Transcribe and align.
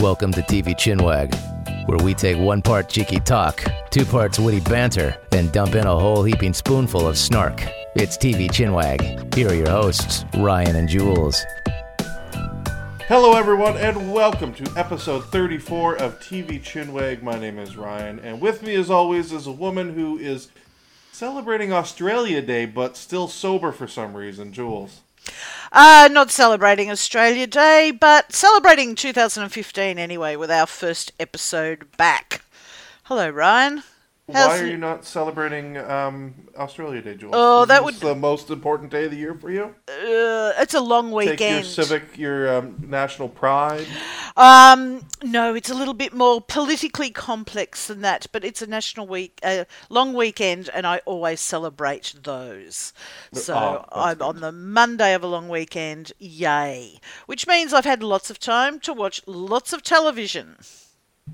Welcome 0.00 0.30
to 0.34 0.42
TV 0.42 0.76
Chinwag, 0.76 1.34
where 1.88 1.98
we 1.98 2.14
take 2.14 2.38
one 2.38 2.62
part 2.62 2.88
cheeky 2.88 3.18
talk, 3.18 3.64
two 3.90 4.04
parts 4.04 4.38
witty 4.38 4.60
banter, 4.60 5.16
then 5.30 5.50
dump 5.50 5.74
in 5.74 5.88
a 5.88 5.98
whole 5.98 6.22
heaping 6.22 6.54
spoonful 6.54 7.08
of 7.08 7.18
snark. 7.18 7.64
It's 7.96 8.16
TV 8.16 8.48
Chinwag. 8.48 9.34
Here 9.34 9.48
are 9.48 9.54
your 9.54 9.68
hosts, 9.68 10.24
Ryan 10.36 10.76
and 10.76 10.88
Jules. 10.88 11.44
Hello, 13.08 13.32
everyone, 13.32 13.76
and 13.76 14.12
welcome 14.12 14.54
to 14.54 14.72
episode 14.76 15.24
34 15.32 15.96
of 15.96 16.20
TV 16.20 16.62
Chinwag. 16.62 17.20
My 17.20 17.36
name 17.36 17.58
is 17.58 17.76
Ryan, 17.76 18.20
and 18.20 18.40
with 18.40 18.62
me, 18.62 18.76
as 18.76 18.90
always, 18.90 19.32
is 19.32 19.48
a 19.48 19.52
woman 19.52 19.94
who 19.94 20.16
is 20.16 20.48
celebrating 21.10 21.72
Australia 21.72 22.40
Day 22.40 22.66
but 22.66 22.96
still 22.96 23.26
sober 23.26 23.72
for 23.72 23.88
some 23.88 24.16
reason, 24.16 24.52
Jules. 24.52 25.00
Uh, 25.70 26.08
not 26.10 26.30
celebrating 26.30 26.90
Australia 26.90 27.46
Day, 27.46 27.90
but 27.90 28.32
celebrating 28.32 28.94
2015 28.94 29.98
anyway 29.98 30.34
with 30.34 30.50
our 30.50 30.66
first 30.66 31.12
episode 31.20 31.94
back. 31.96 32.42
Hello, 33.04 33.28
Ryan. 33.28 33.82
How's 34.30 34.48
Why 34.48 34.58
are 34.60 34.66
you 34.66 34.76
not 34.76 35.06
celebrating 35.06 35.78
um, 35.78 36.34
Australia 36.54 37.00
Day, 37.00 37.14
Jules? 37.14 37.32
Oh, 37.34 37.62
Is 37.62 37.68
that 37.68 37.82
would- 37.82 37.94
the 37.94 38.14
most 38.14 38.50
important 38.50 38.90
day 38.90 39.06
of 39.06 39.10
the 39.10 39.16
year 39.16 39.34
for 39.34 39.50
you. 39.50 39.74
Uh, 39.88 40.52
it's 40.58 40.74
a 40.74 40.80
long 40.80 41.06
Take 41.06 41.12
your 41.12 41.30
weekend. 41.30 41.66
civic, 41.66 42.18
your 42.18 42.58
um, 42.58 42.76
national 42.86 43.30
pride. 43.30 43.86
Um, 44.36 45.06
no, 45.22 45.54
it's 45.54 45.70
a 45.70 45.74
little 45.74 45.94
bit 45.94 46.12
more 46.12 46.42
politically 46.42 47.08
complex 47.10 47.86
than 47.86 48.02
that, 48.02 48.26
but 48.30 48.44
it's 48.44 48.60
a 48.60 48.66
national 48.66 49.06
week, 49.06 49.40
a 49.42 49.64
long 49.88 50.12
weekend, 50.12 50.68
and 50.74 50.86
I 50.86 50.98
always 51.06 51.40
celebrate 51.40 52.14
those. 52.22 52.92
So 53.32 53.54
oh, 53.56 53.84
I'm 53.90 54.20
on 54.20 54.40
the 54.40 54.52
Monday 54.52 55.14
of 55.14 55.22
a 55.22 55.26
long 55.26 55.48
weekend, 55.48 56.12
yay! 56.18 57.00
Which 57.24 57.46
means 57.46 57.72
I've 57.72 57.86
had 57.86 58.02
lots 58.02 58.28
of 58.28 58.38
time 58.38 58.78
to 58.80 58.92
watch 58.92 59.22
lots 59.26 59.72
of 59.72 59.82
television. 59.82 60.56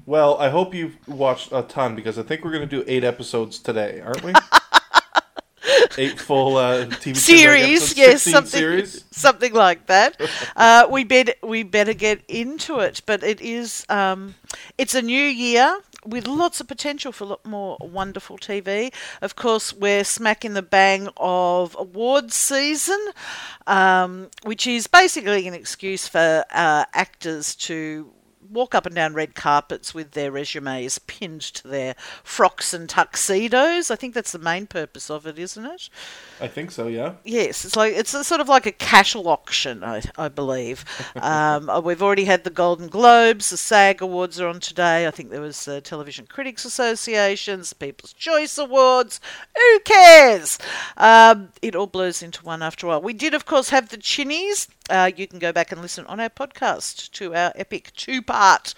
Well, 0.06 0.36
I 0.38 0.50
hope 0.50 0.74
you've 0.74 0.96
watched 1.08 1.52
a 1.52 1.62
ton 1.62 1.94
because 1.94 2.18
I 2.18 2.22
think 2.22 2.44
we're 2.44 2.52
going 2.52 2.68
to 2.68 2.76
do 2.76 2.84
eight 2.86 3.04
episodes 3.04 3.58
today, 3.58 4.00
aren't 4.00 4.22
we? 4.22 4.32
eight 5.98 6.20
full 6.20 6.56
uh, 6.56 6.86
TV 6.86 7.16
series, 7.16 7.96
yes, 7.96 8.22
something, 8.22 8.58
series. 8.58 9.04
something 9.10 9.52
like 9.52 9.86
that. 9.86 10.20
uh, 10.56 10.86
we 10.90 11.04
bet 11.04 11.38
we 11.42 11.62
better 11.62 11.94
get 11.94 12.22
into 12.28 12.80
it, 12.80 13.02
but 13.06 13.22
it 13.22 13.40
is 13.40 13.86
um, 13.88 14.34
it's 14.78 14.94
a 14.94 15.02
new 15.02 15.22
year 15.22 15.80
with 16.04 16.26
lots 16.26 16.60
of 16.60 16.68
potential 16.68 17.12
for 17.12 17.24
a 17.24 17.26
lot 17.28 17.46
more 17.46 17.78
wonderful 17.80 18.36
TV. 18.36 18.92
Of 19.22 19.36
course, 19.36 19.72
we're 19.72 20.04
smack 20.04 20.44
in 20.44 20.54
the 20.54 20.62
bang 20.62 21.08
of 21.16 21.76
awards 21.78 22.34
season, 22.34 23.00
um, 23.66 24.28
which 24.42 24.66
is 24.66 24.86
basically 24.86 25.48
an 25.48 25.54
excuse 25.54 26.06
for 26.06 26.44
uh, 26.50 26.84
actors 26.92 27.54
to 27.56 28.12
walk 28.54 28.74
up 28.74 28.86
and 28.86 28.94
down 28.94 29.12
red 29.12 29.34
carpets 29.34 29.92
with 29.92 30.12
their 30.12 30.30
resumes 30.30 30.98
pinned 31.00 31.42
to 31.42 31.68
their 31.68 31.94
frocks 32.22 32.72
and 32.72 32.88
tuxedos. 32.88 33.90
I 33.90 33.96
think 33.96 34.14
that's 34.14 34.32
the 34.32 34.38
main 34.38 34.66
purpose 34.66 35.10
of 35.10 35.26
it, 35.26 35.38
isn't 35.38 35.66
it? 35.66 35.90
I 36.40 36.48
think 36.48 36.70
so, 36.70 36.86
yeah. 36.86 37.14
Yes, 37.24 37.64
it's 37.64 37.76
like 37.76 37.94
it's 37.94 38.14
a, 38.14 38.24
sort 38.24 38.40
of 38.40 38.48
like 38.48 38.66
a 38.66 38.72
cattle 38.72 39.28
auction, 39.28 39.84
I, 39.84 40.02
I 40.16 40.28
believe. 40.28 40.84
Um, 41.24 41.70
uh, 41.70 41.80
we've 41.80 42.02
already 42.02 42.24
had 42.24 42.44
the 42.44 42.50
Golden 42.50 42.88
Globes, 42.88 43.50
the 43.50 43.56
SAG 43.56 44.02
Awards 44.02 44.40
are 44.40 44.48
on 44.48 44.60
today. 44.60 45.06
I 45.06 45.10
think 45.10 45.30
there 45.30 45.40
was 45.40 45.64
the 45.64 45.80
Television 45.80 46.26
Critics 46.26 46.64
Associations, 46.64 47.72
People's 47.72 48.12
Choice 48.12 48.58
Awards. 48.58 49.20
Who 49.56 49.80
cares? 49.80 50.58
Um, 50.96 51.50
it 51.62 51.74
all 51.74 51.86
blurs 51.86 52.22
into 52.22 52.44
one 52.44 52.62
after 52.62 52.86
a 52.86 52.90
while. 52.90 53.02
We 53.02 53.12
did, 53.12 53.32
of 53.32 53.46
course, 53.46 53.70
have 53.70 53.88
the 53.88 53.96
Chinnies. 53.96 54.68
Uh, 54.90 55.10
you 55.16 55.26
can 55.26 55.38
go 55.38 55.50
back 55.50 55.72
and 55.72 55.80
listen 55.80 56.04
on 56.06 56.20
our 56.20 56.28
podcast 56.28 57.10
to 57.12 57.34
our 57.34 57.52
epic 57.54 57.90
two-part 57.96 58.74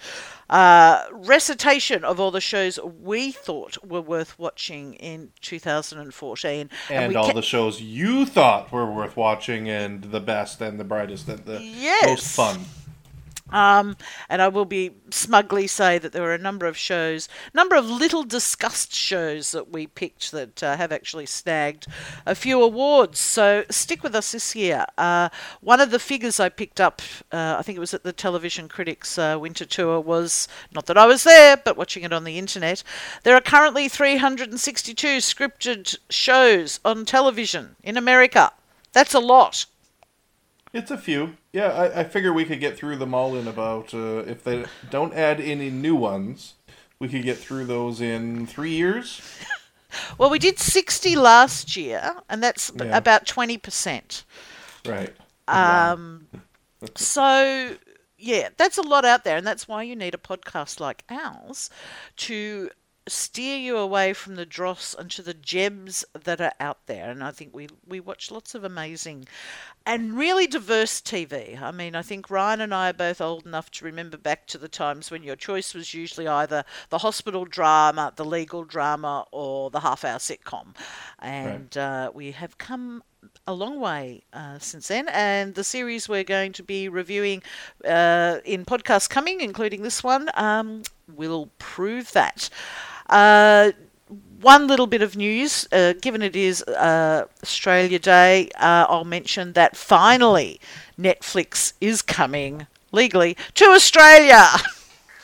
uh, 0.49 1.03
recitation 1.11 2.05
of 2.05 2.17
all 2.17 2.31
the 2.31 2.39
shows 2.39 2.79
we 3.01 3.31
thought 3.33 3.77
were 3.85 3.99
worth 3.99 4.39
watching 4.39 4.93
in 4.93 5.31
2014. 5.41 6.69
And, 6.89 7.09
we 7.09 7.15
all 7.17 7.27
ca- 7.27 7.33
the 7.33 7.41
shows 7.41 7.81
you 7.81 8.25
thought 8.25 8.71
were 8.71 8.89
worth 8.89 9.17
watching 9.17 9.67
and 9.69 10.01
the 10.05 10.21
best 10.21 10.61
and 10.61 10.79
the 10.79 10.85
brightest 10.85 11.27
and 11.27 11.39
the 11.45 11.61
Yes. 11.61 12.05
most 12.07 12.35
fun. 12.35 12.61
Um, 13.49 13.95
and 14.29 14.41
I 14.41 14.47
will 14.49 14.65
be 14.65 14.91
smugly 15.09 15.67
say 15.67 15.97
that 15.97 16.11
there 16.11 16.21
were 16.21 16.33
a 16.33 16.37
number 16.37 16.65
of 16.65 16.77
shows, 16.77 17.29
number 17.53 17.75
of 17.75 17.85
little 17.85 18.23
discussed 18.23 18.93
shows 18.93 19.51
that 19.51 19.71
we 19.71 19.87
picked 19.87 20.31
that 20.31 20.61
uh, 20.61 20.77
have 20.77 20.91
actually 20.91 21.25
snagged 21.25 21.87
a 22.25 22.35
few 22.35 22.61
awards. 22.61 23.19
So 23.19 23.63
stick 23.69 24.03
with 24.03 24.15
us 24.15 24.31
this 24.31 24.55
year. 24.55 24.85
Uh, 24.97 25.29
one 25.61 25.79
of 25.79 25.91
the 25.91 25.99
figures 25.99 26.39
I 26.39 26.49
picked 26.49 26.81
up, 26.81 27.01
uh, 27.31 27.55
I 27.57 27.61
think 27.61 27.77
it 27.77 27.81
was 27.81 27.93
at 27.93 28.03
the 28.03 28.13
Television 28.13 28.67
Critics 28.67 29.17
uh, 29.17 29.37
Winter 29.39 29.65
Tour, 29.65 29.99
was 29.99 30.47
not 30.73 30.85
that 30.87 30.97
I 30.97 31.05
was 31.05 31.23
there, 31.23 31.57
but 31.57 31.77
watching 31.77 32.03
it 32.03 32.13
on 32.13 32.23
the 32.23 32.37
internet. 32.37 32.83
There 33.23 33.35
are 33.35 33.41
currently 33.41 33.87
362 33.87 35.17
scripted 35.17 35.97
shows 36.09 36.79
on 36.83 37.05
television 37.05 37.75
in 37.83 37.97
America. 37.97 38.51
That's 38.93 39.13
a 39.13 39.19
lot. 39.19 39.65
It's 40.73 40.91
a 40.91 40.97
few. 40.97 41.37
Yeah, 41.53 41.67
I, 41.71 42.01
I 42.01 42.03
figure 42.03 42.31
we 42.33 42.45
could 42.45 42.59
get 42.59 42.77
through 42.77 42.97
them 42.97 43.13
all 43.13 43.35
in 43.35 43.47
about, 43.47 43.93
uh, 43.93 44.19
if 44.27 44.43
they 44.43 44.65
don't 44.89 45.13
add 45.13 45.39
any 45.39 45.69
new 45.69 45.95
ones, 45.95 46.53
we 46.99 47.07
could 47.07 47.23
get 47.23 47.37
through 47.37 47.65
those 47.65 48.01
in 48.01 48.45
three 48.47 48.71
years. 48.71 49.21
Well, 50.17 50.29
we 50.29 50.37
did 50.37 50.59
60 50.59 51.15
last 51.15 51.77
year, 51.77 52.17
and 52.29 52.43
that's 52.43 52.69
Yeah. 52.77 52.95
about 52.95 53.25
20%. 53.25 54.23
Right. 54.85 55.15
Um, 55.47 56.27
so, 56.95 57.77
yeah, 58.17 58.49
that's 58.57 58.77
a 58.77 58.81
lot 58.81 59.05
out 59.05 59.23
there, 59.23 59.37
and 59.37 59.47
that's 59.47 59.65
why 59.65 59.83
you 59.83 59.95
need 59.95 60.13
a 60.13 60.17
podcast 60.17 60.81
like 60.81 61.05
ours 61.09 61.69
to 62.17 62.69
steer 63.07 63.57
you 63.57 63.77
away 63.77 64.13
from 64.13 64.35
the 64.35 64.45
dross 64.45 64.95
and 64.97 65.09
to 65.11 65.21
the 65.21 65.33
gems 65.33 66.05
that 66.23 66.41
are 66.41 66.53
out 66.59 66.85
there. 66.85 67.09
And 67.09 67.23
I 67.23 67.31
think 67.31 67.53
we, 67.53 67.67
we 67.87 67.99
watch 67.99 68.31
lots 68.31 68.55
of 68.55 68.63
amazing 68.63 69.27
and 69.85 70.17
really 70.17 70.47
diverse 70.47 70.99
TV. 70.99 71.61
I 71.61 71.71
mean, 71.71 71.95
I 71.95 72.01
think 72.01 72.29
Ryan 72.29 72.61
and 72.61 72.73
I 72.73 72.89
are 72.89 72.93
both 72.93 73.21
old 73.21 73.45
enough 73.45 73.71
to 73.71 73.85
remember 73.85 74.17
back 74.17 74.45
to 74.47 74.57
the 74.57 74.67
times 74.67 75.09
when 75.09 75.23
your 75.23 75.37
choice 75.37 75.73
was 75.73 75.93
usually 75.93 76.27
either 76.27 76.65
the 76.89 76.97
hospital 76.97 77.45
drama, 77.45 78.11
the 78.15 78.25
legal 78.25 78.65
drama, 78.65 79.25
or 79.31 79.69
the 79.69 79.79
half 79.79 80.03
hour 80.03 80.19
sitcom. 80.19 80.75
And 81.19 81.77
uh, 81.77 82.11
we 82.13 82.31
have 82.31 82.57
come 82.57 83.03
a 83.45 83.53
long 83.53 83.79
way 83.79 84.23
uh, 84.33 84.59
since 84.59 84.89
then. 84.89 85.07
And 85.09 85.55
the 85.55 85.63
series 85.63 86.09
we're 86.09 86.23
going 86.23 86.51
to 86.53 86.63
be 86.63 86.89
reviewing 86.89 87.43
uh, 87.85 88.39
in 88.45 88.65
podcasts 88.65 89.09
coming, 89.09 89.41
including 89.41 89.83
this 89.83 90.03
one, 90.03 90.29
um, 90.33 90.83
will 91.15 91.49
prove 91.59 92.11
that. 92.11 92.49
Uh, 93.09 93.71
one 94.41 94.67
little 94.67 94.87
bit 94.87 95.01
of 95.01 95.15
news, 95.15 95.67
uh, 95.71 95.93
given 96.01 96.21
it 96.21 96.35
is 96.35 96.61
uh, 96.63 97.25
Australia 97.43 97.99
Day, 97.99 98.49
uh, 98.55 98.85
I'll 98.87 99.03
mention 99.03 99.53
that 99.53 99.75
finally 99.75 100.59
Netflix 100.99 101.73
is 101.81 102.01
coming 102.01 102.67
legally 102.91 103.35
to 103.55 103.65
Australia. 103.65 104.45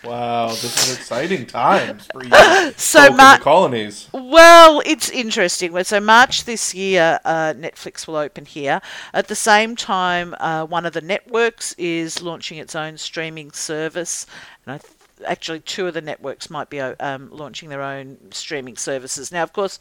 Wow, 0.04 0.48
this 0.50 0.90
is 0.90 0.98
exciting 0.98 1.46
times 1.46 2.08
for 2.12 2.24
you. 2.26 2.30
So 2.76 3.00
folk 3.00 3.12
in 3.12 3.16
Ma- 3.16 3.38
the 3.38 3.44
colonies. 3.44 4.10
Well, 4.12 4.82
it's 4.86 5.10
interesting. 5.10 5.82
So 5.86 6.02
March 6.02 6.44
this 6.44 6.76
year, 6.76 7.22
uh, 7.24 7.54
Netflix 7.54 8.06
will 8.06 8.18
open 8.18 8.46
here. 8.46 8.82
At 9.14 9.30
the 9.30 9.36
same 9.36 9.78
time, 9.78 10.36
uh, 10.42 10.66
one 10.66 10.86
of 10.86 10.92
the 10.92 11.00
networks 11.00 11.74
is 11.78 12.22
launching 12.22 12.58
its 12.58 12.76
own 12.76 12.98
streaming 12.98 13.54
service, 13.54 14.26
and 14.66 14.76
I 14.76 14.80
actually 15.25 15.59
two 15.59 15.88
of 15.88 15.94
the 15.94 16.01
networks 16.01 16.50
might 16.50 16.69
be 16.69 16.79
uh, 16.79 16.96
um, 17.00 17.29
launching 17.31 17.69
their 17.69 17.81
own 17.81 18.18
streaming 18.31 18.75
services. 18.78 19.31
Now, 19.31 19.44
of 19.44 19.53
course, 19.53 19.79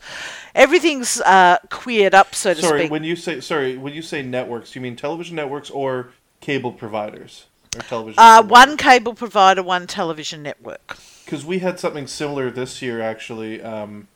everything's 0.55 1.21
uh, 1.23 1.59
queered 1.71 2.15
up, 2.15 2.35
so 2.35 2.55
to 2.55 2.61
Sorry, 2.61 2.81
speak. 2.81 2.91
when 2.91 3.05
you 3.05 3.17
say 3.17 3.41
sorry, 3.41 3.77
when 3.77 3.93
you 3.95 4.03
say 4.03 4.23
networks, 4.23 4.75
you 4.75 4.81
mean 4.81 4.97
television 4.97 5.37
networks 5.37 5.71
or 5.71 6.13
cable 6.41 6.73
providers 6.73 7.47
or 7.77 7.83
television? 7.83 8.19
uh, 8.19 8.43
one 8.43 8.77
cable 8.77 9.15
provider, 9.15 9.63
one 9.63 9.87
television 9.87 10.43
network. 10.43 10.97
because 11.25 11.45
we 11.45 11.61
had 11.61 11.79
something 11.81 12.07
similar 12.07 12.51
this 12.51 12.83
year 12.83 13.01
actually. 13.01 13.63
Um, 13.63 14.09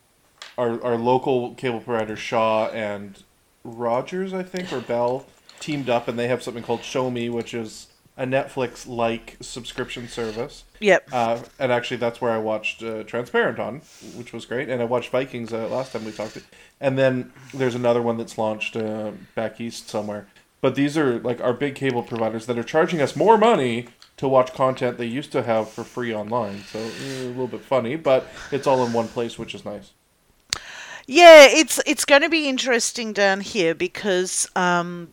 our 0.58 0.82
our 0.82 0.96
local 0.96 1.54
cable 1.54 1.80
provider 1.80 2.16
Shaw 2.16 2.68
and 2.68 3.22
Rogers, 3.64 4.32
I 4.32 4.42
think, 4.42 4.72
or 4.72 4.80
Bell, 4.80 5.26
teamed 5.60 5.88
up 5.90 6.08
and 6.08 6.18
they 6.18 6.28
have 6.28 6.42
something 6.42 6.62
called 6.62 6.80
Shomi, 6.80 7.30
which 7.30 7.52
is 7.52 7.88
a 8.16 8.24
Netflix 8.24 8.86
like 8.86 9.36
subscription 9.40 10.08
service. 10.08 10.64
Yep. 10.80 11.08
Uh, 11.12 11.40
and 11.58 11.70
actually, 11.70 11.98
that's 11.98 12.20
where 12.20 12.32
I 12.32 12.38
watched 12.38 12.82
uh, 12.82 13.02
Transparent 13.04 13.58
on, 13.58 13.82
which 14.14 14.32
was 14.32 14.46
great. 14.46 14.68
And 14.68 14.80
I 14.80 14.84
watched 14.84 15.10
Vikings 15.10 15.52
uh, 15.52 15.68
last 15.68 15.92
time 15.92 16.04
we 16.04 16.12
talked. 16.12 16.38
And 16.80 16.98
then 16.98 17.32
there's 17.52 17.74
another 17.74 18.02
one 18.02 18.16
that's 18.16 18.38
launched 18.38 18.76
uh, 18.76 19.12
back 19.34 19.60
east 19.60 19.88
somewhere. 19.88 20.26
But 20.60 20.74
these 20.74 20.96
are 20.96 21.18
like 21.20 21.40
our 21.40 21.52
big 21.52 21.74
cable 21.74 22.02
providers 22.02 22.46
that 22.46 22.58
are 22.58 22.64
charging 22.64 23.00
us 23.00 23.14
more 23.14 23.36
money 23.36 23.88
to 24.16 24.26
watch 24.26 24.54
content 24.54 24.96
they 24.96 25.06
used 25.06 25.30
to 25.32 25.42
have 25.42 25.68
for 25.68 25.84
free 25.84 26.14
online. 26.14 26.62
So 26.64 26.78
eh, 26.78 27.22
a 27.22 27.28
little 27.28 27.46
bit 27.46 27.60
funny, 27.60 27.96
but 27.96 28.26
it's 28.50 28.66
all 28.66 28.84
in 28.84 28.92
one 28.92 29.08
place, 29.08 29.38
which 29.38 29.54
is 29.54 29.64
nice. 29.64 29.92
Yeah, 31.06 31.46
it's 31.46 31.80
it's 31.86 32.04
going 32.04 32.22
to 32.22 32.28
be 32.28 32.48
interesting 32.48 33.12
down 33.12 33.40
here 33.40 33.74
because 33.74 34.48
um, 34.56 35.08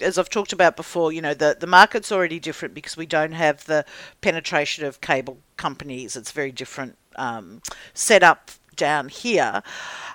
as 0.00 0.18
I've 0.18 0.30
talked 0.30 0.52
about 0.52 0.76
before, 0.76 1.12
you 1.12 1.20
know, 1.20 1.34
the, 1.34 1.56
the 1.58 1.66
market's 1.66 2.10
already 2.10 2.38
different 2.38 2.74
because 2.74 2.96
we 2.96 3.06
don't 3.06 3.32
have 3.32 3.64
the 3.66 3.84
penetration 4.20 4.84
of 4.84 5.00
cable 5.00 5.38
companies. 5.56 6.16
It's 6.16 6.32
very 6.32 6.52
different 6.52 6.96
um, 7.16 7.60
setup 7.94 8.50
down 8.76 9.08
here. 9.08 9.62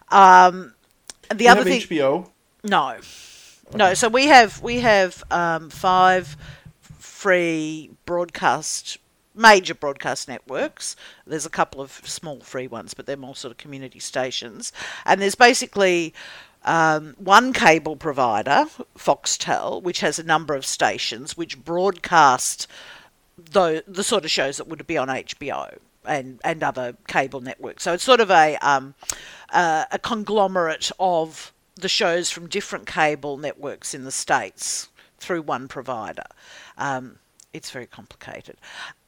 Um, 0.10 0.74
the 1.34 1.46
You 1.46 1.52
other 1.52 1.64
have 1.64 1.68
thing, 1.68 1.82
HBO. 1.82 2.30
no, 2.64 2.98
no. 3.74 3.94
So 3.94 4.08
we 4.10 4.28
have 4.28 4.62
we 4.62 4.80
have 4.80 5.24
um, 5.32 5.70
five 5.70 6.38
free 7.00 7.92
broadcast 8.06 8.98
major 9.36 9.76
broadcast 9.76 10.28
networks. 10.28 10.96
There's 11.26 11.46
a 11.46 11.50
couple 11.50 11.80
of 11.82 11.92
small 12.04 12.40
free 12.42 12.68
ones, 12.68 12.94
but 12.94 13.06
they're 13.06 13.16
more 13.18 13.36
sort 13.36 13.52
of 13.52 13.58
community 13.58 14.00
stations. 14.00 14.74
And 15.06 15.22
there's 15.22 15.36
basically 15.36 16.14
um, 16.68 17.16
one 17.18 17.54
cable 17.54 17.96
provider, 17.96 18.66
Foxtel, 18.98 19.82
which 19.82 20.02
has 20.02 20.20
a 20.20 20.24
number 20.24 20.54
of 20.54 20.66
stations 20.66 21.38
which 21.38 21.64
broadcast 21.64 22.68
the 23.38 23.84
the 23.88 24.04
sort 24.04 24.26
of 24.26 24.32
shows 24.32 24.58
that 24.58 24.68
would 24.68 24.86
be 24.86 24.98
on 24.98 25.08
HBO 25.08 25.78
and 26.06 26.40
and 26.44 26.62
other 26.62 26.98
cable 27.08 27.40
networks. 27.40 27.84
So 27.84 27.94
it's 27.94 28.04
sort 28.04 28.20
of 28.20 28.30
a 28.30 28.58
um, 28.58 28.96
uh, 29.50 29.86
a 29.92 29.98
conglomerate 29.98 30.92
of 31.00 31.54
the 31.76 31.90
shows 31.90 32.30
from 32.30 32.48
different 32.48 32.86
cable 32.86 33.38
networks 33.38 33.94
in 33.94 34.04
the 34.04 34.12
states 34.12 34.90
through 35.20 35.44
one 35.44 35.68
provider. 35.68 36.26
Um, 36.78 37.20
it's 37.54 37.72
very 37.72 37.88
complicated. 37.88 38.58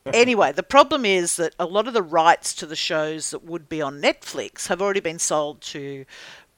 Anyway, 0.06 0.52
the 0.54 0.64
problem 0.64 1.06
is 1.06 1.36
that 1.36 1.54
a 1.60 1.66
lot 1.66 1.88
of 1.88 1.94
the 1.94 2.02
rights 2.02 2.54
to 2.56 2.66
the 2.66 2.76
shows 2.76 3.32
that 3.32 3.44
would 3.44 3.68
be 3.68 3.82
on 3.82 4.02
Netflix 4.02 4.68
have 4.68 4.82
already 4.82 5.02
been 5.02 5.20
sold 5.20 5.62
to 5.62 6.06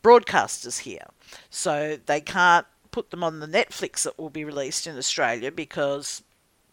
broadcasters 0.03 0.79
here. 0.79 1.05
So 1.49 1.97
they 2.05 2.21
can't 2.21 2.65
put 2.91 3.11
them 3.11 3.23
on 3.23 3.39
the 3.39 3.47
Netflix 3.47 4.03
that 4.03 4.17
will 4.19 4.29
be 4.29 4.43
released 4.43 4.87
in 4.87 4.97
Australia 4.97 5.51
because 5.51 6.23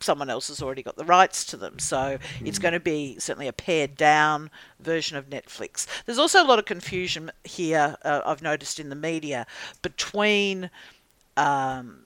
someone 0.00 0.30
else 0.30 0.48
has 0.48 0.62
already 0.62 0.82
got 0.82 0.96
the 0.96 1.04
rights 1.04 1.44
to 1.44 1.56
them. 1.56 1.78
So 1.78 2.18
it's 2.44 2.58
going 2.58 2.74
to 2.74 2.80
be 2.80 3.18
certainly 3.18 3.48
a 3.48 3.52
pared 3.52 3.96
down 3.96 4.50
version 4.80 5.16
of 5.16 5.28
Netflix. 5.28 5.86
There's 6.06 6.18
also 6.18 6.42
a 6.42 6.46
lot 6.46 6.58
of 6.58 6.64
confusion 6.64 7.30
here, 7.44 7.96
uh, 8.04 8.22
I've 8.24 8.42
noticed 8.42 8.78
in 8.78 8.90
the 8.90 8.96
media, 8.96 9.46
between 9.82 10.70
um, 11.36 12.04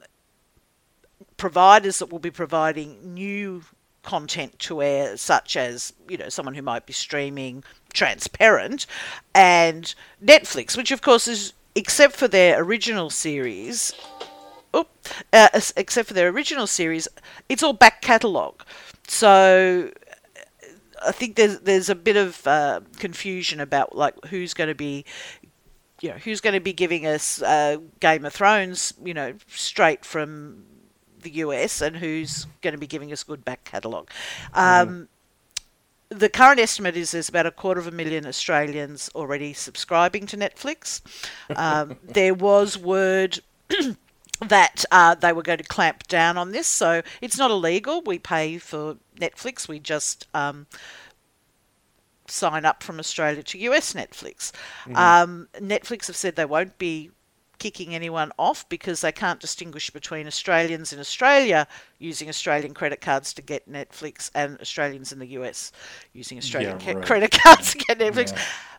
providers 1.36 1.98
that 1.98 2.10
will 2.10 2.18
be 2.18 2.30
providing 2.30 3.14
new 3.14 3.62
content 4.02 4.58
to 4.60 4.82
air, 4.82 5.16
such 5.16 5.56
as 5.56 5.92
you 6.08 6.16
know 6.16 6.28
someone 6.28 6.54
who 6.54 6.62
might 6.62 6.86
be 6.86 6.92
streaming 6.92 7.64
transparent, 7.92 8.86
and 9.34 9.94
Netflix, 10.24 10.76
which 10.76 10.90
of 10.90 11.02
course 11.02 11.28
is 11.28 11.52
except 11.74 12.14
for 12.16 12.28
their 12.28 12.62
original 12.62 13.10
series, 13.10 13.92
oh, 14.74 14.86
uh, 15.32 15.48
except 15.76 16.08
for 16.08 16.14
their 16.14 16.28
original 16.28 16.66
series, 16.66 17.08
it's 17.48 17.62
all 17.62 17.72
back 17.72 18.02
catalogue. 18.02 18.62
So 19.08 19.90
I 21.04 21.12
think 21.12 21.36
there's 21.36 21.60
there's 21.60 21.88
a 21.88 21.94
bit 21.94 22.16
of 22.16 22.46
uh, 22.46 22.80
confusion 22.98 23.60
about 23.60 23.96
like 23.96 24.14
who's 24.26 24.54
going 24.54 24.68
to 24.68 24.74
be 24.74 25.04
you 26.00 26.10
know 26.10 26.16
who's 26.16 26.40
going 26.40 26.54
to 26.54 26.60
be 26.60 26.72
giving 26.72 27.06
us 27.06 27.42
uh, 27.42 27.78
Game 28.00 28.24
of 28.24 28.32
Thrones 28.32 28.94
you 29.04 29.14
know 29.14 29.34
straight 29.48 30.04
from 30.04 30.64
the 31.22 31.30
US 31.36 31.80
and 31.80 31.96
who's 31.96 32.46
going 32.60 32.72
to 32.72 32.78
be 32.78 32.86
giving 32.86 33.12
us 33.12 33.22
good 33.24 33.44
back 33.44 33.64
catalogue. 33.64 34.10
Um, 34.54 35.08
The 36.10 36.28
current 36.28 36.60
estimate 36.60 36.94
is 36.94 37.12
there's 37.12 37.30
about 37.30 37.46
a 37.46 37.50
quarter 37.50 37.80
of 37.80 37.86
a 37.86 37.90
million 37.90 38.26
Australians 38.26 39.10
already 39.14 39.54
subscribing 39.54 40.26
to 40.26 40.36
Netflix. 40.36 41.00
Um, 41.56 41.96
there 42.04 42.34
was 42.34 42.76
word 42.76 43.40
that 44.40 44.84
uh, 44.90 45.14
they 45.14 45.32
were 45.32 45.42
going 45.42 45.58
to 45.58 45.64
clamp 45.64 46.06
down 46.08 46.36
on 46.36 46.52
this, 46.52 46.66
so 46.66 47.00
it's 47.22 47.38
not 47.38 47.50
illegal. 47.50 48.02
We 48.02 48.18
pay 48.18 48.58
for 48.58 48.96
Netflix. 49.18 49.68
We 49.68 49.78
just 49.78 50.26
um, 50.34 50.66
sign 52.26 52.64
up 52.66 52.82
from 52.82 52.98
Australia 52.98 53.42
to 53.42 53.58
US 53.58 53.94
Netflix. 53.94 54.52
Um, 54.94 55.48
Netflix 55.54 56.08
have 56.08 56.16
said 56.16 56.36
they 56.36 56.44
won't 56.44 56.76
be 56.76 57.10
kicking 57.62 57.94
anyone 57.94 58.32
off 58.38 58.68
because 58.68 59.00
they 59.02 59.12
can't 59.12 59.38
distinguish 59.38 59.88
between 59.90 60.26
Australians 60.26 60.92
in 60.92 60.98
Australia 60.98 61.68
using 62.00 62.28
Australian 62.28 62.74
credit 62.74 63.00
cards 63.00 63.32
to 63.34 63.42
get 63.42 63.70
Netflix 63.70 64.30
and 64.34 64.60
Australians 64.60 65.12
in 65.12 65.20
the 65.20 65.28
US 65.38 65.70
using 66.12 66.38
Australian 66.38 66.80
Yeah, 66.80 66.94
right. 66.94 67.04
credit 67.06 67.30
cards 67.44 67.72
to 67.72 67.78
get 67.78 67.98
Netflix. 68.00 68.32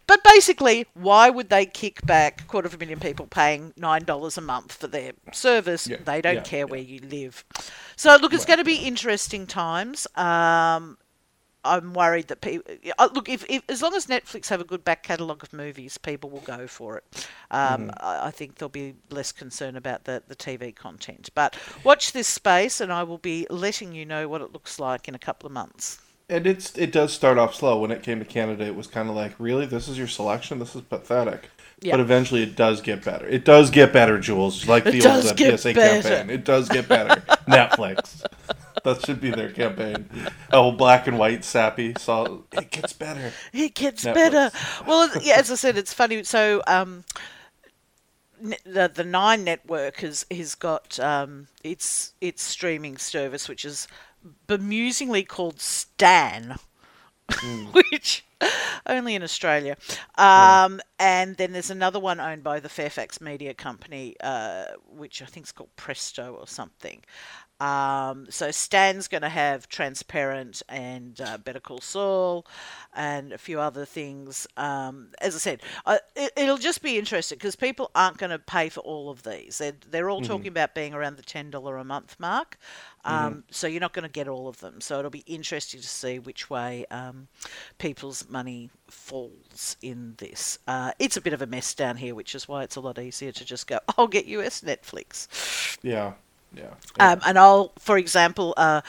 But 0.06 0.20
basically, 0.26 0.86
why 0.96 1.30
would 1.30 1.50
they 1.50 1.66
kick 1.66 2.06
back 2.06 2.42
a 2.42 2.44
quarter 2.44 2.68
of 2.68 2.74
a 2.74 2.78
million 2.78 3.00
people 3.00 3.26
paying 3.26 3.72
nine 3.78 4.04
dollars 4.04 4.38
a 4.38 4.42
month 4.42 4.74
for 4.74 4.88
their 4.88 5.14
service? 5.32 5.88
Yeah, 5.88 5.98
They 6.04 6.20
don't 6.22 6.36
yeah, 6.36 6.42
care 6.42 6.60
yeah. 6.60 6.72
where 6.74 6.82
you 6.82 7.00
live. 7.00 7.46
So 7.96 8.18
look, 8.18 8.34
it's 8.34 8.44
going 8.46 8.60
to 8.60 8.66
be 8.66 8.80
interesting 8.92 9.48
times. 9.48 10.08
Um, 10.16 10.98
I'm 11.66 11.94
worried 11.94 12.28
that 12.28 12.42
people 12.42 12.74
uh, 12.98 13.10
look 13.14 13.30
if, 13.30 13.46
if 13.50 13.64
as 13.70 13.82
long 13.82 13.96
as 13.96 14.08
Netflix 14.08 14.50
have 14.50 14.62
a 14.62 14.66
good 14.66 14.84
back 14.84 15.04
catalogue 15.04 15.44
of 15.44 15.54
movies, 15.54 15.98
people 15.98 16.30
will 16.30 16.42
go 16.42 16.68
for 16.68 16.98
it. 16.98 17.28
Um, 17.52 17.92
I, 18.00 18.28
I 18.28 18.32
think 18.32 18.56
there'll 18.56 18.70
be 18.70 18.96
less 19.10 19.32
concern 19.32 19.76
about 19.76 20.04
the, 20.04 20.24
the 20.28 20.36
TV 20.36 20.76
content. 20.76 21.30
But 21.34 21.58
watch 21.84 22.12
this 22.12 22.28
space, 22.28 22.82
and 22.82 22.92
I 22.92 23.04
will 23.04 23.18
be 23.18 23.48
letting 23.50 23.94
you 23.94 24.06
know 24.06 24.28
what 24.28 24.42
it 24.42 24.52
looks 24.52 24.80
like 24.80 25.08
in 25.08 25.16
a 25.16 25.20
couple 25.20 25.48
of 25.48 25.54
months. 25.54 26.00
And 26.30 26.48
it's 26.48 26.78
it 26.78 26.92
does 26.92 27.14
start 27.14 27.38
off 27.38 27.54
slow. 27.54 27.80
When 27.80 27.92
it 27.92 28.02
came 28.02 28.20
to 28.20 28.26
Canada, 28.26 28.66
it 28.66 28.76
was 28.76 28.88
kind 28.88 29.10
of 29.10 29.16
like, 29.16 29.34
really, 29.40 29.66
this 29.66 29.88
is 29.88 29.98
your 29.98 30.08
selection. 30.08 30.60
This 30.60 30.76
is 30.76 30.82
pathetic. 30.82 31.50
Yeah. 31.82 31.94
But 31.94 32.00
eventually, 32.00 32.44
it 32.44 32.56
does 32.56 32.82
get 32.82 33.04
better. 33.04 33.28
It 33.28 33.44
does 33.44 33.70
get 33.70 33.92
better, 33.92 34.18
Jules. 34.20 34.68
Like 34.68 34.84
the 34.86 35.00
does 35.00 35.32
old 35.32 35.42
uh, 35.42 35.58
PSA 35.58 35.74
better. 35.74 36.10
campaign. 36.10 36.30
It 36.30 36.46
does 36.46 36.70
get 36.70 36.88
better. 36.88 37.22
Netflix. 37.48 38.24
That 38.84 39.06
should 39.06 39.22
be 39.22 39.32
their 39.32 39.52
campaign. 39.52 40.10
Oh, 40.52 40.72
black 40.72 41.08
and 41.08 41.18
white, 41.18 41.44
sappy. 41.46 41.96
So 41.98 42.46
it 42.52 42.72
gets 42.72 42.94
better. 42.94 43.34
It 43.54 43.76
gets 43.76 44.06
Netflix. 44.06 44.14
better. 44.14 44.52
Well, 44.86 45.10
yeah, 45.22 45.36
as 45.40 45.52
I 45.52 45.56
said, 45.56 45.78
it's 45.78 45.94
funny. 45.94 46.24
So, 46.24 46.62
um, 46.68 47.04
the 48.66 48.92
the 48.94 49.04
Nine 49.04 49.44
network 49.44 49.98
has 49.98 50.26
has 50.30 50.56
got 50.56 51.00
um, 51.00 51.48
its 51.64 52.14
its 52.22 52.44
streaming 52.44 52.98
service, 52.98 53.48
which 53.48 53.64
is 53.66 53.88
bemusingly 54.48 55.26
called 55.28 55.60
Stan, 55.62 56.58
which 57.72 58.26
only 58.86 59.16
in 59.16 59.24
Australia. 59.24 59.78
Um, 60.18 60.82
And 61.00 61.38
then 61.38 61.54
there's 61.54 61.70
another 61.72 62.00
one 62.00 62.20
owned 62.20 62.44
by 62.44 62.60
the 62.60 62.70
Fairfax 62.70 63.22
Media 63.22 63.54
Company, 63.54 64.16
uh, 64.22 64.66
which 64.90 65.22
I 65.22 65.26
think 65.26 65.46
is 65.46 65.52
called 65.52 65.76
Presto 65.76 66.34
or 66.34 66.48
something. 66.48 67.02
Um, 67.64 68.28
so 68.30 68.52
Stan's 68.52 69.08
going 69.08 69.22
to 69.22 69.30
have 69.30 69.70
Transparent 69.70 70.62
and 70.68 71.20
uh, 71.22 71.38
Better 71.38 71.62
Call 71.62 71.80
Saul 71.80 72.46
and 72.94 73.32
a 73.32 73.38
few 73.38 73.60
other 73.62 73.86
things. 73.86 74.48
Um, 74.58 75.10
as 75.22 75.34
I 75.34 75.38
said, 75.38 75.62
I, 75.86 76.00
it, 76.16 76.34
it'll 76.36 76.58
just 76.58 76.82
be 76.82 76.98
interesting 76.98 77.38
because 77.38 77.56
people 77.56 77.90
aren't 77.96 78.18
going 78.18 78.32
to 78.32 78.40
pay 78.40 78.68
for 78.68 78.82
all 78.82 79.10
of 79.10 79.24
these. 79.24 79.60
They're, 79.60 79.74
they're 79.90 80.10
all 80.10 80.22
talking 80.28 80.50
about 80.50 80.76
being 80.76 80.94
around 80.94 81.16
the 81.16 81.24
$10 81.24 81.80
a 81.80 81.84
month 81.86 82.18
mark. 82.20 82.58
Um, 83.06 83.44
So 83.52 83.68
you're 83.68 83.80
not 83.82 83.94
going 83.94 84.04
to 84.04 84.12
get 84.12 84.28
all 84.28 84.48
of 84.50 84.60
them. 84.60 84.82
So 84.82 85.00
it'll 85.00 85.12
be 85.12 85.24
interesting 85.26 85.80
to 85.80 85.88
see 85.88 86.20
which 86.20 86.50
way 86.50 86.86
um, 86.92 87.28
people's 87.78 88.30
money 88.30 88.72
falls 88.90 89.78
in 89.82 90.16
this. 90.18 90.60
Uh, 90.68 90.92
it's 91.00 91.16
a 91.18 91.22
bit 91.22 91.34
of 91.34 91.42
a 91.42 91.48
mess 91.48 91.74
down 91.74 91.98
here, 91.98 92.14
which 92.14 92.36
is 92.36 92.48
why 92.48 92.64
it's 92.64 92.76
a 92.76 92.82
lot 92.82 93.00
easier 93.00 93.32
to 93.32 93.46
just 93.46 93.68
go, 93.68 93.80
I'll 93.98 94.08
get 94.08 94.26
US 94.26 94.62
Netflix. 94.62 95.28
Yeah. 95.82 96.14
Yeah. 96.56 96.74
Um, 97.00 97.20
and 97.26 97.38
I'll, 97.38 97.74
for 97.80 97.98
example, 97.98 98.54
uh, 98.58 98.82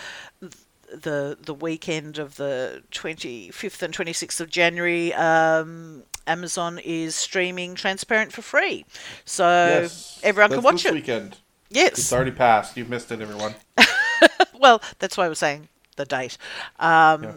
the 0.91 1.37
the 1.41 1.55
weekend 1.55 2.19
of 2.19 2.37
the 2.37 2.83
25th 2.93 3.83
and 3.83 3.95
26th 3.95 4.41
of 4.41 4.51
January, 4.51 5.13
um, 5.15 6.05
Amazon 6.27 6.79
is 6.85 7.15
streaming 7.15 7.75
Transparent 7.75 8.33
for 8.33 8.43
free, 8.43 8.85
so 9.25 9.45
yes. 9.45 10.21
everyone 10.23 10.51
can 10.51 10.63
watch 10.63 10.83
this 10.83 10.87
it. 10.87 10.95
weekend. 10.95 11.39
Yes. 11.71 11.99
It's 11.99 12.13
already 12.13 12.31
passed. 12.31 12.77
You've 12.77 12.89
missed 12.91 13.11
it, 13.11 13.21
everyone. 13.21 13.55
well, 14.61 14.81
that's 14.99 15.17
why 15.17 15.27
I 15.27 15.29
was 15.29 15.39
saying 15.39 15.69
the 15.97 16.05
date. 16.05 16.39
Um, 16.79 17.23
Yeah. 17.23 17.35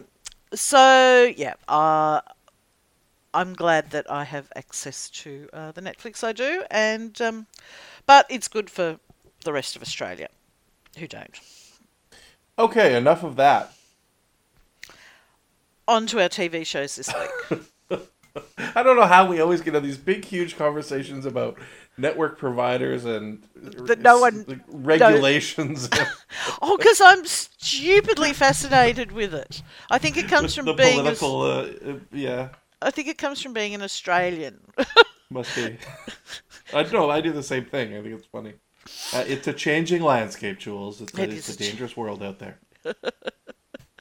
So 0.54 1.30
yeah, 1.36 1.54
uh, 1.68 2.22
I'm 3.34 3.52
glad 3.52 3.90
that 3.90 4.10
I 4.10 4.24
have 4.24 4.50
access 4.56 5.10
to 5.10 5.48
uh, 5.52 5.72
the 5.72 5.82
Netflix 5.82 6.24
I 6.24 6.32
do, 6.32 6.64
and 6.70 7.20
um, 7.20 7.46
but 8.06 8.24
it's 8.30 8.48
good 8.48 8.70
for 8.70 8.98
the 9.44 9.52
rest 9.52 9.76
of 9.76 9.82
Australia 9.82 10.28
who 10.98 11.06
don't. 11.06 11.38
Okay, 12.58 12.96
enough 12.96 13.22
of 13.22 13.36
that. 13.36 13.72
On 15.86 16.06
to 16.06 16.20
our 16.20 16.28
TV 16.28 16.66
shows 16.66 16.96
this 16.96 17.12
week. 17.50 17.60
I 18.74 18.82
don't 18.82 18.96
know 18.96 19.06
how 19.06 19.26
we 19.26 19.40
always 19.40 19.60
get 19.60 19.74
on 19.74 19.82
these 19.82 19.96
big, 19.96 20.24
huge 20.24 20.56
conversations 20.56 21.24
about 21.24 21.58
network 21.96 22.38
providers 22.38 23.04
and 23.04 23.42
That 23.54 24.00
no 24.00 24.20
one 24.20 24.62
regulations. 24.68 25.88
Oh, 26.60 26.76
because 26.76 27.00
I'm 27.00 27.24
stupidly 27.24 28.32
fascinated 28.32 29.12
with 29.12 29.32
it. 29.32 29.62
I 29.90 29.98
think 29.98 30.16
it 30.16 30.28
comes 30.28 30.54
from 30.54 30.66
the 30.66 30.74
being. 30.74 30.98
A, 30.98 31.02
political, 31.02 31.42
uh, 31.42 31.62
uh, 31.92 31.98
yeah, 32.12 32.48
I 32.82 32.90
think 32.90 33.08
it 33.08 33.16
comes 33.16 33.40
from 33.40 33.52
being 33.52 33.74
an 33.74 33.82
Australian. 33.82 34.60
must 35.30 35.54
be. 35.54 35.78
I 36.74 36.82
know. 36.84 37.10
I 37.10 37.20
do 37.20 37.32
the 37.32 37.42
same 37.42 37.64
thing. 37.64 37.96
I 37.96 38.02
think 38.02 38.14
it's 38.14 38.26
funny. 38.26 38.54
Uh, 39.12 39.24
it's 39.26 39.46
a 39.46 39.52
changing 39.52 40.02
landscape, 40.02 40.58
Jules. 40.58 41.00
It's 41.00 41.16
a, 41.16 41.22
It 41.22 41.32
it's 41.32 41.48
a 41.48 41.56
dangerous 41.56 41.96
world 41.96 42.22
out 42.22 42.38
there. 42.38 42.58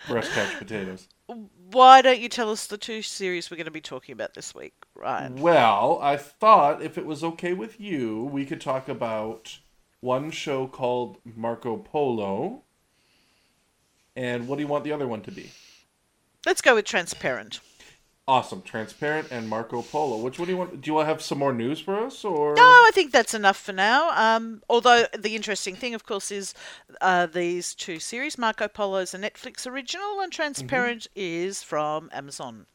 Breast 0.08 0.32
couch 0.32 0.58
potatoes. 0.58 1.08
Why 1.72 2.02
don't 2.02 2.20
you 2.20 2.30
tell 2.30 2.50
us 2.50 2.68
the 2.68 2.78
two 2.78 3.02
series 3.02 3.52
we're 3.52 3.58
going 3.58 3.66
to 3.66 3.72
be 3.72 3.82
talking 3.82 4.14
about 4.14 4.34
this 4.34 4.56
week, 4.56 4.74
Ryan? 4.96 5.36
Well, 5.36 6.00
I 6.02 6.16
thought 6.16 6.82
if 6.82 6.98
it 6.98 7.06
was 7.06 7.24
okay 7.24 7.54
with 7.54 7.80
you, 7.80 8.24
we 8.26 8.46
could 8.46 8.62
talk 8.62 8.88
about 8.88 9.58
one 10.00 10.32
show 10.32 10.68
called 10.68 11.18
Marco 11.26 11.78
Polo. 11.78 12.64
And 14.16 14.48
what 14.48 14.56
do 14.56 14.62
you 14.62 14.68
want 14.68 14.84
the 14.84 14.94
other 14.94 15.08
one 15.08 15.22
to 15.24 15.32
be? 15.32 15.52
Let's 16.46 16.62
go 16.62 16.76
with 16.76 16.86
Transparent. 16.86 17.60
Awesome, 18.30 18.62
Transparent 18.62 19.30
and 19.32 19.48
Marco 19.48 19.82
Polo. 19.82 20.18
Which 20.18 20.38
one 20.38 20.48
do 20.48 20.52
you 20.52 20.58
want? 20.58 20.82
Do 20.82 20.90
you 20.90 20.94
want 20.96 21.06
to 21.06 21.14
have 21.14 21.22
some 21.22 21.38
more 21.38 21.54
news 21.54 21.80
for 21.80 21.98
us, 21.98 22.26
or 22.26 22.56
No, 22.56 22.62
I 22.62 22.92
think 22.94 23.14
that's 23.14 23.34
enough 23.34 23.56
for 23.56 23.72
now. 23.72 24.10
Um, 24.12 24.62
although 24.70 25.06
the 25.18 25.34
interesting 25.34 25.76
thing, 25.78 25.94
of 25.94 26.06
course, 26.06 26.30
is 26.30 26.54
uh, 27.00 27.28
these 27.28 27.74
two 27.74 28.00
series. 28.00 28.38
Marco 28.38 28.68
Polo 28.68 28.98
is 28.98 29.14
a 29.14 29.18
Netflix 29.18 29.66
original, 29.66 30.20
and 30.20 30.30
Transparent 30.30 31.08
is 31.16 31.64
from 31.64 32.10
Amazon. 32.12 32.66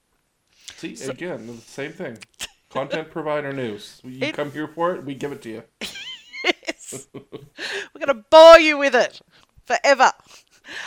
see 0.77 0.95
again 1.05 1.47
the 1.47 1.55
same 1.59 1.93
thing? 1.93 2.17
Content 2.71 3.11
provider 3.11 3.53
news. 3.53 4.01
You 4.03 4.29
It- 4.29 4.35
come 4.35 4.53
here 4.53 4.69
for 4.69 4.95
it, 4.95 5.05
we 5.05 5.15
give 5.15 5.33
it 5.33 5.43
to 5.43 5.51
you. 5.51 5.63
Yes. 6.45 7.07
We're 7.15 8.07
to 8.07 8.15
bore 8.15 8.59
you 8.59 8.77
with 8.77 8.97
it 8.97 9.21
forever. 9.65 10.11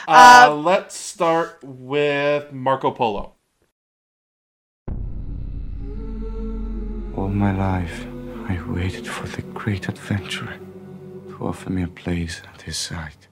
Uh, 0.05 0.49
Um, 0.51 0.65
let's 0.65 0.93
start 0.93 1.59
with 1.63 2.51
Marco 2.51 2.91
Polo. 2.91 3.34
All 7.17 7.29
my 7.29 7.55
life, 7.55 8.05
I 8.49 8.59
waited 8.67 9.07
for 9.07 9.25
the 9.27 9.41
great 9.41 9.87
adventurer 9.87 10.57
to 11.29 11.47
offer 11.47 11.69
me 11.69 11.83
a 11.83 11.87
place 11.87 12.41
at 12.53 12.63
his 12.63 12.75
side. 12.75 13.27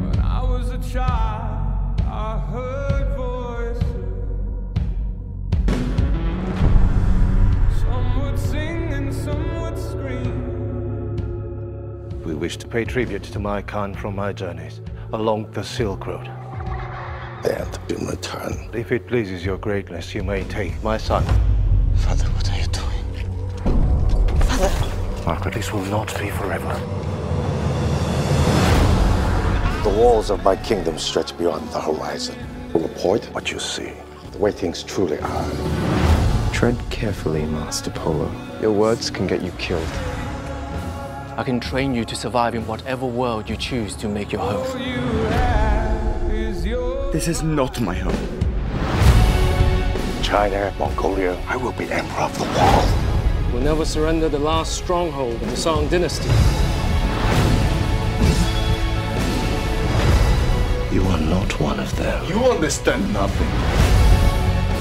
When 0.00 0.18
I 0.20 0.42
was 0.42 0.70
a 0.70 0.78
child, 0.92 2.00
I 2.02 2.38
heard 2.50 3.05
We 12.26 12.34
wish 12.34 12.56
to 12.56 12.66
pay 12.66 12.84
tribute 12.84 13.22
to 13.22 13.38
my 13.38 13.62
Khan 13.62 13.94
from 13.94 14.16
my 14.16 14.32
journeys 14.32 14.80
along 15.12 15.52
the 15.52 15.62
Silk 15.62 16.08
Road. 16.08 16.26
And 16.26 17.78
in 17.88 18.04
return, 18.04 18.68
If 18.74 18.90
it 18.90 19.06
pleases 19.06 19.44
your 19.44 19.58
greatness, 19.58 20.12
you 20.12 20.24
may 20.24 20.42
take 20.42 20.82
my 20.82 20.96
son. 20.96 21.22
Father, 21.98 22.24
what 22.30 22.50
are 22.50 22.58
you 22.58 22.66
doing? 22.66 24.40
Father! 24.40 25.24
Marco, 25.24 25.50
this 25.50 25.72
will 25.72 25.84
not 25.84 26.08
be 26.18 26.30
forever. 26.30 26.74
The 29.84 29.96
walls 29.96 30.28
of 30.28 30.42
my 30.42 30.56
kingdom 30.56 30.98
stretch 30.98 31.38
beyond 31.38 31.70
the 31.70 31.80
horizon. 31.80 32.36
Report 32.74 33.24
what 33.26 33.52
you 33.52 33.60
see, 33.60 33.92
the 34.32 34.38
way 34.38 34.50
things 34.50 34.82
truly 34.82 35.20
are. 35.20 35.50
Tread 36.52 36.76
carefully, 36.90 37.46
Master 37.46 37.92
Polo. 37.92 38.28
Your 38.60 38.72
words 38.72 39.10
can 39.10 39.28
get 39.28 39.42
you 39.42 39.52
killed. 39.52 40.15
I 41.38 41.44
can 41.44 41.60
train 41.60 41.94
you 41.94 42.06
to 42.06 42.16
survive 42.16 42.54
in 42.54 42.66
whatever 42.66 43.04
world 43.04 43.50
you 43.50 43.58
choose 43.58 43.94
to 43.96 44.08
make 44.08 44.32
your 44.32 44.40
home. 44.40 44.66
All 44.66 44.78
you 44.78 44.96
have 44.96 46.32
is 46.32 46.64
your 46.64 47.12
This 47.12 47.28
is 47.28 47.42
not 47.42 47.78
my 47.78 47.94
home. 47.94 48.16
China, 50.22 50.72
Mongolia, 50.78 51.38
I 51.46 51.56
will 51.56 51.72
be 51.72 51.92
emperor 51.92 52.22
of 52.22 52.38
the 52.38 52.44
world. 52.44 53.52
We'll 53.52 53.62
never 53.62 53.84
surrender 53.84 54.30
the 54.30 54.38
last 54.38 54.78
stronghold 54.78 55.34
of 55.34 55.50
the 55.50 55.56
Song 55.58 55.88
dynasty. 55.88 56.30
You 60.90 61.02
are 61.02 61.20
not 61.20 61.60
one 61.60 61.78
of 61.78 61.94
them. 61.98 62.24
You 62.30 62.42
understand 62.46 63.12
nothing. 63.12 63.50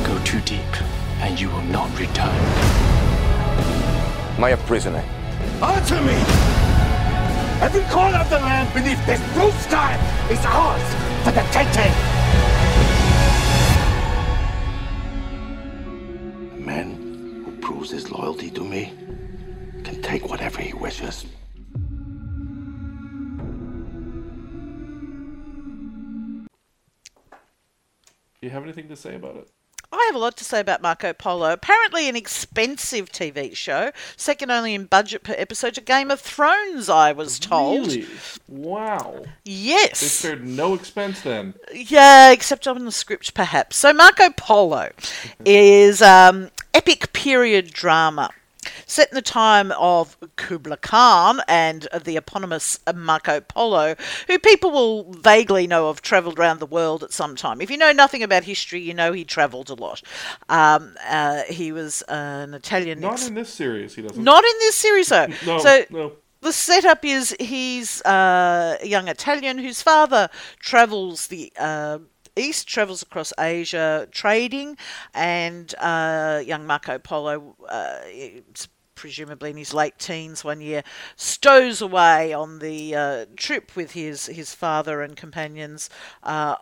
Go 0.07 0.23
too 0.23 0.39
deep, 0.45 0.81
and 1.19 1.37
you 1.37 1.49
will 1.49 1.63
not 1.63 1.89
return. 1.99 2.39
Am 4.37 4.43
I 4.45 4.51
a 4.51 4.57
prisoner? 4.57 5.03
Answer 5.61 6.01
me! 6.01 6.13
Every 7.61 7.83
corner 7.83 8.17
of 8.17 8.29
the 8.29 8.39
land 8.39 8.73
beneath 8.73 9.03
this 9.05 9.21
blue 9.33 9.51
sky 9.51 9.95
is 10.29 10.45
ours 10.45 10.83
for 11.23 11.31
the 11.31 11.41
taking! 11.51 11.93
A 16.51 16.57
man 16.59 17.43
who 17.45 17.51
proves 17.61 17.91
his 17.91 18.11
loyalty 18.11 18.49
to 18.51 18.65
me 18.65 18.93
can 19.85 20.01
take 20.01 20.27
whatever 20.27 20.61
he 20.61 20.73
wishes. 20.73 21.25
Do 28.41 28.41
you 28.41 28.49
have 28.49 28.63
anything 28.63 28.89
to 28.89 28.95
say 28.97 29.15
about 29.15 29.37
it? 29.37 29.49
I 30.05 30.09
have 30.09 30.15
a 30.15 30.19
lot 30.19 30.37
to 30.37 30.43
say 30.43 30.59
about 30.59 30.83
Marco 30.83 31.13
Polo. 31.13 31.51
Apparently, 31.51 32.07
an 32.07 32.15
expensive 32.15 33.11
TV 33.11 33.55
show, 33.55 33.91
second 34.15 34.51
only 34.51 34.75
in 34.75 34.85
budget 34.85 35.23
per 35.23 35.33
episode 35.35 35.73
to 35.73 35.81
Game 35.81 36.11
of 36.11 36.21
Thrones, 36.21 36.89
I 36.89 37.11
was 37.11 37.39
told. 37.39 37.87
Really? 37.87 38.05
Wow. 38.47 39.23
Yes. 39.43 40.01
They 40.01 40.05
spared 40.05 40.45
no 40.45 40.75
expense 40.75 41.21
then. 41.21 41.55
Yeah, 41.73 42.29
except 42.29 42.67
on 42.67 42.85
the 42.85 42.91
script, 42.91 43.33
perhaps. 43.33 43.77
So, 43.77 43.93
Marco 43.93 44.29
Polo 44.29 44.91
is 45.43 46.03
um, 46.03 46.51
epic 46.75 47.11
period 47.11 47.71
drama 47.71 48.29
set 48.85 49.09
in 49.11 49.15
the 49.15 49.21
time 49.21 49.71
of 49.73 50.17
Kubla 50.35 50.77
Khan 50.77 51.41
and 51.47 51.87
the 52.03 52.17
eponymous 52.17 52.79
Marco 52.93 53.39
Polo, 53.41 53.95
who 54.27 54.39
people 54.39 54.71
will 54.71 55.11
vaguely 55.13 55.67
know 55.67 55.87
have 55.87 56.01
travelled 56.01 56.39
around 56.39 56.59
the 56.59 56.65
world 56.65 57.03
at 57.03 57.11
some 57.11 57.35
time. 57.35 57.61
If 57.61 57.69
you 57.69 57.77
know 57.77 57.91
nothing 57.91 58.23
about 58.23 58.43
history, 58.43 58.81
you 58.81 58.93
know 58.93 59.11
he 59.13 59.25
travelled 59.25 59.69
a 59.69 59.75
lot. 59.75 60.01
Um, 60.49 60.95
uh, 61.07 61.43
he 61.43 61.71
was 61.71 62.01
an 62.03 62.53
Italian. 62.53 62.99
Not 62.99 63.13
ex- 63.13 63.27
in 63.27 63.35
this 63.35 63.53
series, 63.53 63.95
he 63.95 64.01
doesn't. 64.01 64.23
not 64.23 64.43
in 64.43 64.53
this 64.59 64.75
series, 64.75 65.09
though. 65.09 65.27
No, 65.45 65.59
so 65.59 65.85
no. 65.89 66.11
the 66.41 66.53
setup 66.53 67.03
is 67.03 67.35
he's 67.39 68.01
uh, 68.03 68.77
a 68.81 68.87
young 68.87 69.07
Italian 69.07 69.57
whose 69.57 69.81
father 69.81 70.29
travels 70.59 71.27
the 71.27 71.51
uh, 71.57 71.99
east, 72.35 72.67
travels 72.67 73.01
across 73.01 73.33
Asia 73.39 74.07
trading, 74.11 74.77
and 75.13 75.73
uh, 75.79 76.41
young 76.45 76.65
Marco 76.65 76.97
Polo, 76.99 77.55
uh, 77.67 78.01
presumably 78.95 79.51
in 79.51 79.57
his 79.57 79.73
late 79.73 79.99
teens 79.99 80.43
one 80.43 80.61
year, 80.61 80.83
stows 81.15 81.81
away 81.81 82.33
on 82.33 82.59
the 82.59 82.95
uh, 82.95 83.25
trip 83.35 83.75
with 83.75 83.91
his, 83.91 84.25
his 84.27 84.53
father 84.53 85.01
and 85.01 85.15
companions. 85.15 85.89
Uh, 86.23 86.55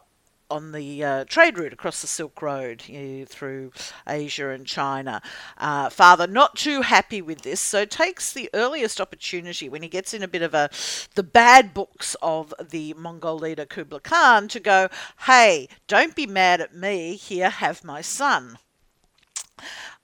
on 0.53 0.71
the 0.71 1.03
uh, 1.03 1.25
trade 1.25 1.57
route 1.57 1.73
across 1.73 2.01
the 2.01 2.07
Silk 2.07 2.39
Road 2.39 2.83
uh, 2.89 3.25
through 3.25 3.71
Asia 4.07 4.49
and 4.49 4.67
China. 4.67 5.19
Uh, 5.57 5.89
father 5.89 6.27
not 6.27 6.55
too 6.55 6.81
happy 6.81 7.23
with 7.23 7.41
this, 7.41 7.59
so 7.59 7.85
takes 7.85 8.31
the 8.31 8.51
earliest 8.53 9.01
opportunity 9.01 9.67
when 9.67 9.81
he 9.81 9.89
gets 9.89 10.13
in 10.13 10.21
a 10.21 10.27
bit 10.27 10.43
of 10.43 10.53
a 10.53 10.69
the 11.15 11.23
bad 11.23 11.73
books 11.73 12.15
of 12.21 12.53
the 12.61 12.93
Mongol 12.93 13.37
leader 13.39 13.65
Kublai 13.65 13.99
Khan 13.99 14.47
to 14.49 14.59
go, 14.59 14.89
hey, 15.25 15.67
don't 15.87 16.15
be 16.15 16.27
mad 16.27 16.61
at 16.61 16.75
me. 16.75 17.15
Here, 17.15 17.49
have 17.49 17.83
my 17.83 18.01
son. 18.01 18.59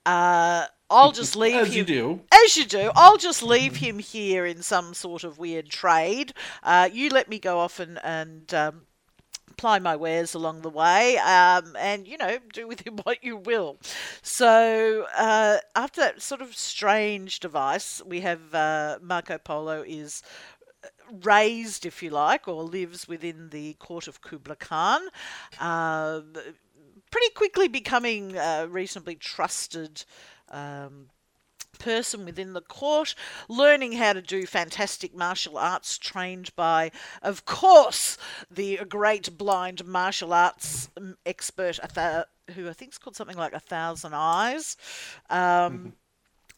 Uh, 0.06 0.66
I'll 0.90 1.12
just 1.22 1.36
leave 1.36 1.56
As 1.56 1.68
him. 1.70 1.74
you 1.76 1.84
do. 1.84 2.22
As 2.46 2.58
you 2.58 2.66
do. 2.66 2.92
I'll 2.96 3.18
just 3.18 3.44
leave 3.44 3.78
him 3.78 4.00
here 4.00 4.46
in 4.46 4.62
some 4.62 4.94
sort 4.94 5.24
of 5.24 5.38
weird 5.38 5.70
trade. 5.70 6.34
Uh, 6.64 6.90
you 6.92 7.10
let 7.10 7.30
me 7.30 7.40
go 7.40 7.60
off 7.60 7.80
and, 7.80 8.00
and 8.04 8.54
um, 8.54 8.82
ply 9.58 9.78
my 9.80 9.96
wares 9.96 10.34
along 10.34 10.62
the 10.62 10.70
way 10.70 11.18
um, 11.18 11.76
and, 11.78 12.08
you 12.08 12.18
know, 12.18 12.38
do 12.54 12.68
with 12.68 12.88
him 12.88 12.98
what 13.04 13.24
you 13.24 13.36
will. 13.38 13.78
So 14.22 15.06
uh, 15.16 15.58
after 15.76 16.02
that 16.02 16.22
sort 16.22 16.42
of 16.42 16.56
strange 16.56 17.40
device, 17.40 18.02
we 18.06 18.22
have 18.22 18.54
uh, 18.54 19.00
Marco 19.02 19.38
Polo 19.38 19.84
is 19.86 20.24
raised, 21.24 21.86
if 21.86 22.02
you 22.02 22.10
like, 22.10 22.48
or 22.48 22.64
lives 22.64 23.08
within 23.08 23.50
the 23.50 23.74
court 23.74 24.08
of 24.08 24.22
Kubla 24.22 24.56
Khan. 24.56 25.02
Um, 25.60 26.34
pretty 27.12 27.30
quickly 27.34 27.68
becoming 27.68 28.38
a 28.38 28.68
reasonably 28.70 29.16
trusted 29.16 30.06
um, 30.50 31.10
person 31.80 32.26
within 32.26 32.54
the 32.54 32.62
court, 32.62 33.16
learning 33.48 33.94
how 33.94 34.14
to 34.14 34.22
do 34.22 34.46
fantastic 34.46 35.16
martial 35.16 35.58
arts, 35.58 35.98
trained 35.98 36.54
by, 36.56 36.92
of 37.22 37.46
course, 37.46 38.18
the 38.52 38.78
great 38.88 39.38
blind 39.38 39.86
martial 39.86 40.34
arts 40.34 40.90
expert, 41.26 41.80
who 42.56 42.70
I 42.70 42.74
think 42.74 42.92
is 42.92 42.98
called 42.98 43.16
something 43.16 43.38
like 43.38 43.54
A 43.54 43.60
Thousand 43.60 44.14
Eyes. 44.14 44.78
Um, 45.30 45.94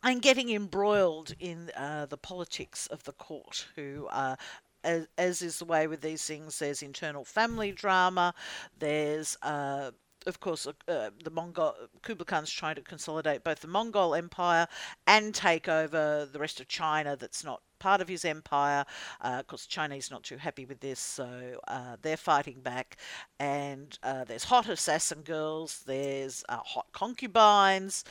and 0.04 0.22
getting 0.22 0.50
embroiled 0.50 1.36
in 1.40 1.70
uh, 1.78 2.08
the 2.08 2.18
politics 2.18 2.88
of 2.88 3.04
the 3.04 3.12
court, 3.12 3.68
who 3.76 4.08
uh, 4.08 4.36
as, 4.84 5.08
as 5.18 5.42
is 5.42 5.60
the 5.60 5.66
way 5.66 5.88
with 5.88 6.02
these 6.02 6.26
things, 6.26 6.58
there's 6.60 6.82
internal 6.82 7.24
family 7.24 7.72
drama, 7.72 8.34
there's 8.80 9.38
uh, 9.44 9.92
of 10.26 10.40
course, 10.40 10.68
uh, 10.68 11.10
the 11.24 11.30
Mongol 11.32 11.76
Kublai 12.02 12.26
Khan's 12.26 12.52
trying 12.52 12.76
to 12.76 12.82
consolidate 12.82 13.44
both 13.44 13.62
the 13.62 13.68
Mongol 13.68 14.16
Empire 14.16 14.68
and 15.08 15.34
take 15.34 15.68
over 15.68 16.28
the 16.32 16.40
rest 16.40 16.60
of 16.60 16.68
China 16.68 17.16
that's 17.16 17.44
not 17.44 17.62
part 17.80 18.00
of 18.00 18.08
his 18.08 18.24
empire. 18.24 18.86
Uh, 19.22 19.38
of 19.40 19.48
course, 19.48 19.66
Chinese 19.66 20.12
not 20.12 20.24
too 20.24 20.38
happy 20.38 20.66
with 20.66 20.80
this, 20.80 21.00
so 21.00 21.60
uh, 21.68 21.98
they're 22.02 22.16
fighting 22.16 22.62
back. 22.62 22.98
And 23.40 23.98
uh, 24.04 24.24
there's 24.24 24.46
hot 24.46 24.70
assassin 24.70 25.24
girls, 25.24 25.84
there's 25.86 26.44
uh, 26.48 26.58
hot 26.58 26.88
concubines, 26.94 28.06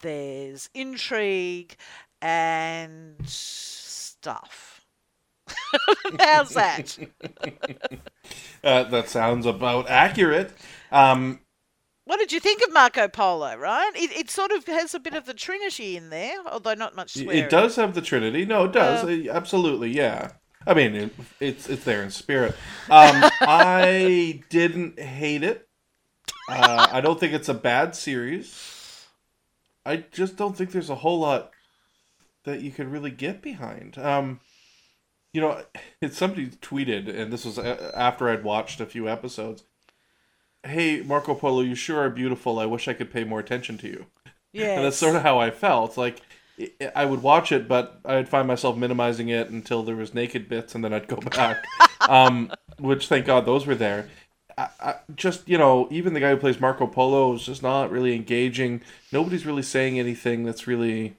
there's 0.00 0.70
intrigue, 0.74 1.76
and 2.22 3.16
stuff. 3.26 4.86
How's 6.18 6.50
that? 6.50 6.98
Uh, 8.64 8.82
that 8.82 9.08
sounds 9.08 9.46
about 9.46 9.88
accurate. 9.88 10.52
Um, 10.90 11.38
What 12.06 12.20
did 12.20 12.30
you 12.30 12.38
think 12.38 12.62
of 12.62 12.72
Marco 12.72 13.08
Polo, 13.08 13.56
right? 13.56 13.90
It, 13.96 14.12
it 14.16 14.30
sort 14.30 14.52
of 14.52 14.64
has 14.68 14.94
a 14.94 15.00
bit 15.00 15.14
of 15.14 15.26
the 15.26 15.34
Trinity 15.34 15.96
in 15.96 16.10
there, 16.10 16.38
although 16.46 16.74
not 16.74 16.94
much 16.94 17.14
swearing. 17.14 17.42
It 17.44 17.50
does 17.50 17.74
have 17.76 17.94
the 17.94 18.00
Trinity. 18.00 18.44
No, 18.46 18.64
it 18.66 18.72
does. 18.72 19.02
Uh, 19.02 19.08
Uh, 19.30 19.34
Absolutely, 19.36 19.90
yeah. 19.90 20.32
I 20.64 20.74
mean, 20.74 20.94
it, 20.94 21.12
it's 21.40 21.68
it's 21.68 21.84
there 21.84 22.02
in 22.04 22.10
spirit. 22.10 22.52
Um, 22.88 23.24
I 23.40 24.42
didn't 24.50 25.00
hate 25.00 25.42
it. 25.42 25.68
Uh, 26.48 26.86
I 26.92 27.00
don't 27.00 27.18
think 27.18 27.32
it's 27.32 27.48
a 27.48 27.54
bad 27.54 27.96
series. 27.96 29.04
I 29.84 30.04
just 30.12 30.36
don't 30.36 30.56
think 30.56 30.70
there's 30.70 30.90
a 30.90 30.96
whole 30.96 31.18
lot 31.20 31.50
that 32.44 32.60
you 32.60 32.70
could 32.70 32.86
really 32.86 33.10
get 33.10 33.42
behind. 33.42 33.98
Um, 33.98 34.38
you 35.32 35.40
know, 35.40 35.60
it's 36.00 36.16
somebody 36.18 36.46
tweeted, 36.48 37.08
and 37.08 37.32
this 37.32 37.44
was 37.44 37.58
a- 37.58 37.96
after 37.98 38.28
I'd 38.28 38.44
watched 38.44 38.80
a 38.80 38.86
few 38.86 39.08
episodes. 39.08 39.64
Hey, 40.66 41.02
Marco 41.02 41.34
Polo, 41.34 41.62
you 41.62 41.74
sure 41.74 42.00
are 42.00 42.10
beautiful. 42.10 42.58
I 42.58 42.66
wish 42.66 42.88
I 42.88 42.92
could 42.94 43.12
pay 43.12 43.24
more 43.24 43.40
attention 43.40 43.78
to 43.78 43.88
you. 43.88 44.06
Yeah. 44.52 44.66
And 44.76 44.84
that's 44.84 44.96
sort 44.96 45.16
of 45.16 45.22
how 45.22 45.38
I 45.38 45.50
felt. 45.50 45.96
Like 45.96 46.20
I- 46.94 47.04
would 47.04 47.22
watch 47.22 47.52
it, 47.52 47.68
but 47.68 48.00
I'd 48.04 48.28
find 48.28 48.48
myself 48.48 48.76
minimizing 48.76 49.28
it 49.28 49.50
until 49.50 49.82
there 49.82 49.96
was 49.96 50.14
naked 50.14 50.48
bits, 50.48 50.74
and 50.74 50.82
then 50.82 50.92
I'd 50.94 51.08
go 51.08 51.16
back. 51.36 51.64
um, 52.08 52.50
which, 52.78 53.08
thank 53.08 53.26
God, 53.26 53.44
those 53.46 53.66
were 53.66 53.74
there. 53.74 54.08
I, 54.58 54.68
I, 54.80 54.94
just 55.14 55.46
you 55.48 55.58
know, 55.58 55.86
even 55.90 56.14
the 56.14 56.20
guy 56.20 56.30
who 56.30 56.36
plays 56.38 56.58
Marco 56.60 56.86
Polo 56.86 57.34
is 57.34 57.44
just 57.44 57.62
not 57.62 57.90
really 57.90 58.14
engaging. 58.14 58.80
Nobody's 59.12 59.44
really 59.44 59.62
saying 59.62 59.98
anything 59.98 60.44
that's 60.44 60.66
really 60.66 61.16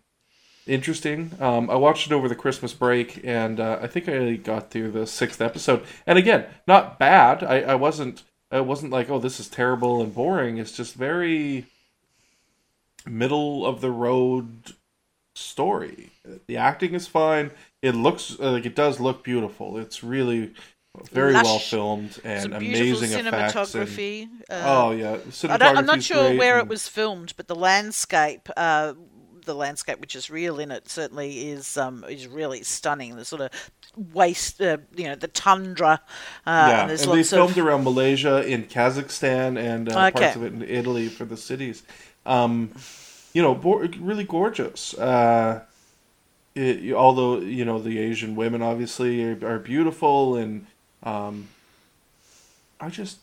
interesting. 0.66 1.32
Um, 1.40 1.70
I 1.70 1.76
watched 1.76 2.08
it 2.08 2.14
over 2.14 2.28
the 2.28 2.36
Christmas 2.36 2.74
break, 2.74 3.22
and 3.24 3.60
uh, 3.60 3.78
I 3.82 3.88
think 3.88 4.10
I 4.10 4.36
got 4.36 4.72
through 4.72 4.92
the 4.92 5.06
sixth 5.06 5.40
episode. 5.42 5.84
And 6.06 6.18
again, 6.18 6.46
not 6.68 6.98
bad. 7.00 7.44
I, 7.44 7.62
I 7.62 7.76
wasn't. 7.76 8.24
I 8.52 8.62
wasn't 8.62 8.92
like, 8.92 9.10
oh, 9.10 9.20
this 9.20 9.40
is 9.40 9.50
terrible 9.50 10.02
and 10.02 10.14
boring. 10.14 10.58
It's 10.58 10.72
just 10.72 10.96
very 10.96 11.66
middle 13.06 13.66
of 13.66 13.82
the 13.82 13.92
road 13.92 14.74
story. 15.36 16.12
The 16.48 16.58
acting 16.58 16.94
is 16.94 17.08
fine. 17.08 17.52
It 17.82 17.96
looks 17.96 18.38
uh, 18.40 18.52
like 18.52 18.66
it 18.66 18.76
does 18.76 19.00
look 19.00 19.24
beautiful. 19.24 19.78
It's 19.78 20.04
really 20.04 20.54
very 21.12 21.34
Lush. 21.34 21.46
well 21.46 21.60
filmed 21.60 22.20
and 22.24 22.54
amazing 22.54 23.12
effects. 23.12 23.76
And, 23.76 23.88
cinematography. 23.88 24.30
uh, 24.50 24.64
oh 24.66 24.92
yeah, 24.92 25.18
cinematography. 25.30 25.78
I'm 25.78 25.86
not 25.86 26.04
sure 26.04 26.36
where 26.36 26.60
it 26.60 26.68
was 26.68 26.88
filmed, 26.88 27.34
but 27.38 27.48
the 27.48 27.56
landscape, 27.56 28.50
uh, 28.58 28.94
the 29.48 29.56
landscape 29.56 30.00
which 30.00 30.16
is 30.16 30.30
real 30.30 30.60
in 30.60 30.72
it, 30.72 30.88
certainly 30.88 31.50
is 31.50 31.78
um, 31.78 32.06
is 32.08 32.28
really 32.28 32.62
stunning. 32.64 33.16
The 33.16 33.26
sort 33.26 33.42
of 33.42 33.50
waste, 34.14 34.62
uh, 34.62 34.78
you 34.96 35.06
know, 35.06 35.16
the 35.16 35.28
tundra. 35.28 36.02
Uh, 36.46 36.68
yeah, 36.70 36.82
and 36.82 36.90
there's 36.90 37.04
and 37.04 37.14
they 37.14 37.24
filmed 37.24 37.58
of 37.58 37.66
around 37.66 37.84
Malaysia, 37.84 38.46
in 38.48 38.66
Kazakhstan, 38.66 39.58
and 39.58 39.90
uh, 39.90 40.08
Okay. 40.08 40.20
parts 40.20 40.36
of 40.36 40.44
it 40.44 40.54
in 40.54 40.62
Italy 40.62 41.08
for 41.08 41.26
the 41.26 41.38
cities. 41.38 41.82
Um, 42.26 42.72
you 43.34 43.42
know, 43.42 43.56
bo- 43.56 43.88
really 44.00 44.24
gorgeous. 44.24 44.94
Uh, 44.94 45.62
it, 46.56 46.94
although 46.94 47.40
you 47.40 47.66
know 47.66 47.80
the 47.80 48.00
Asian 48.00 48.36
women 48.36 48.62
obviously 48.62 49.24
are, 49.24 49.40
are 49.44 49.60
beautiful, 49.60 50.36
and 50.36 50.68
um, 51.04 51.48
I 52.80 52.90
just 52.90 53.20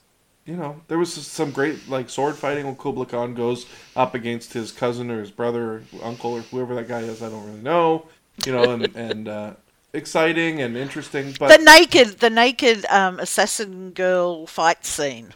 you 0.47 0.57
know 0.57 0.81
there 0.89 0.99
was 0.99 1.13
some 1.13 1.51
great 1.51 1.89
like 1.89 2.11
sword 2.11 2.37
fighting 2.37 2.67
when 2.67 2.77
Kublai 2.77 3.07
Khan 3.07 3.35
goes 3.35 3.67
up 3.97 4.15
against 4.15 4.53
his 4.53 4.73
cousin 4.73 5.11
or 5.11 5.21
his 5.21 5.31
brother 5.31 5.73
or 5.73 5.83
uncle 6.03 6.33
or 6.33 6.41
whoever 6.43 6.75
that 6.75 6.89
guy 6.89 7.01
is. 7.01 7.23
I 7.23 7.29
don't 7.31 7.47
really 7.47 7.63
know. 7.63 8.07
You 8.45 8.53
know, 8.53 8.73
and 8.73 8.97
and 8.97 9.29
uh, 9.29 9.55
exciting 9.93 10.61
and 10.61 10.77
interesting, 10.77 11.35
but 11.39 11.57
the 11.57 11.65
naked, 11.65 12.19
the 12.21 12.31
naked 12.31 12.85
um, 12.91 13.21
assassin 13.21 13.91
girl 13.93 14.47
fight 14.47 14.85
scene. 14.85 15.33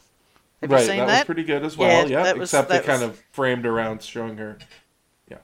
Have 0.60 0.72
right, 0.72 0.80
you 0.80 0.86
seen 0.88 0.96
that, 0.98 1.06
that? 1.06 1.18
was 1.20 1.24
pretty 1.26 1.44
good 1.44 1.64
as 1.64 1.76
well. 1.76 2.08
Yeah, 2.08 2.24
Yeah, 2.24 2.32
was- 2.32 2.48
except 2.48 2.68
they 2.68 2.80
kind 2.80 3.02
of 3.02 3.22
framed 3.32 3.64
around 3.64 4.02
showing 4.02 4.36
her. 4.38 4.58
Yeah, 5.30 5.38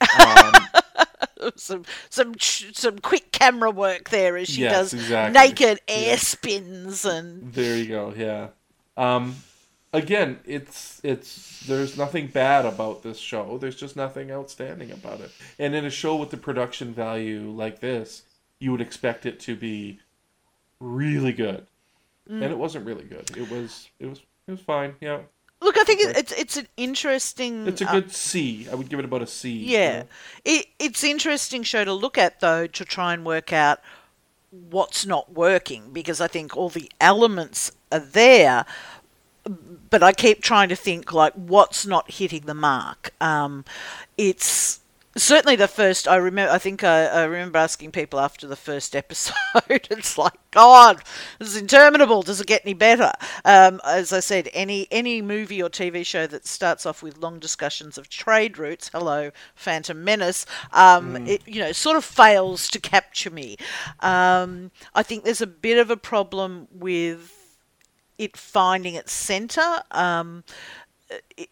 um, 1.40 1.52
some 1.56 1.84
some 2.10 2.34
some 2.38 2.98
quick 2.98 3.32
camera 3.32 3.70
work 3.70 4.10
there 4.10 4.36
as 4.36 4.48
she 4.50 4.60
Yes, 4.62 4.72
does 4.90 4.94
exactly. 4.94 5.40
naked 5.40 5.80
air 5.88 6.18
spins 6.18 7.04
and 7.06 7.52
there 7.54 7.76
you 7.78 7.86
go. 7.88 8.12
Yeah. 8.14 8.48
Um, 9.00 9.36
again, 9.92 10.38
it's 10.44 11.00
it's 11.02 11.60
there's 11.66 11.96
nothing 11.96 12.26
bad 12.28 12.66
about 12.66 13.02
this 13.02 13.18
show. 13.18 13.58
There's 13.58 13.76
just 13.76 13.96
nothing 13.96 14.30
outstanding 14.30 14.90
about 14.90 15.20
it. 15.20 15.30
And 15.58 15.74
in 15.74 15.84
a 15.84 15.90
show 15.90 16.16
with 16.16 16.30
the 16.30 16.36
production 16.36 16.92
value 16.92 17.50
like 17.50 17.80
this, 17.80 18.22
you 18.58 18.70
would 18.72 18.80
expect 18.80 19.26
it 19.26 19.40
to 19.40 19.56
be 19.56 20.00
really 20.80 21.32
good, 21.32 21.66
Mm. 22.28 22.42
and 22.42 22.52
it 22.52 22.58
wasn't 22.58 22.86
really 22.86 23.04
good. 23.04 23.36
It 23.36 23.50
was 23.50 23.88
it 23.98 24.06
was 24.06 24.20
it 24.46 24.50
was 24.52 24.60
fine. 24.60 24.94
Yeah, 25.00 25.20
look. 25.60 25.76
I 25.78 25.84
think 25.84 26.00
it's 26.04 26.32
it's 26.32 26.56
an 26.56 26.68
interesting. 26.76 27.66
it's 27.66 27.80
a 27.80 27.88
uh, 27.88 27.92
good 27.92 28.12
C. 28.12 28.68
I 28.70 28.74
would 28.74 28.88
give 28.88 28.98
it 28.98 29.04
about 29.04 29.22
a 29.22 29.26
C. 29.26 29.50
you 29.50 29.72
Yeah, 29.78 30.00
know? 30.00 30.06
it, 30.44 30.66
it's 30.78 31.02
interesting 31.02 31.62
show 31.62 31.84
to 31.84 31.92
look 31.92 32.18
at 32.18 32.40
though 32.40 32.66
to 32.66 32.84
try 32.84 33.14
and 33.14 33.24
work 33.24 33.52
out 33.52 33.80
what's 34.50 35.06
not 35.06 35.32
working 35.32 35.90
because 35.92 36.20
I 36.20 36.26
think 36.26 36.56
all 36.56 36.68
the 36.68 36.90
elements 37.00 37.70
are 37.92 38.00
there, 38.00 38.64
but 39.90 40.02
I 40.02 40.12
keep 40.12 40.42
trying 40.42 40.68
to 40.68 40.76
think 40.76 41.12
like 41.12 41.32
what's 41.34 41.86
not 41.86 42.10
hitting 42.10 42.42
the 42.42 42.54
mark. 42.54 43.12
Um, 43.20 43.64
it's 44.18 44.79
certainly 45.16 45.56
the 45.56 45.68
first. 45.68 46.06
I 46.06 46.16
remember. 46.16 46.52
I 46.52 46.58
think 46.58 46.84
I, 46.84 47.06
I 47.06 47.24
remember 47.24 47.58
asking 47.58 47.92
people 47.92 48.20
after 48.20 48.46
the 48.46 48.56
first 48.56 48.94
episode. 49.02 49.34
it's 49.68 50.16
like 50.16 50.34
God, 50.50 51.02
this 51.38 51.48
is 51.48 51.56
interminable. 51.56 52.22
Does 52.22 52.40
it 52.40 52.46
get 52.46 52.62
any 52.64 52.74
better? 52.74 53.12
Um, 53.44 53.80
as 53.84 54.12
I 54.12 54.20
said, 54.20 54.48
any 54.52 54.86
any 54.90 55.22
movie 55.22 55.62
or 55.62 55.68
TV 55.68 56.04
show 56.04 56.26
that 56.26 56.46
starts 56.46 56.86
off 56.86 57.02
with 57.02 57.18
long 57.18 57.38
discussions 57.38 57.98
of 57.98 58.08
trade 58.08 58.58
routes. 58.58 58.90
Hello, 58.92 59.30
Phantom 59.54 60.02
Menace. 60.02 60.46
Um, 60.72 61.26
It 61.26 61.46
you 61.46 61.60
know 61.60 61.72
sort 61.72 61.96
of 61.96 62.04
fails 62.04 62.68
to 62.70 62.80
capture 62.80 63.30
me. 63.30 63.56
Um, 64.00 64.70
I 64.94 65.02
think 65.02 65.24
there's 65.24 65.42
a 65.42 65.46
bit 65.46 65.78
of 65.78 65.90
a 65.90 65.96
problem 65.96 66.68
with 66.70 67.58
it 68.18 68.36
finding 68.36 68.94
its 68.94 69.12
center. 69.12 69.82
Um, 69.90 70.44
it, 71.36 71.48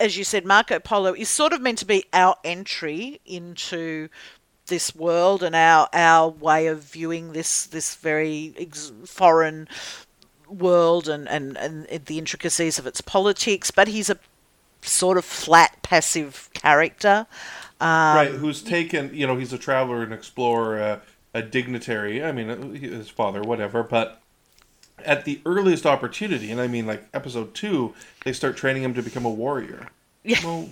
as 0.00 0.16
you 0.16 0.24
said, 0.24 0.44
Marco 0.44 0.78
Polo 0.78 1.14
is 1.14 1.28
sort 1.28 1.52
of 1.52 1.60
meant 1.60 1.78
to 1.78 1.86
be 1.86 2.04
our 2.12 2.36
entry 2.44 3.20
into 3.24 4.08
this 4.66 4.94
world 4.94 5.42
and 5.42 5.54
our 5.54 5.88
our 5.92 6.28
way 6.28 6.66
of 6.66 6.82
viewing 6.82 7.32
this 7.32 7.66
this 7.66 7.94
very 7.96 8.54
ex- 8.58 8.92
foreign 9.04 9.68
world 10.48 11.08
and, 11.08 11.28
and, 11.28 11.56
and 11.56 11.86
the 12.06 12.18
intricacies 12.18 12.78
of 12.78 12.86
its 12.86 13.00
politics. 13.00 13.70
But 13.70 13.88
he's 13.88 14.10
a 14.10 14.18
sort 14.82 15.18
of 15.18 15.24
flat, 15.24 15.82
passive 15.82 16.50
character. 16.54 17.26
Um, 17.80 18.16
right 18.16 18.30
who's 18.30 18.62
taken 18.62 19.10
you 19.12 19.26
know 19.26 19.36
he's 19.36 19.52
a 19.52 19.58
traveler 19.58 20.02
and 20.04 20.12
explorer 20.12 20.80
uh, 20.80 21.00
a 21.34 21.42
dignitary 21.42 22.22
i 22.22 22.30
mean 22.30 22.48
uh, 22.48 22.68
his 22.68 23.10
father 23.10 23.42
whatever 23.42 23.82
but 23.82 24.22
at 25.04 25.24
the 25.24 25.40
earliest 25.46 25.86
opportunity 25.86 26.50
and 26.50 26.60
i 26.60 26.66
mean 26.66 26.86
like 26.86 27.04
episode 27.14 27.54
two 27.54 27.94
they 28.24 28.32
start 28.32 28.56
training 28.56 28.82
him 28.82 28.94
to 28.94 29.02
become 29.02 29.24
a 29.24 29.30
warrior 29.30 29.88
Yeah. 30.22 30.38
well 30.44 30.68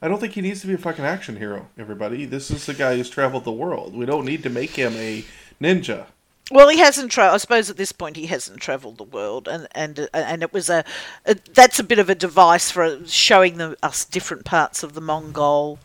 i 0.00 0.08
don't 0.08 0.18
think 0.20 0.32
he 0.32 0.40
needs 0.40 0.60
to 0.62 0.66
be 0.66 0.74
a 0.74 0.78
fucking 0.78 1.04
action 1.04 1.36
hero 1.36 1.68
everybody 1.78 2.24
this 2.24 2.50
is 2.50 2.66
the 2.66 2.74
guy 2.74 2.96
who's 2.96 3.10
traveled 3.10 3.44
the 3.44 3.52
world 3.52 3.94
we 3.94 4.06
don't 4.06 4.24
need 4.24 4.42
to 4.44 4.50
make 4.50 4.70
him 4.70 4.94
a 4.96 5.24
ninja 5.60 6.06
Well, 6.50 6.70
he 6.70 6.78
hasn't. 6.78 7.10
Tra- 7.12 7.34
I 7.34 7.36
suppose 7.36 7.68
at 7.68 7.76
this 7.76 7.92
point 7.92 8.16
he 8.16 8.24
hasn't 8.26 8.60
travelled 8.62 8.96
the 8.96 9.04
world, 9.04 9.48
and 9.48 9.68
and 9.74 9.98
uh, 10.00 10.06
and 10.14 10.42
it 10.42 10.50
was 10.50 10.70
a, 10.70 10.82
a 11.26 11.34
that's 11.52 11.78
a 11.78 11.84
bit 11.84 11.98
of 11.98 12.08
a 12.08 12.14
device 12.14 12.70
for 12.70 13.04
showing 13.06 13.58
the, 13.58 13.76
us 13.82 14.06
different 14.06 14.46
parts 14.46 14.82
of 14.82 14.94
the 14.94 15.02
Mongol 15.02 15.78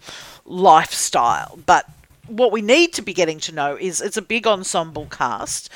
lifestyle. 0.46 1.60
But 1.66 1.86
what 2.28 2.54
we 2.54 2.62
need 2.62 2.94
to 2.94 3.02
be 3.02 3.14
getting 3.14 3.40
to 3.42 3.52
know 3.52 3.76
is 3.76 4.00
it's 4.00 4.16
a 4.18 4.22
big 4.22 4.48
ensemble 4.48 5.08
cast. 5.08 5.70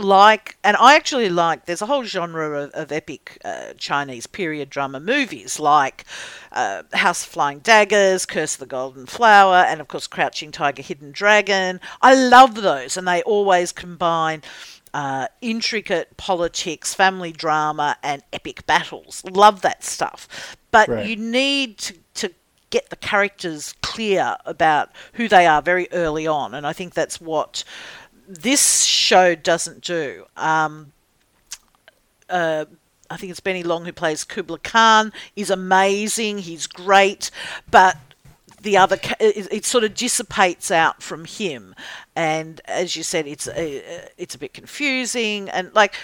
Like, 0.00 0.56
and 0.64 0.76
I 0.76 0.96
actually 0.96 1.28
like. 1.28 1.66
There's 1.66 1.82
a 1.82 1.86
whole 1.86 2.04
genre 2.04 2.62
of, 2.62 2.70
of 2.70 2.92
epic 2.92 3.38
uh, 3.44 3.74
Chinese 3.76 4.26
period 4.26 4.70
drama 4.70 5.00
movies, 5.00 5.60
like 5.60 6.04
uh, 6.52 6.82
House 6.92 7.22
of 7.24 7.28
Flying 7.30 7.60
Daggers, 7.60 8.26
Curse 8.26 8.54
of 8.54 8.60
the 8.60 8.66
Golden 8.66 9.06
Flower, 9.06 9.64
and 9.68 9.80
of 9.80 9.88
course 9.88 10.06
Crouching 10.06 10.52
Tiger, 10.52 10.82
Hidden 10.82 11.12
Dragon. 11.12 11.80
I 12.02 12.14
love 12.14 12.54
those, 12.56 12.96
and 12.96 13.06
they 13.06 13.22
always 13.22 13.72
combine 13.72 14.42
uh, 14.94 15.28
intricate 15.40 16.16
politics, 16.16 16.94
family 16.94 17.32
drama, 17.32 17.96
and 18.02 18.22
epic 18.32 18.66
battles. 18.66 19.22
Love 19.24 19.60
that 19.62 19.84
stuff. 19.84 20.56
But 20.70 20.88
Right. 20.88 21.06
you 21.06 21.16
need 21.16 21.78
to, 21.78 21.94
to 22.14 22.32
get 22.70 22.90
the 22.90 22.96
characters 22.96 23.74
clear 23.82 24.36
about 24.46 24.90
who 25.14 25.28
they 25.28 25.46
are 25.46 25.60
very 25.62 25.88
early 25.92 26.26
on. 26.26 26.54
And 26.54 26.66
I 26.66 26.72
think 26.72 26.94
that's 26.94 27.20
what 27.20 27.64
this 28.30 28.84
show 28.84 29.34
doesn't 29.34 29.82
do. 29.82 30.26
Um, 30.36 30.92
uh, 32.28 32.66
I 33.10 33.16
think 33.16 33.30
it's 33.30 33.40
Benedict 33.40 33.68
Wong 33.68 33.84
who 33.84 33.92
plays 33.92 34.22
Kubla 34.22 34.60
Khan. 34.60 35.12
Is 35.34 35.50
amazing. 35.50 36.38
He's 36.38 36.66
great, 36.66 37.30
but 37.70 37.96
the 38.62 38.76
other 38.76 38.98
it, 39.18 39.48
it 39.50 39.64
sort 39.64 39.84
of 39.84 39.94
dissipates 39.94 40.70
out 40.70 41.02
from 41.02 41.24
him, 41.24 41.74
and 42.14 42.60
as 42.66 42.94
you 42.94 43.02
said, 43.02 43.26
it's 43.26 43.48
a, 43.48 44.08
it's 44.16 44.34
a 44.34 44.38
bit 44.38 44.54
confusing 44.54 45.48
and 45.50 45.74
like. 45.74 45.94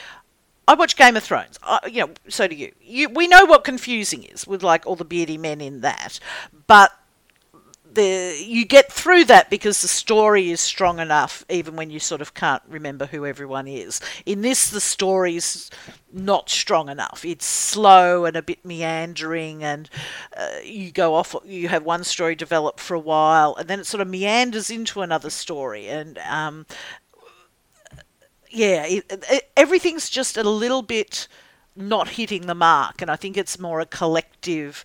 I 0.68 0.74
watch 0.74 0.96
Game 0.96 1.16
of 1.16 1.22
Thrones. 1.22 1.60
I, 1.62 1.78
you 1.86 2.00
know, 2.00 2.14
so 2.26 2.48
do 2.48 2.56
you. 2.56 2.72
you. 2.80 3.08
We 3.08 3.28
know 3.28 3.44
what 3.44 3.62
confusing 3.62 4.24
is 4.24 4.48
with 4.48 4.64
like 4.64 4.84
all 4.84 4.96
the 4.96 5.04
beardy 5.04 5.38
men 5.38 5.60
in 5.60 5.82
that, 5.82 6.18
but 6.66 6.90
the 7.96 8.40
you 8.40 8.64
get 8.64 8.92
through 8.92 9.24
that 9.24 9.50
because 9.50 9.82
the 9.82 9.88
story 9.88 10.50
is 10.50 10.60
strong 10.60 11.00
enough 11.00 11.44
even 11.50 11.74
when 11.74 11.90
you 11.90 11.98
sort 11.98 12.20
of 12.20 12.34
can't 12.34 12.62
remember 12.68 13.06
who 13.06 13.26
everyone 13.26 13.66
is. 13.66 14.00
In 14.24 14.42
this 14.42 14.70
the 14.70 14.80
story's 14.80 15.70
not 16.12 16.48
strong 16.48 16.88
enough. 16.88 17.24
It's 17.24 17.44
slow 17.44 18.24
and 18.24 18.36
a 18.36 18.42
bit 18.42 18.64
meandering 18.64 19.64
and 19.64 19.90
uh, 20.36 20.58
you 20.62 20.92
go 20.92 21.14
off 21.14 21.34
you 21.44 21.68
have 21.68 21.84
one 21.84 22.04
story 22.04 22.36
develop 22.36 22.78
for 22.78 22.94
a 22.94 23.00
while 23.00 23.56
and 23.56 23.68
then 23.68 23.80
it 23.80 23.86
sort 23.86 24.00
of 24.00 24.08
meanders 24.08 24.70
into 24.70 25.00
another 25.00 25.30
story 25.30 25.88
and 25.88 26.18
um, 26.18 26.66
yeah 28.50 28.86
it, 28.86 29.04
it, 29.30 29.50
everything's 29.56 30.08
just 30.08 30.36
a 30.36 30.48
little 30.48 30.82
bit 30.82 31.26
not 31.74 32.10
hitting 32.10 32.46
the 32.46 32.54
mark 32.54 33.02
and 33.02 33.10
i 33.10 33.16
think 33.16 33.36
it's 33.36 33.58
more 33.58 33.80
a 33.80 33.86
collective 33.86 34.84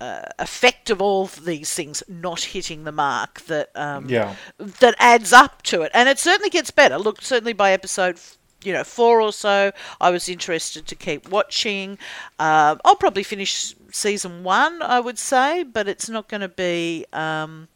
uh, 0.00 0.22
effect 0.38 0.90
of 0.90 1.00
all 1.00 1.24
of 1.24 1.44
these 1.44 1.72
things 1.72 2.02
not 2.08 2.42
hitting 2.44 2.84
the 2.84 2.92
mark 2.92 3.40
that 3.42 3.70
um, 3.74 4.08
Yeah. 4.08 4.34
that 4.58 4.94
adds 4.98 5.32
up 5.32 5.62
to 5.62 5.82
it, 5.82 5.90
and 5.94 6.08
it 6.08 6.18
certainly 6.18 6.50
gets 6.50 6.70
better. 6.70 6.98
Look, 6.98 7.22
certainly 7.22 7.52
by 7.54 7.72
episode. 7.72 8.18
You 8.64 8.72
know, 8.72 8.84
four 8.84 9.20
or 9.20 9.32
so. 9.32 9.70
I 10.00 10.10
was 10.10 10.28
interested 10.28 10.86
to 10.88 10.94
keep 10.96 11.28
watching. 11.28 11.98
Uh, 12.38 12.74
I'll 12.84 12.96
probably 12.96 13.22
finish 13.22 13.74
season 13.92 14.42
one, 14.42 14.82
I 14.82 14.98
would 14.98 15.18
say, 15.18 15.62
but 15.62 15.86
it's 15.86 16.08
not 16.08 16.26
going 16.28 16.40
to 16.40 16.48
be. 16.48 17.06
Um, 17.12 17.68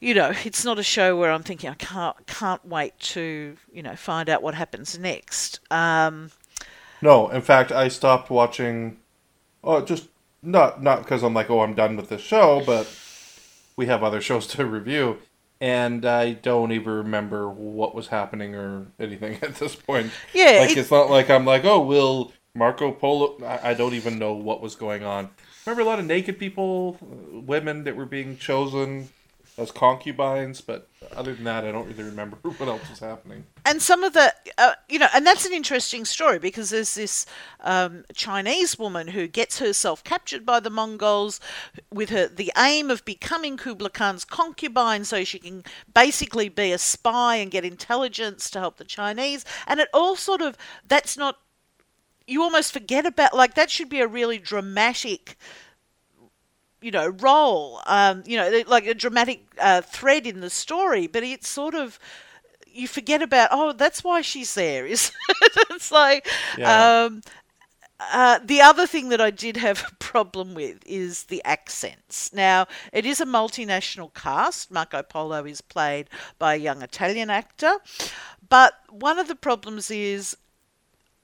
you 0.00 0.12
know, 0.14 0.32
it's 0.44 0.64
not 0.64 0.78
a 0.78 0.82
show 0.82 1.16
where 1.16 1.30
I'm 1.30 1.42
thinking 1.42 1.70
I 1.70 1.74
can't 1.74 2.26
can't 2.26 2.64
wait 2.66 2.98
to 3.14 3.56
you 3.72 3.82
know 3.82 3.96
find 3.96 4.28
out 4.28 4.42
what 4.42 4.54
happens 4.54 4.98
next. 4.98 5.60
Um, 5.70 6.30
No, 7.00 7.28
in 7.30 7.40
fact, 7.40 7.72
I 7.72 7.88
stopped 7.88 8.28
watching. 8.30 8.98
Oh, 9.64 9.80
just 9.80 10.08
not 10.42 10.82
not 10.82 11.00
because 11.02 11.22
I'm 11.22 11.34
like, 11.34 11.50
oh, 11.50 11.60
I'm 11.60 11.74
done 11.74 11.96
with 11.96 12.08
this 12.08 12.22
show, 12.22 12.62
but 12.64 12.88
we 13.76 13.86
have 13.86 14.02
other 14.02 14.20
shows 14.28 14.46
to 14.48 14.66
review, 14.66 15.18
and 15.60 16.04
I 16.04 16.32
don't 16.32 16.72
even 16.72 16.92
remember 16.92 17.48
what 17.48 17.94
was 17.94 18.08
happening 18.08 18.54
or 18.54 18.86
anything 18.98 19.38
at 19.42 19.56
this 19.56 19.74
point. 19.74 20.10
Yeah, 20.34 20.58
like 20.60 20.70
it- 20.72 20.78
it's 20.78 20.90
not 20.90 21.10
like 21.10 21.30
I'm 21.30 21.44
like, 21.44 21.64
oh, 21.64 21.80
will 21.80 22.32
Marco 22.54 22.92
Polo? 22.92 23.38
I, 23.44 23.70
I 23.70 23.74
don't 23.74 23.94
even 23.94 24.18
know 24.18 24.32
what 24.34 24.60
was 24.60 24.74
going 24.76 25.04
on. 25.04 25.30
Remember 25.66 25.82
a 25.82 25.84
lot 25.84 25.98
of 25.98 26.06
naked 26.06 26.38
people, 26.38 26.96
women 27.30 27.84
that 27.84 27.94
were 27.94 28.06
being 28.06 28.38
chosen 28.38 29.10
as 29.58 29.72
concubines, 29.72 30.60
but 30.60 30.88
other 31.14 31.34
than 31.34 31.44
that, 31.44 31.64
I 31.64 31.72
don't 31.72 31.88
really 31.88 32.04
remember 32.04 32.36
what 32.42 32.68
else 32.68 32.88
was 32.88 33.00
happening. 33.00 33.44
and 33.64 33.82
some 33.82 34.04
of 34.04 34.14
the 34.14 34.32
uh, 34.56 34.74
you 34.88 34.98
know 34.98 35.08
and 35.14 35.26
that's 35.26 35.44
an 35.44 35.52
interesting 35.52 36.04
story 36.04 36.38
because 36.38 36.70
there's 36.70 36.94
this 36.94 37.26
um, 37.60 38.04
chinese 38.14 38.78
woman 38.78 39.08
who 39.08 39.26
gets 39.26 39.58
herself 39.58 40.02
captured 40.04 40.46
by 40.46 40.58
the 40.60 40.70
mongols 40.70 41.40
with 41.92 42.10
her 42.10 42.28
the 42.28 42.52
aim 42.56 42.90
of 42.90 43.04
becoming 43.04 43.56
kublai 43.56 43.90
khan's 43.90 44.24
concubine 44.24 45.04
so 45.04 45.24
she 45.24 45.38
can 45.38 45.62
basically 45.92 46.48
be 46.48 46.72
a 46.72 46.78
spy 46.78 47.36
and 47.36 47.50
get 47.50 47.64
intelligence 47.64 48.48
to 48.50 48.58
help 48.58 48.76
the 48.76 48.84
chinese 48.84 49.44
and 49.66 49.80
it 49.80 49.88
all 49.92 50.16
sort 50.16 50.40
of 50.40 50.56
that's 50.86 51.16
not 51.16 51.38
you 52.26 52.42
almost 52.42 52.72
forget 52.72 53.04
about 53.06 53.34
like 53.34 53.54
that 53.54 53.70
should 53.70 53.88
be 53.88 54.00
a 54.00 54.06
really 54.06 54.38
dramatic 54.38 55.36
you 56.80 56.90
know 56.90 57.08
role 57.20 57.80
um 57.86 58.22
you 58.26 58.36
know 58.36 58.62
like 58.66 58.86
a 58.86 58.94
dramatic 58.94 59.42
uh, 59.60 59.80
thread 59.80 60.26
in 60.26 60.40
the 60.40 60.50
story 60.50 61.06
but 61.06 61.22
it's 61.22 61.48
sort 61.48 61.74
of 61.74 61.98
you 62.66 62.86
forget 62.88 63.22
about 63.22 63.48
oh 63.52 63.72
that's 63.72 64.04
why 64.04 64.20
she's 64.20 64.54
there 64.54 64.86
is 64.86 65.12
it's 65.70 65.90
like 65.90 66.26
Yeah. 66.54 66.90
um 67.04 67.22
uh, 68.00 68.38
the 68.44 68.60
other 68.60 68.86
thing 68.86 69.08
that 69.08 69.20
I 69.20 69.30
did 69.30 69.56
have 69.56 69.84
a 69.90 69.94
problem 69.96 70.54
with 70.54 70.78
is 70.86 71.24
the 71.24 71.42
accents. 71.44 72.32
Now, 72.32 72.66
it 72.92 73.04
is 73.06 73.20
a 73.20 73.26
multinational 73.26 74.12
cast. 74.14 74.70
Marco 74.70 75.02
Polo 75.02 75.44
is 75.44 75.60
played 75.60 76.08
by 76.38 76.54
a 76.54 76.58
young 76.58 76.82
Italian 76.82 77.30
actor. 77.30 77.78
But 78.48 78.74
one 78.90 79.18
of 79.18 79.28
the 79.28 79.34
problems 79.34 79.90
is 79.90 80.36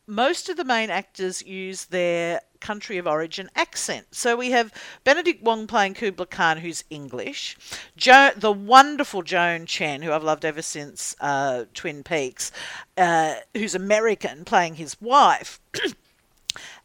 most 0.07 0.49
of 0.49 0.57
the 0.57 0.65
main 0.65 0.91
actors 0.91 1.43
use 1.43 1.87
their 1.87 2.41
country 2.61 2.99
of 2.99 3.07
origin 3.07 3.51
accent. 3.55 4.07
So 4.13 4.37
we 4.37 4.51
have 4.51 4.73
Benedict 5.05 5.43
Wong 5.43 5.67
playing 5.67 5.95
Kubla 5.95 6.27
Khan, 6.27 6.59
who's 6.59 6.85
English. 6.91 7.57
Jo- 7.97 8.33
the 8.37 8.53
wonderful 8.53 9.23
Joan 9.23 9.67
Chen, 9.67 10.03
who 10.03 10.13
I've 10.13 10.25
loved 10.25 10.45
ever 10.45 10.63
since 10.63 11.15
uh, 11.21 11.65
Twin 11.75 12.03
Peaks, 12.03 12.51
uh, 12.97 13.37
who's 13.55 13.75
American, 13.75 14.45
playing 14.45 14.77
his 14.77 15.01
wife. 15.01 15.61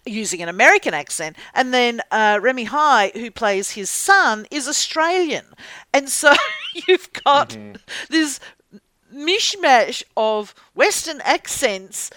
using 0.05 0.41
an 0.41 0.49
American 0.49 0.93
accent, 0.93 1.35
and 1.53 1.73
then 1.73 2.01
uh, 2.09 2.39
Remy 2.41 2.67
Hii, 2.67 3.15
who 3.15 3.29
plays 3.29 3.71
his 3.71 3.89
son, 3.89 4.47
is 4.49 4.67
Australian, 4.67 5.45
and 5.93 6.09
so 6.09 6.33
you've 6.87 7.11
got 7.23 7.55
this 8.09 8.39
mishmash 9.13 10.03
of 10.15 10.55
Western 10.73 11.21
accents 11.21 12.09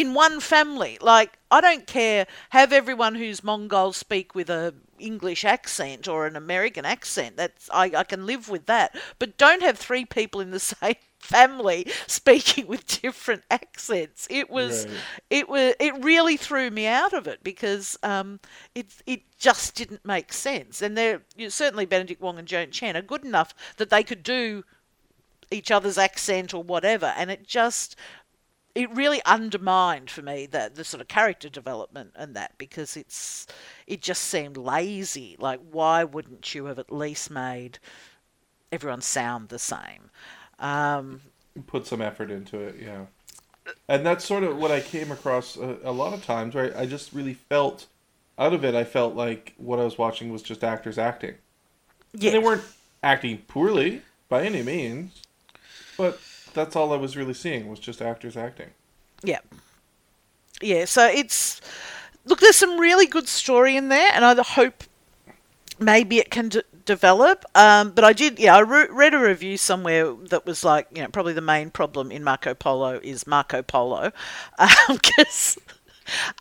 in 0.00 0.14
one 0.14 0.40
family. 0.40 0.98
Like, 1.00 1.38
I 1.50 1.60
don't 1.60 1.86
care, 1.86 2.26
have 2.50 2.72
everyone 2.72 3.14
who's 3.16 3.42
Mongol 3.42 3.92
speak 3.92 4.34
with 4.34 4.48
a 4.50 4.74
English 4.98 5.44
accent 5.44 6.08
or 6.08 6.26
an 6.26 6.36
American 6.36 6.84
accent. 6.84 7.36
That's 7.36 7.68
I, 7.72 7.92
I 7.96 8.04
can 8.04 8.26
live 8.26 8.48
with 8.48 8.66
that. 8.66 8.96
But 9.18 9.38
don't 9.38 9.62
have 9.62 9.78
three 9.78 10.04
people 10.04 10.40
in 10.40 10.50
the 10.50 10.60
same 10.74 10.96
family 11.20 11.86
speaking 12.06 12.66
with 12.68 13.00
different 13.02 13.42
accents. 13.50 14.26
It 14.30 14.50
was 14.50 14.86
Right. 14.86 14.94
it 15.30 15.48
was 15.48 15.74
it 15.80 16.04
really 16.04 16.36
threw 16.36 16.70
me 16.70 16.86
out 16.86 17.12
of 17.12 17.26
it 17.26 17.42
because 17.42 17.96
um, 18.02 18.40
it 18.74 18.86
it 19.06 19.22
just 19.38 19.74
didn't 19.74 20.04
make 20.04 20.32
sense. 20.32 20.82
And 20.82 20.96
they're 20.96 21.22
you 21.36 21.46
know, 21.46 21.48
certainly 21.50 21.86
Benedict 21.86 22.20
Wong 22.20 22.38
and 22.38 22.46
Joan 22.48 22.70
Chen 22.70 22.96
are 22.96 23.02
good 23.02 23.24
enough 23.24 23.54
that 23.78 23.90
they 23.90 24.02
could 24.02 24.22
do 24.22 24.64
each 25.50 25.70
other's 25.70 25.96
accent 25.98 26.52
or 26.52 26.62
whatever, 26.62 27.06
and 27.16 27.30
it 27.30 27.46
just 27.46 27.96
it 28.78 28.90
really 28.94 29.20
undermined 29.26 30.10
for 30.10 30.22
me 30.22 30.46
the 30.46 30.70
the 30.74 30.84
sort 30.84 31.00
of 31.00 31.08
character 31.08 31.48
development 31.50 32.12
and 32.16 32.36
that 32.36 32.56
because 32.58 32.96
it's 32.96 33.46
it 33.86 34.02
just 34.02 34.22
seemed 34.24 34.56
lazy. 34.56 35.36
Like 35.38 35.60
why 35.70 36.04
wouldn't 36.04 36.54
you 36.54 36.66
have 36.66 36.78
at 36.78 36.92
least 36.92 37.30
made 37.30 37.78
everyone 38.72 39.02
sound 39.02 39.48
the 39.50 39.58
same? 39.58 40.10
Um, 40.58 41.22
put 41.66 41.86
some 41.86 42.00
effort 42.02 42.30
into 42.30 42.58
it, 42.60 42.76
yeah. 42.80 43.06
And 43.88 44.06
that's 44.06 44.24
sort 44.24 44.44
of 44.44 44.56
what 44.58 44.70
I 44.70 44.80
came 44.80 45.10
across 45.12 45.56
a, 45.56 45.78
a 45.84 45.92
lot 45.92 46.14
of 46.14 46.24
times, 46.24 46.54
where 46.54 46.76
I 46.76 46.86
just 46.86 47.12
really 47.12 47.34
felt 47.34 47.86
out 48.38 48.54
of 48.54 48.64
it. 48.64 48.74
I 48.74 48.84
felt 48.84 49.14
like 49.14 49.54
what 49.58 49.78
I 49.80 49.84
was 49.84 49.98
watching 49.98 50.32
was 50.32 50.42
just 50.42 50.64
actors 50.64 50.98
acting. 50.98 51.36
yeah, 52.12 52.30
They 52.30 52.38
weren't 52.38 52.64
acting 53.02 53.38
poorly 53.48 54.02
by 54.28 54.44
any 54.44 54.62
means, 54.62 55.22
but 55.96 56.20
that's 56.58 56.74
all 56.74 56.92
I 56.92 56.96
was 56.96 57.16
really 57.16 57.34
seeing 57.34 57.68
was 57.68 57.78
just 57.78 58.02
actors 58.02 58.36
acting. 58.36 58.70
Yeah. 59.22 59.40
Yeah, 60.60 60.86
so 60.86 61.06
it's 61.06 61.60
look 62.24 62.40
there's 62.40 62.56
some 62.56 62.78
really 62.78 63.06
good 63.06 63.28
story 63.28 63.76
in 63.76 63.88
there 63.88 64.10
and 64.12 64.24
I 64.24 64.42
hope 64.42 64.84
maybe 65.78 66.18
it 66.18 66.30
can 66.30 66.48
d- 66.48 66.62
develop 66.84 67.44
um, 67.54 67.92
but 67.92 68.04
I 68.04 68.12
did 68.12 68.38
yeah 68.38 68.56
I 68.56 68.60
re- 68.60 68.88
read 68.90 69.14
a 69.14 69.18
review 69.18 69.56
somewhere 69.56 70.12
that 70.30 70.44
was 70.44 70.64
like 70.64 70.88
you 70.92 71.00
know 71.00 71.08
probably 71.08 71.32
the 71.32 71.40
main 71.40 71.70
problem 71.70 72.10
in 72.10 72.24
Marco 72.24 72.54
Polo 72.54 72.98
is 73.02 73.26
Marco 73.26 73.62
Polo 73.62 74.10
because 74.88 75.56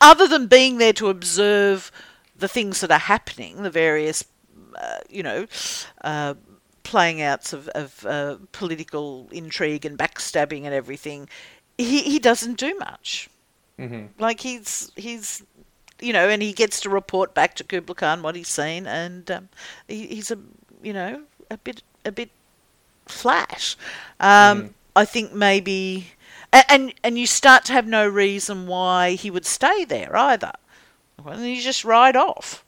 other 0.01 0.27
than 0.27 0.47
being 0.47 0.79
there 0.79 0.93
to 0.93 1.09
observe 1.09 1.91
the 2.35 2.47
things 2.47 2.81
that 2.81 2.91
are 2.91 2.97
happening 2.97 3.61
the 3.61 3.69
various 3.69 4.25
uh, 4.75 4.99
you 5.09 5.21
know 5.21 5.45
uh, 6.03 6.33
playing 6.87 7.21
outs 7.21 7.53
of, 7.53 7.67
of 7.69 8.05
uh, 8.05 8.37
political 8.51 9.27
intrigue 9.31 9.85
and 9.85 9.97
backstabbing 9.97 10.63
and 10.63 10.73
everything 10.73 11.27
he, 11.77 12.01
he 12.01 12.19
doesn't 12.19 12.57
do 12.57 12.77
much 12.79 13.29
like 14.19 14.39
he's 14.39 14.91
he's 14.95 15.43
you 15.99 16.13
know, 16.13 16.29
and 16.29 16.41
he 16.41 16.53
gets 16.53 16.79
to 16.81 16.89
report 16.89 17.33
back 17.33 17.55
to 17.55 17.63
Kubla 17.63 17.95
Khan 17.95 18.21
what 18.21 18.35
he's 18.35 18.47
seen, 18.47 18.85
and 18.85 19.29
um, 19.31 19.49
he, 19.87 20.07
he's 20.07 20.31
a 20.31 20.37
you 20.83 20.93
know 20.93 21.23
a 21.49 21.57
bit 21.57 21.83
a 22.05 22.11
bit 22.11 22.29
flash. 23.07 23.75
Um, 24.19 24.73
I 24.95 25.05
think 25.05 25.33
maybe 25.33 26.11
and, 26.53 26.65
and 26.69 26.93
and 27.03 27.17
you 27.17 27.25
start 27.27 27.65
to 27.65 27.73
have 27.73 27.87
no 27.87 28.07
reason 28.07 28.67
why 28.67 29.11
he 29.11 29.31
would 29.31 29.45
stay 29.45 29.85
there 29.85 30.15
either. 30.15 30.53
Well, 31.23 31.39
you 31.41 31.61
just 31.61 31.83
ride 31.83 32.15
off. 32.15 32.63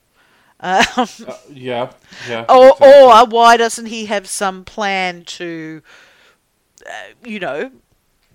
Um, 0.62 1.08
Uh, 1.26 1.38
yeah, 1.50 1.91
yeah. 2.28 2.45
or, 2.50 2.76
exactly. 2.78 2.88
or 2.88 3.26
why 3.28 3.58
doesn't 3.58 3.86
he 3.88 4.06
have 4.06 4.28
some 4.28 4.65
plan 4.65 5.24
to, 5.26 5.82
uh, 6.86 7.13
you 7.24 7.39
know, 7.39 7.72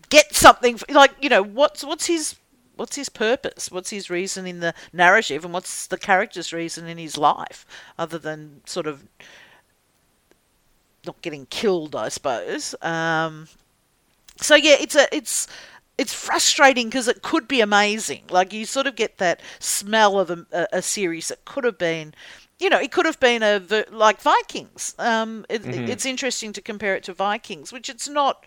get 0.08 0.34
something 0.34 0.78
like 0.90 1.12
you 1.20 1.28
know 1.28 1.42
what's 1.42 1.84
what's 1.84 2.06
his 2.06 2.36
what's 2.76 2.96
his 2.96 3.08
purpose? 3.08 3.70
What's 3.70 3.90
his 3.90 4.10
reason 4.10 4.46
in 4.46 4.60
the 4.60 4.74
narrative, 4.92 5.44
and 5.44 5.52
what's 5.54 5.86
the 5.86 5.98
character's 5.98 6.52
reason 6.52 6.86
in 6.86 6.98
his 6.98 7.16
life, 7.16 7.66
other 7.98 8.18
than 8.18 8.60
sort 8.66 8.86
of 8.86 9.04
not 11.06 11.20
getting 11.22 11.46
killed, 11.46 11.94
I 11.94 12.08
suppose. 12.08 12.74
Um, 12.82 13.48
so 14.40 14.54
yeah, 14.54 14.76
it's 14.80 14.96
a 14.96 15.14
it's 15.14 15.46
it's 15.96 16.12
frustrating 16.12 16.88
because 16.88 17.08
it 17.08 17.22
could 17.22 17.46
be 17.46 17.60
amazing. 17.60 18.24
Like 18.30 18.52
you 18.52 18.64
sort 18.64 18.86
of 18.86 18.96
get 18.96 19.18
that 19.18 19.40
smell 19.58 20.18
of 20.18 20.30
a, 20.30 20.68
a, 20.72 20.82
series 20.82 21.28
that 21.28 21.44
could 21.44 21.64
have 21.64 21.78
been, 21.78 22.14
you 22.58 22.68
know, 22.68 22.80
it 22.80 22.90
could 22.90 23.06
have 23.06 23.20
been 23.20 23.42
a 23.42 23.62
like 23.90 24.20
Vikings. 24.20 24.94
Um, 24.98 25.46
it, 25.48 25.64
It's 25.64 26.06
interesting 26.06 26.52
to 26.54 26.62
compare 26.62 26.96
it 26.96 27.04
to 27.04 27.14
Vikings, 27.14 27.72
which 27.72 27.88
it's 27.88 28.08
not. 28.08 28.44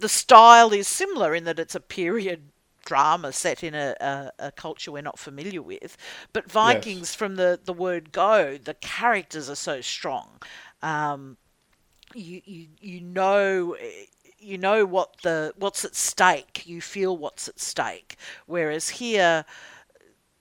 The 0.00 0.08
style 0.08 0.72
is 0.72 0.88
similar 0.88 1.34
in 1.34 1.44
that 1.44 1.60
it's 1.60 1.76
a 1.76 1.80
period 1.80 2.42
drama 2.84 3.32
set 3.32 3.62
in 3.62 3.74
a, 3.74 3.94
a, 4.00 4.32
a 4.46 4.52
culture 4.52 4.90
we're 4.90 5.02
not 5.02 5.18
familiar 5.18 5.62
with. 5.62 5.96
But 6.32 6.50
Vikings, 6.50 7.14
from 7.14 7.36
the, 7.36 7.60
the 7.62 7.72
word 7.72 8.10
go, 8.10 8.58
the 8.58 8.74
characters 8.74 9.48
are 9.48 9.54
so 9.54 9.80
strong. 9.80 10.40
Um, 10.82 11.36
you, 12.14 12.42
you 12.44 12.66
you 12.80 13.00
know 13.00 13.76
you 14.42 14.58
know 14.58 14.84
what 14.84 15.18
the 15.22 15.52
what's 15.56 15.84
at 15.84 15.94
stake. 15.94 16.62
You 16.66 16.80
feel 16.80 17.16
what's 17.16 17.48
at 17.48 17.60
stake. 17.60 18.16
Whereas 18.46 18.88
here, 18.88 19.44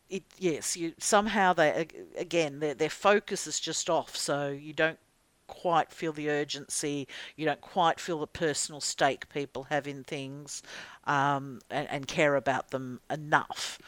it 0.10 0.24
yes, 0.38 0.76
you 0.76 0.94
somehow 1.00 1.54
they 1.54 1.88
again 2.18 2.60
their 2.60 2.74
their 2.74 2.90
focus 2.90 3.48
is 3.48 3.60
just 3.60 3.90
off, 3.90 4.16
so 4.16 4.50
you 4.50 4.74
don't 4.74 5.00
quite 5.48 5.92
feel 5.92 6.14
the 6.14 6.30
urgency. 6.30 7.08
You 7.36 7.46
don't 7.46 7.62
quite 7.62 8.00
feel 8.00 8.20
the 8.20 8.28
personal 8.28 8.82
stake 8.82 9.30
people 9.30 9.64
have 9.70 9.88
in 9.88 10.04
things, 10.04 10.64
um, 11.06 11.62
and, 11.70 11.88
and 11.90 12.08
care 12.08 12.36
about 12.36 12.72
them 12.72 13.02
enough. 13.10 13.80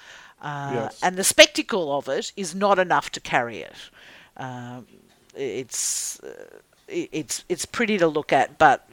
Uh, 0.42 0.72
Yes. 0.74 1.00
And 1.02 1.16
the 1.16 1.24
spectacle 1.24 1.96
of 1.98 2.10
it 2.10 2.34
is 2.36 2.54
not 2.54 2.78
enough 2.78 3.10
to 3.12 3.22
carry 3.22 3.60
it. 3.60 3.76
Um, 4.36 4.86
it's 5.36 6.20
uh, 6.20 6.60
it's 6.88 7.46
it's 7.50 7.66
pretty 7.66 7.98
to 7.98 8.08
look 8.08 8.34
at, 8.34 8.58
but 8.58 8.86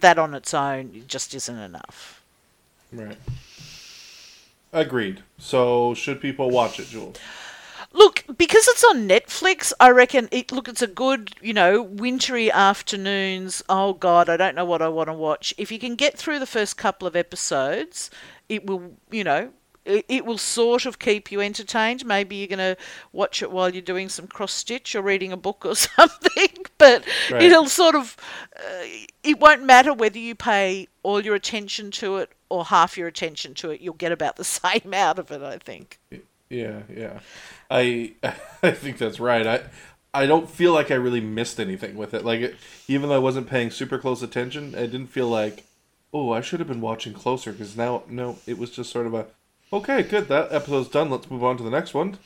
that 0.00 0.18
on 0.18 0.34
its 0.34 0.54
own 0.54 1.04
just 1.06 1.34
isn't 1.34 1.58
enough. 1.58 2.22
Right. 2.92 3.18
Agreed. 4.72 5.22
So 5.38 5.94
should 5.94 6.20
people 6.20 6.50
watch 6.50 6.78
it, 6.80 6.88
Jules? 6.88 7.16
Look, 7.92 8.24
because 8.36 8.68
it's 8.68 8.84
on 8.84 9.08
Netflix, 9.08 9.72
I 9.80 9.88
reckon 9.90 10.28
it. 10.30 10.52
Look, 10.52 10.68
it's 10.68 10.82
a 10.82 10.86
good, 10.86 11.34
you 11.40 11.54
know, 11.54 11.80
wintry 11.80 12.50
afternoons. 12.50 13.62
Oh 13.70 13.94
God, 13.94 14.28
I 14.28 14.36
don't 14.36 14.54
know 14.54 14.66
what 14.66 14.82
I 14.82 14.88
want 14.88 15.08
to 15.08 15.14
watch. 15.14 15.54
If 15.56 15.72
you 15.72 15.78
can 15.78 15.94
get 15.94 16.18
through 16.18 16.38
the 16.38 16.46
first 16.46 16.76
couple 16.76 17.08
of 17.08 17.16
episodes, 17.16 18.10
it 18.50 18.66
will, 18.66 18.92
you 19.10 19.24
know, 19.24 19.50
it, 19.86 20.04
it 20.08 20.26
will 20.26 20.38
sort 20.38 20.84
of 20.86 20.98
keep 20.98 21.30
you 21.32 21.40
entertained. 21.40 22.04
Maybe 22.04 22.36
you're 22.36 22.48
going 22.48 22.58
to 22.58 22.76
watch 23.12 23.42
it 23.42 23.50
while 23.50 23.70
you're 23.72 23.82
doing 23.82 24.08
some 24.08 24.26
cross 24.26 24.52
stitch 24.52 24.94
or 24.94 25.02
reading 25.02 25.32
a 25.32 25.36
book 25.36 25.64
or 25.64 25.74
something. 25.74 26.48
But 26.78 27.04
Right. 27.30 27.42
it'll 27.42 27.68
sort 27.68 27.94
of, 27.94 28.16
uh, 28.56 28.84
it 29.22 29.38
won't 29.40 29.64
matter 29.64 29.94
whether 29.94 30.18
you 30.18 30.34
pay 30.34 30.88
all 31.02 31.24
your 31.24 31.34
attention 31.34 31.90
to 31.92 32.16
it 32.18 32.30
or 32.48 32.64
half 32.66 32.98
your 32.98 33.08
attention 33.08 33.54
to 33.54 33.70
it. 33.70 33.80
You'll 33.80 33.94
get 33.94 34.12
about 34.12 34.36
the 34.36 34.44
same 34.44 34.92
out 34.92 35.18
of 35.18 35.30
it, 35.30 35.42
I 35.42 35.58
think. 35.58 35.98
Yeah, 36.50 36.82
yeah. 36.94 37.20
I 37.70 38.12
I 38.62 38.70
think 38.70 38.98
that's 38.98 39.18
right. 39.18 39.46
I 39.46 39.60
I 40.14 40.26
don't 40.26 40.48
feel 40.48 40.72
like 40.72 40.90
I 40.90 40.94
really 40.94 41.20
missed 41.20 41.58
anything 41.60 41.96
with 41.96 42.14
it. 42.14 42.24
Like 42.24 42.40
it, 42.40 42.56
even 42.88 43.08
though 43.08 43.16
I 43.16 43.18
wasn't 43.18 43.48
paying 43.48 43.70
super 43.70 43.98
close 43.98 44.22
attention, 44.22 44.74
I 44.74 44.82
didn't 44.86 45.08
feel 45.08 45.28
like, 45.28 45.64
oh, 46.12 46.32
I 46.32 46.40
should 46.40 46.60
have 46.60 46.68
been 46.68 46.80
watching 46.80 47.12
closer 47.12 47.52
because 47.52 47.76
now 47.76 48.02
no, 48.08 48.38
it 48.46 48.58
was 48.58 48.70
just 48.70 48.90
sort 48.92 49.06
of 49.06 49.14
a, 49.14 49.26
okay, 49.72 50.02
good, 50.02 50.28
that 50.28 50.52
episode's 50.52 50.88
done. 50.88 51.10
Let's 51.10 51.30
move 51.30 51.44
on 51.44 51.56
to 51.56 51.62
the 51.62 51.70
next 51.70 51.94
one. 51.94 52.18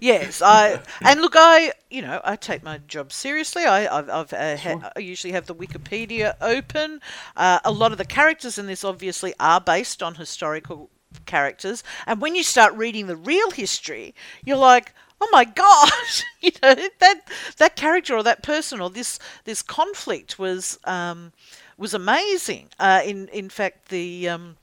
Yes, 0.00 0.42
I 0.42 0.80
and 1.02 1.20
look, 1.20 1.34
I 1.36 1.72
you 1.90 2.02
know 2.02 2.20
I 2.24 2.36
take 2.36 2.62
my 2.62 2.78
job 2.78 3.12
seriously. 3.12 3.64
I 3.64 3.86
I've, 3.86 4.08
I've 4.08 4.32
uh, 4.32 4.56
ha- 4.56 4.92
I 4.96 5.00
usually 5.00 5.32
have 5.32 5.46
the 5.46 5.54
Wikipedia 5.54 6.34
open. 6.40 7.00
Uh, 7.36 7.60
a 7.64 7.70
lot 7.70 7.92
of 7.92 7.98
the 7.98 8.04
characters 8.04 8.58
in 8.58 8.66
this 8.66 8.84
obviously 8.84 9.34
are 9.38 9.60
based 9.60 10.02
on 10.02 10.14
historical 10.14 10.90
characters, 11.26 11.82
and 12.06 12.20
when 12.20 12.34
you 12.34 12.42
start 12.42 12.74
reading 12.74 13.06
the 13.06 13.16
real 13.16 13.50
history, 13.50 14.14
you're 14.44 14.56
like. 14.56 14.92
Oh 15.18 15.28
my 15.32 15.46
God! 15.46 15.90
you 16.42 16.50
know 16.62 16.74
that 16.74 17.22
that 17.56 17.74
character 17.74 18.14
or 18.14 18.22
that 18.22 18.42
person 18.42 18.82
or 18.82 18.90
this 18.90 19.18
this 19.44 19.62
conflict 19.62 20.38
was 20.38 20.78
um, 20.84 21.32
was 21.78 21.94
amazing. 21.94 22.68
Uh, 22.78 23.00
in 23.02 23.28
in 23.28 23.48
fact, 23.48 23.88
the 23.88 24.28
um, 24.28 24.58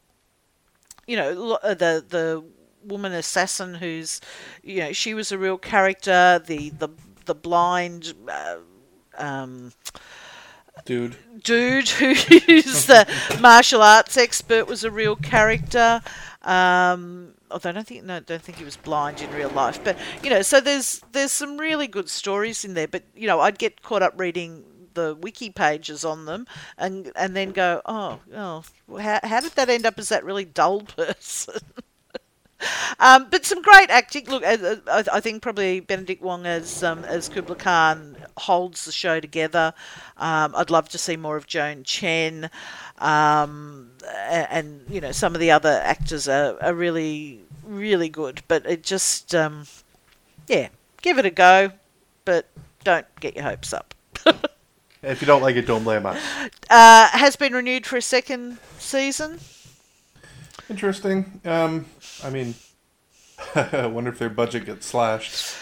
you 1.08 1.16
know 1.18 1.60
uh, 1.64 1.74
the 1.74 2.04
the 2.08 2.44
woman 2.86 3.14
assassin 3.14 3.76
who's 3.76 4.20
you 4.62 4.80
know 4.80 4.92
she 4.92 5.14
was 5.14 5.32
a 5.32 5.38
real 5.38 5.58
character 5.58 6.42
the 6.46 6.70
the 6.72 6.90
the 7.26 7.36
blind 7.36 8.14
uh, 8.28 8.58
um, 9.18 9.72
Dude, 10.86 11.16
dude 11.42 11.88
who's 11.90 12.88
the 12.88 13.08
martial 13.40 13.82
arts 13.82 14.18
expert 14.18 14.68
was 14.68 14.84
a 14.84 14.92
real 14.92 15.16
character 15.16 16.02
um, 16.42 17.36
although 17.50 17.70
I 17.70 17.72
don't 17.72 17.88
think 17.88 18.04
no, 18.04 18.20
don't 18.20 18.42
think 18.42 18.58
he 18.58 18.66
was 18.66 18.76
blind 18.76 19.22
in 19.22 19.32
real 19.32 19.50
life. 19.50 19.82
But 19.82 19.98
you 20.22 20.30
know, 20.30 20.42
so 20.42 20.60
there's 20.60 21.00
there's 21.14 21.32
some 21.32 21.58
really 21.58 21.88
good 21.88 22.10
stories 22.10 22.66
in 22.66 22.74
there. 22.74 22.88
But 22.88 23.04
you 23.16 23.28
know, 23.28 23.40
I'd 23.40 23.58
get 23.58 23.82
caught 23.82 24.02
up 24.02 24.20
reading 24.20 24.66
the 24.94 25.16
wiki 25.20 25.50
pages 25.50 26.04
on 26.06 26.26
them, 26.26 26.48
and 26.78 27.12
and 27.16 27.36
then 27.36 27.52
go, 27.52 27.82
oh, 27.86 28.20
oh, 28.36 28.64
how, 29.00 29.20
how 29.24 29.40
did 29.40 29.54
that 29.54 29.70
end 29.70 29.86
up 29.86 30.00
as 30.00 30.10
that 30.10 30.24
really 30.24 30.46
dull 30.46 30.82
person? 30.98 31.60
Um, 33.00 33.28
but 33.30 33.46
some 33.46 33.62
great 33.62 33.90
acting. 33.90 34.26
Look, 34.28 34.44
I, 34.46 34.78
I 34.88 35.04
I 35.14 35.20
think 35.20 35.42
probably 35.42 35.80
Benedict 35.80 36.22
Wong 36.22 36.46
as 36.46 36.84
um, 36.84 37.04
as 37.06 37.28
Kubla 37.30 37.56
Khan 37.56 38.16
holds 38.38 38.86
the 38.86 38.92
show 38.92 39.20
together. 39.20 39.74
Um, 40.18 40.54
I'd 40.56 40.70
love 40.70 40.90
to 40.90 40.98
see 40.98 41.18
more 41.18 41.36
of 41.36 41.48
Joan 41.48 41.84
Chen, 41.84 42.50
um, 43.00 43.92
and, 44.08 44.86
you 44.90 45.02
know 45.02 45.12
some 45.12 45.36
of 45.36 45.42
the 45.42 45.52
other 45.52 45.82
actors 45.84 46.28
are, 46.28 46.58
are 46.62 46.74
really 46.74 47.42
really 47.66 48.10
good. 48.10 48.42
But 48.48 48.66
it 48.66 48.84
just 48.84 49.36
um, 49.36 49.66
yeah, 50.48 50.70
give 51.02 51.18
it 51.18 51.26
a 51.26 51.32
go, 51.32 51.72
but 52.26 52.48
don't 52.84 53.08
get 53.20 53.36
your 53.36 53.44
hopes 53.44 53.74
up. 53.74 53.94
if 55.04 55.22
you 55.22 55.28
don't 55.28 55.42
like 55.42 55.56
it, 55.56 55.68
don't 55.68 55.84
blame 55.84 56.06
us. 56.06 56.22
Uh, 56.70 57.08
has 57.10 57.36
been 57.36 57.54
renewed 57.54 57.86
for 57.86 57.98
a 57.98 58.02
second 58.02 58.58
season. 58.80 59.40
Interesting. 60.70 61.42
Um, 61.46 61.86
I 62.24 62.30
mean, 62.30 62.56
I 63.56 63.88
wonder 63.92 64.10
if 64.10 64.20
their 64.20 64.30
budget 64.30 64.66
gets 64.66 64.86
slashed. 64.86 65.56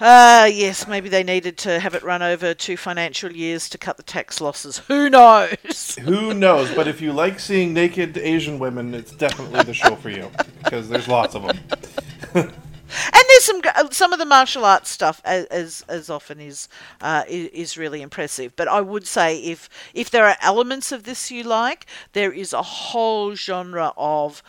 Uh, 0.00 0.48
yes, 0.50 0.88
maybe 0.88 1.10
they 1.10 1.22
needed 1.22 1.58
to 1.58 1.78
have 1.78 1.94
it 1.94 2.02
run 2.02 2.22
over 2.22 2.54
two 2.54 2.76
financial 2.76 3.30
years 3.30 3.68
to 3.68 3.76
cut 3.76 3.98
the 3.98 4.02
tax 4.02 4.40
losses. 4.40 4.78
Who 4.88 5.10
knows? 5.10 5.98
Who 6.00 6.32
knows? 6.32 6.74
But 6.74 6.88
if 6.88 7.02
you 7.02 7.12
like 7.12 7.38
seeing 7.38 7.74
naked 7.74 8.16
Asian 8.16 8.58
women, 8.58 8.94
it's 8.94 9.12
definitely 9.12 9.62
the 9.62 9.74
show 9.74 9.94
for 9.96 10.08
you 10.08 10.30
because 10.64 10.88
there's 10.88 11.06
lots 11.06 11.34
of 11.34 11.42
them. 11.42 12.50
And 12.90 13.24
there's 13.28 13.44
some 13.44 13.60
some 13.90 14.12
of 14.12 14.18
the 14.18 14.24
martial 14.24 14.64
arts 14.64 14.90
stuff, 14.90 15.20
as 15.24 15.46
as, 15.46 15.84
as 15.88 16.10
often 16.10 16.40
is, 16.40 16.68
uh, 17.00 17.24
is 17.28 17.76
really 17.78 18.02
impressive. 18.02 18.54
But 18.56 18.68
I 18.68 18.80
would 18.80 19.06
say 19.06 19.38
if 19.38 19.68
if 19.94 20.10
there 20.10 20.26
are 20.26 20.36
elements 20.40 20.92
of 20.92 21.04
this 21.04 21.30
you 21.30 21.42
like, 21.44 21.86
there 22.12 22.32
is 22.32 22.52
a 22.52 22.62
whole 22.62 23.34
genre 23.34 23.92
of 23.96 24.42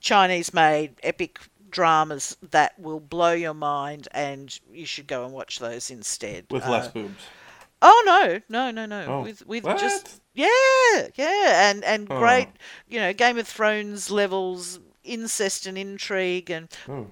Chinese-made 0.00 0.96
epic 1.02 1.38
dramas 1.70 2.36
that 2.50 2.78
will 2.78 3.00
blow 3.00 3.32
your 3.32 3.54
mind, 3.54 4.08
and 4.12 4.58
you 4.72 4.86
should 4.86 5.06
go 5.06 5.24
and 5.24 5.32
watch 5.32 5.58
those 5.58 5.90
instead. 5.90 6.46
With 6.50 6.64
Uh, 6.64 6.70
less 6.70 6.88
boobs. 6.88 7.22
Oh 7.82 8.02
no, 8.04 8.40
no, 8.48 8.70
no, 8.70 8.86
no. 8.86 9.06
Oh, 9.06 9.22
with 9.22 9.46
with 9.46 9.64
what? 9.64 9.78
just 9.78 10.20
yeah, 10.34 11.08
yeah, 11.14 11.70
and 11.70 11.84
and 11.84 12.10
Oh. 12.10 12.18
great, 12.18 12.48
you 12.88 12.98
know, 13.00 13.12
Game 13.12 13.38
of 13.38 13.46
Thrones 13.48 14.10
levels, 14.10 14.80
incest 15.04 15.66
and 15.66 15.78
intrigue, 15.78 16.50
and 16.50 16.68
Oh. 16.88 17.06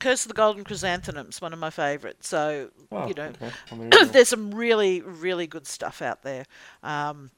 Curse 0.00 0.24
of 0.24 0.28
the 0.28 0.34
Golden 0.34 0.64
Chrysanthemums, 0.64 1.40
one 1.40 1.52
of 1.52 1.58
my 1.58 1.70
favourites. 1.70 2.26
So 2.26 2.70
you 2.90 3.14
know, 3.14 3.26
okay. 3.26 3.50
Well, 3.70 3.80
there 3.80 3.84
you 3.84 3.90
go. 3.90 4.04
there's 4.06 4.28
some 4.28 4.52
really 4.52 5.00
really 5.02 5.46
good 5.46 5.66
stuff 5.66 6.02
out 6.02 6.22
there, 6.22 6.46
um, 6.82 7.30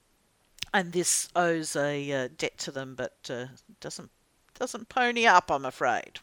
and 0.72 0.92
this 0.92 1.28
owes 1.36 1.76
a 1.76 2.12
uh, 2.12 2.28
debt 2.38 2.56
to 2.58 2.70
them, 2.70 2.94
but 2.94 3.16
uh, 3.28 3.46
doesn't 3.80 4.10
doesn't 4.58 4.88
pony 4.88 5.26
up, 5.26 5.50
I'm 5.50 5.64
afraid. 5.64 6.20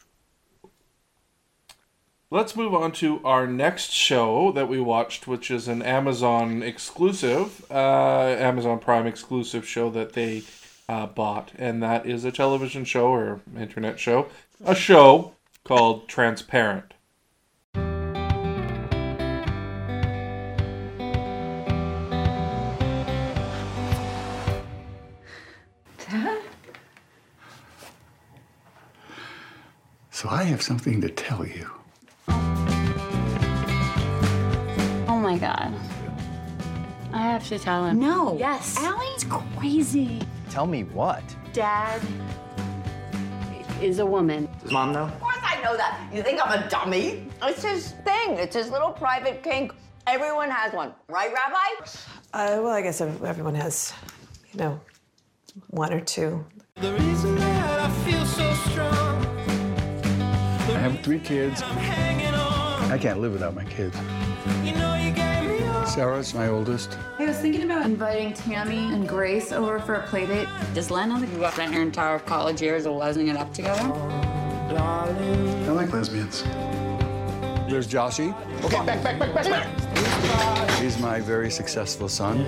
Let's 2.32 2.54
move 2.54 2.74
on 2.74 2.92
to 2.92 3.20
our 3.24 3.46
next 3.46 3.90
show 3.90 4.52
that 4.52 4.68
we 4.68 4.80
watched, 4.80 5.26
which 5.26 5.50
is 5.50 5.66
an 5.66 5.82
Amazon 5.82 6.62
exclusive, 6.62 7.64
uh, 7.70 7.74
Amazon 8.38 8.78
Prime 8.78 9.04
exclusive 9.04 9.66
show 9.66 9.90
that 9.90 10.12
they 10.12 10.44
uh, 10.88 11.06
bought, 11.06 11.50
and 11.58 11.82
that 11.82 12.06
is 12.06 12.24
a 12.24 12.30
television 12.30 12.84
show 12.84 13.08
or 13.08 13.40
internet 13.58 13.98
show, 13.98 14.28
a 14.64 14.76
show 14.76 15.34
called 15.70 16.08
Transparent. 16.08 16.94
Dad? 25.96 26.42
So 30.10 30.28
I 30.28 30.42
have 30.42 30.60
something 30.60 31.00
to 31.02 31.08
tell 31.08 31.46
you. 31.46 31.70
Oh 35.06 35.20
my 35.22 35.38
god. 35.38 35.72
I 37.12 37.22
have 37.22 37.46
to 37.46 37.60
tell 37.60 37.86
him. 37.86 38.00
No. 38.00 38.36
Yes. 38.36 38.76
Ali's 38.76 39.24
crazy. 39.56 40.20
Tell 40.50 40.66
me 40.66 40.82
what? 40.82 41.22
Dad 41.52 42.02
is 43.80 44.00
a 44.00 44.06
woman. 44.06 44.48
Does 44.62 44.72
mom 44.72 44.92
know? 44.92 45.12
Of 45.60 45.66
course 45.66 45.68
I 45.68 45.72
know 45.72 45.76
that. 45.76 46.10
You 46.14 46.22
think 46.22 46.40
I'm 46.42 46.62
a 46.62 46.68
dummy? 46.68 47.26
It's 47.42 47.62
his 47.62 47.92
thing. 48.04 48.38
It's 48.38 48.56
his 48.56 48.70
little 48.70 48.90
private 48.90 49.42
kink. 49.42 49.74
Everyone 50.06 50.50
has 50.50 50.72
one, 50.72 50.94
right, 51.08 51.30
Rabbi? 51.32 51.90
Uh, 52.32 52.62
well, 52.62 52.68
I 52.68 52.80
guess 52.80 53.00
everyone 53.00 53.54
has, 53.54 53.92
you 54.52 54.58
know, 54.60 54.80
one 55.68 55.92
or 55.92 56.00
two. 56.00 56.44
The 56.76 56.92
reason 56.94 57.36
that 57.36 57.80
I 57.80 57.90
feel 58.04 58.24
so 58.24 58.52
strong, 58.70 59.26
I 60.74 60.78
have 60.78 61.00
three 61.00 61.18
kids. 61.18 61.60
hanging 61.60 62.34
on. 62.34 62.90
I 62.90 62.96
can't 62.96 63.20
live 63.20 63.32
without 63.32 63.54
my 63.54 63.64
kids. 63.64 63.94
You 64.64 64.72
know 64.72 64.94
you 64.94 65.12
gave 65.12 65.60
me. 65.60 65.86
Sarah's 65.86 66.34
my 66.34 66.48
oldest. 66.48 66.96
I 67.18 67.26
was 67.26 67.36
thinking 67.38 67.64
about 67.64 67.84
inviting 67.84 68.32
Tammy 68.32 68.92
and 68.94 69.06
Grace 69.06 69.52
over 69.52 69.78
for 69.80 69.94
a 69.94 70.06
play 70.06 70.26
date. 70.26 70.48
Does 70.72 70.90
Len 70.90 71.10
know 71.10 71.20
that 71.20 71.28
you 71.28 71.46
spent 71.50 71.72
your 71.74 71.82
entire 71.82 72.18
college 72.20 72.62
years 72.62 72.86
lesing 72.86 73.28
it 73.28 73.36
up 73.36 73.52
together? 73.52 74.49
I 74.78 75.70
like 75.72 75.92
lesbians. 75.92 76.42
There's 77.68 77.86
Joshy. 77.86 78.34
Okay, 78.64 78.84
back, 78.84 79.02
back, 79.02 79.18
back, 79.18 79.34
back, 79.34 79.44
back. 79.44 80.70
He's 80.80 80.98
my 80.98 81.20
very 81.20 81.50
successful 81.50 82.08
son. 82.08 82.44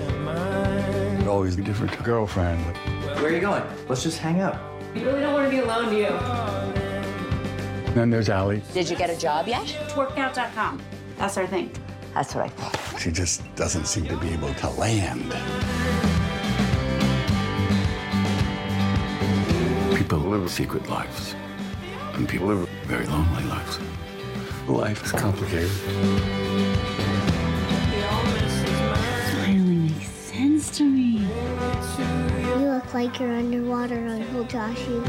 But 1.19 1.27
always 1.27 1.57
a 1.57 1.61
different 1.61 2.01
girlfriend. 2.03 2.61
Where 3.17 3.27
are 3.27 3.31
you 3.31 3.39
going? 3.39 3.63
Let's 3.87 4.03
just 4.03 4.19
hang 4.19 4.41
out. 4.41 4.57
You 4.93 5.05
really 5.05 5.21
don't 5.21 5.33
want 5.33 5.45
to 5.45 5.49
be 5.49 5.59
alone, 5.59 5.89
do 5.89 5.95
you? 5.97 6.09
Then 7.93 8.09
there's 8.09 8.29
Ali. 8.29 8.61
Did 8.73 8.89
you 8.89 8.95
get 8.95 9.09
a 9.09 9.17
job 9.17 9.47
yet? 9.47 9.65
Twerkout.com. 9.89 10.81
That's 11.17 11.37
our 11.37 11.47
thing. 11.47 11.71
That's 12.13 12.35
what 12.35 12.45
I 12.45 12.49
thought. 12.49 12.99
She 12.99 13.11
just 13.11 13.43
doesn't 13.55 13.85
seem 13.85 14.07
to 14.07 14.17
be 14.17 14.29
able 14.29 14.53
to 14.53 14.69
land. 14.71 15.33
People 19.95 20.19
live 20.19 20.49
secret 20.51 20.87
lives, 20.89 21.35
and 22.13 22.29
people 22.29 22.47
live 22.47 22.69
very 22.85 23.05
lonely 23.07 23.43
lives. 23.43 23.79
Life 24.67 25.03
is 25.05 25.11
complicated. 25.11 25.69
Finally 29.41 29.75
makes 29.75 30.07
sense 30.07 30.69
to 30.77 30.83
me. 30.83 31.27
You 32.39 32.55
look 32.69 32.93
like 32.93 33.19
you're 33.19 33.33
underwater, 33.33 34.07
Uncle 34.07 34.45
Joshy. 34.45 35.01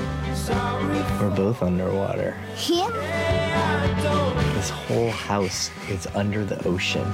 We're 1.20 1.36
both 1.36 1.62
underwater. 1.62 2.36
Yeah? 2.66 2.90
This 4.54 4.70
whole 4.70 5.10
house 5.10 5.70
is 5.88 6.06
under 6.14 6.44
the 6.44 6.66
ocean. 6.66 7.04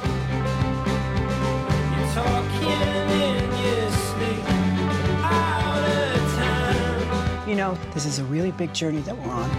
Know, 7.60 7.78
this 7.92 8.06
is 8.06 8.18
a 8.18 8.24
really 8.24 8.52
big 8.52 8.72
journey 8.72 9.00
that 9.02 9.14
we're 9.14 9.30
on. 9.30 9.50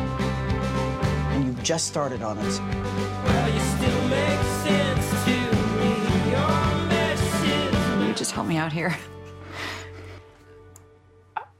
And 1.33 1.45
you've 1.45 1.61
just 1.61 1.85
started 1.85 2.23
on 2.23 2.35
it. 2.39 2.59
Well, 2.59 3.53
you 3.53 3.59
still 3.59 4.07
make 4.07 4.41
sense 4.65 5.07
to 5.25 5.35
me. 5.77 6.31
Your 6.31 6.87
message. 6.89 8.07
You 8.07 8.13
just 8.15 8.31
help 8.31 8.47
me 8.47 8.57
out 8.57 8.73
here? 8.73 8.97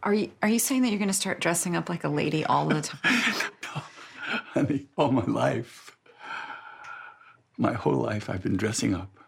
Are 0.01 0.15
you 0.15 0.31
are 0.41 0.49
you 0.49 0.57
saying 0.57 0.81
that 0.81 0.89
you're 0.89 0.97
going 0.97 1.09
to 1.09 1.13
start 1.13 1.39
dressing 1.41 1.75
up 1.75 1.87
like 1.87 2.03
a 2.03 2.09
lady 2.09 2.43
all 2.43 2.65
the 2.67 2.81
time? 2.81 3.33
No, 3.63 3.81
honey, 4.53 4.87
all 4.97 5.11
my 5.11 5.25
life, 5.25 5.95
my 7.57 7.73
whole 7.73 8.01
life, 8.01 8.29
I've 8.29 8.41
been 8.41 8.57
dressing 8.57 8.95
up 8.95 9.19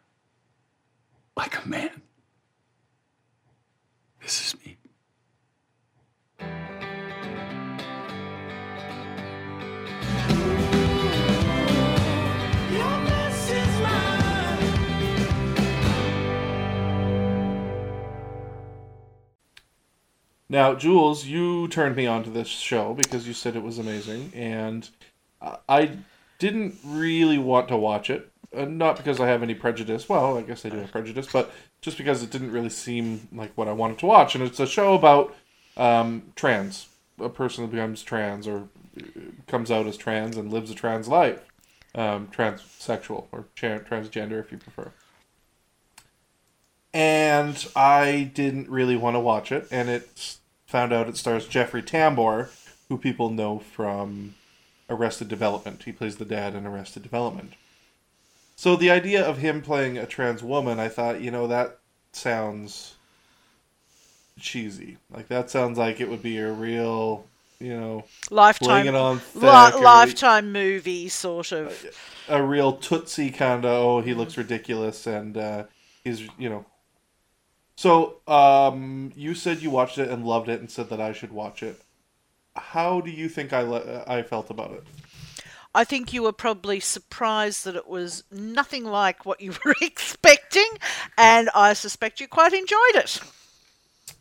like 1.37 1.63
a 1.63 1.69
man. 1.69 2.01
Now, 20.53 20.75
Jules, 20.75 21.25
you 21.25 21.67
turned 21.69 21.95
me 21.95 22.05
on 22.05 22.23
to 22.25 22.29
this 22.29 22.47
show 22.47 22.93
because 22.93 23.27
you 23.27 23.33
said 23.33 23.55
it 23.55 23.63
was 23.63 23.79
amazing, 23.79 24.31
and 24.35 24.87
I- 25.41 25.97
didn't 26.37 26.75
really 26.83 27.39
want 27.39 27.69
to 27.69 27.77
watch 27.77 28.11
it. 28.11 28.29
Uh, 28.55 28.65
not 28.65 28.97
because 28.97 29.19
I 29.19 29.27
have 29.29 29.41
any 29.41 29.55
prejudice. 29.55 30.07
Well, 30.07 30.37
I 30.37 30.43
guess 30.43 30.63
I 30.63 30.69
do 30.69 30.77
have 30.77 30.91
prejudice, 30.91 31.27
but 31.31 31.51
just 31.81 31.97
because 31.97 32.21
it 32.21 32.29
didn't 32.29 32.51
really 32.51 32.69
seem 32.69 33.29
like 33.31 33.51
what 33.55 33.67
I 33.67 33.71
wanted 33.71 33.97
to 33.99 34.05
watch. 34.05 34.35
And 34.35 34.43
it's 34.43 34.59
a 34.59 34.67
show 34.67 34.93
about 34.93 35.33
um, 35.75 36.33
trans, 36.35 36.87
a 37.17 37.29
person 37.29 37.63
that 37.63 37.71
becomes 37.71 38.03
trans 38.03 38.45
or 38.45 38.67
uh, 38.99 39.03
comes 39.47 39.71
out 39.71 39.87
as 39.87 39.97
trans 39.97 40.37
and 40.37 40.53
lives 40.53 40.69
a 40.69 40.75
trans 40.75 41.07
life, 41.07 41.39
um, 41.95 42.27
transsexual 42.27 43.25
or 43.31 43.45
tra- 43.55 43.79
transgender, 43.79 44.39
if 44.39 44.51
you 44.51 44.59
prefer 44.59 44.91
and 46.93 47.67
I 47.75 48.31
didn't 48.35 48.69
really 48.69 48.95
want 48.95 49.15
to 49.15 49.19
watch 49.19 49.51
it. 49.51 49.67
And 49.71 49.89
it 49.89 50.37
found 50.73 50.91
out 50.91 51.07
it 51.07 51.15
stars 51.15 51.47
Jeffrey 51.47 51.83
Tambor, 51.83 52.49
who 52.89 52.97
people 52.97 53.29
know 53.29 53.59
from 53.59 54.33
Arrested 54.89 55.27
Development. 55.27 55.83
He 55.83 55.91
plays 55.91 56.15
the 56.15 56.25
dad 56.25 56.55
in 56.55 56.65
Arrested 56.65 57.03
Development. 57.03 57.53
So 58.55 58.75
the 58.75 58.89
idea 58.89 59.23
of 59.23 59.37
him 59.37 59.61
playing 59.61 59.99
a 59.99 60.07
trans 60.07 60.41
woman, 60.41 60.79
I 60.79 60.87
thought, 60.89 61.21
you 61.21 61.29
know, 61.29 61.45
that 61.45 61.77
sounds 62.11 62.95
cheesy. 64.39 64.97
Like 65.11 65.27
that 65.27 65.51
sounds 65.51 65.77
like 65.77 66.01
it 66.01 66.09
would 66.09 66.23
be 66.23 66.39
a 66.39 66.51
real, 66.51 67.27
you 67.59 67.77
know, 67.79 68.05
Lifetime, 68.31 68.87
it 68.87 68.95
on 68.95 69.19
thick, 69.19 69.43
li- 69.43 69.71
a 69.75 69.77
lifetime 69.77 70.51
movie 70.51 71.07
sort 71.07 71.51
of. 71.51 71.85
a 72.27 72.41
real 72.41 72.73
tootsie 72.73 73.29
kind 73.29 73.63
of 73.63 73.71
oh 73.71 74.01
he 74.01 74.15
looks 74.15 74.37
ridiculous 74.37 75.05
and 75.05 75.37
uh, 75.37 75.65
he's 76.03 76.21
you 76.39 76.49
know 76.49 76.65
so 77.75 78.17
um 78.27 79.11
you 79.15 79.33
said 79.33 79.61
you 79.61 79.69
watched 79.69 79.97
it 79.97 80.09
and 80.09 80.25
loved 80.25 80.49
it 80.49 80.59
and 80.59 80.69
said 80.69 80.89
that 80.89 81.01
i 81.01 81.11
should 81.11 81.31
watch 81.31 81.63
it 81.63 81.81
how 82.55 83.01
do 83.01 83.11
you 83.11 83.27
think 83.27 83.53
i 83.53 83.61
le- 83.61 84.03
i 84.07 84.21
felt 84.21 84.49
about 84.49 84.71
it 84.71 84.83
I 85.75 85.83
think 85.85 86.13
you 86.13 86.21
were 86.21 86.33
probably 86.33 86.79
surprised 86.79 87.65
that 87.65 87.75
it 87.75 87.87
was 87.87 88.23
nothing 88.31 88.85
like 88.85 89.25
what 89.25 89.41
you 89.41 89.53
were 89.65 89.73
expecting, 89.81 90.67
and 91.17 91.49
I 91.55 91.73
suspect 91.73 92.19
you 92.19 92.27
quite 92.27 92.53
enjoyed 92.53 92.95
it. 92.95 93.19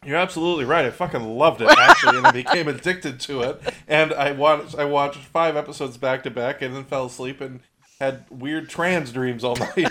You're 0.05 0.17
absolutely 0.17 0.65
right. 0.65 0.85
I 0.87 0.91
fucking 0.91 1.23
loved 1.23 1.61
it 1.61 1.69
actually, 1.69 2.19
and 2.19 2.27
I 2.27 2.33
became 2.33 2.69
addicted 2.69 3.21
to 3.21 3.43
it. 3.43 3.61
And 3.87 4.13
I 4.15 4.33
watched 4.33 4.77
I 4.77 4.85
watched 4.85 5.19
five 5.19 5.57
episodes 5.57 5.97
back 5.97 6.23
to 6.23 6.31
back, 6.31 6.63
and 6.63 6.75
then 6.75 6.85
fell 6.85 7.07
asleep 7.07 7.41
and 7.41 7.61
had 8.01 8.25
weird 8.31 8.69
trans 8.69 9.13
dreams 9.13 9.45
all 9.45 9.57
night. 9.77 9.91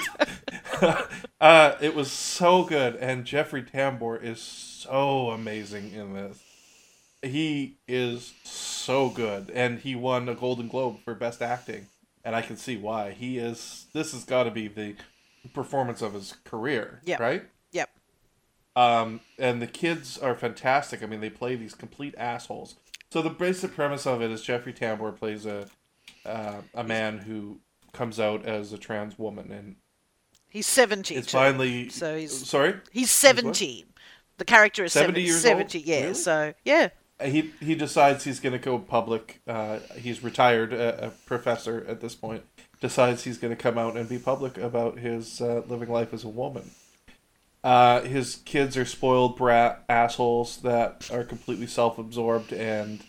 Uh, 1.41 1.75
it 1.81 1.95
was 1.95 2.11
so 2.11 2.63
good, 2.63 2.95
and 2.97 3.25
Jeffrey 3.25 3.63
Tambor 3.63 4.23
is 4.23 4.39
so 4.39 5.31
amazing 5.31 5.91
in 5.91 6.13
this. 6.13 6.39
He 7.23 7.77
is 7.87 8.33
so 8.43 9.09
good, 9.09 9.49
and 9.51 9.79
he 9.79 9.95
won 9.95 10.29
a 10.29 10.35
Golden 10.35 10.67
Globe 10.67 10.97
for 11.03 11.13
Best 11.15 11.41
Acting, 11.41 11.87
and 12.23 12.35
I 12.35 12.41
can 12.41 12.57
see 12.57 12.77
why. 12.77 13.11
He 13.11 13.37
is. 13.39 13.87
This 13.93 14.13
has 14.13 14.23
got 14.23 14.43
to 14.43 14.51
be 14.51 14.67
the 14.67 14.95
performance 15.53 16.01
of 16.01 16.13
his 16.13 16.35
career, 16.43 17.01
Yep. 17.05 17.19
right? 17.19 17.43
Yep. 17.71 17.89
Um, 18.75 19.19
and 19.37 19.61
the 19.61 19.67
kids 19.67 20.17
are 20.17 20.35
fantastic. 20.35 21.03
I 21.03 21.07
mean, 21.07 21.21
they 21.21 21.29
play 21.29 21.55
these 21.55 21.73
complete 21.73 22.15
assholes. 22.17 22.75
So 23.11 23.21
the 23.21 23.29
basic 23.29 23.75
premise 23.75 24.05
of 24.07 24.21
it 24.21 24.31
is 24.31 24.41
Jeffrey 24.41 24.73
Tambor 24.73 25.15
plays 25.17 25.45
a 25.45 25.67
uh, 26.25 26.61
a 26.75 26.83
man 26.83 27.17
who 27.17 27.59
comes 27.93 28.19
out 28.19 28.45
as 28.45 28.71
a 28.71 28.77
trans 28.77 29.17
woman, 29.17 29.51
and 29.51 29.75
He's 30.51 30.67
70. 30.67 31.15
it's 31.15 31.27
too. 31.27 31.37
finally 31.37 31.87
So 31.89 32.17
he's. 32.17 32.47
sorry. 32.47 32.75
He's 32.91 33.07
what? 33.07 33.37
70. 33.37 33.85
The 34.37 34.45
character 34.45 34.83
is 34.83 34.91
70 34.91 35.13
70. 35.13 35.21
years 35.21 35.41
70, 35.41 35.77
old? 35.77 35.87
yeah. 35.87 36.01
Really? 36.01 36.13
So, 36.13 36.53
yeah. 36.65 36.89
He 37.23 37.51
he 37.59 37.75
decides 37.75 38.23
he's 38.25 38.39
going 38.39 38.53
to 38.53 38.59
go 38.59 38.77
public. 38.79 39.41
Uh, 39.47 39.79
he's 39.95 40.23
retired, 40.23 40.73
a, 40.73 41.07
a 41.07 41.09
professor 41.25 41.85
at 41.87 42.01
this 42.01 42.15
point. 42.15 42.43
Decides 42.81 43.23
he's 43.23 43.37
going 43.37 43.55
to 43.55 43.61
come 43.61 43.77
out 43.77 43.95
and 43.95 44.09
be 44.09 44.17
public 44.17 44.57
about 44.57 44.97
his 44.97 45.39
uh, 45.39 45.61
living 45.67 45.89
life 45.89 46.13
as 46.13 46.23
a 46.23 46.29
woman. 46.29 46.71
Uh, 47.63 48.01
his 48.01 48.37
kids 48.37 48.75
are 48.75 48.85
spoiled 48.85 49.37
brat 49.37 49.85
assholes 49.87 50.57
that 50.57 51.09
are 51.13 51.23
completely 51.23 51.67
self-absorbed 51.67 52.51
and 52.51 53.03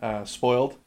uh, 0.00 0.24
spoiled. 0.24 0.78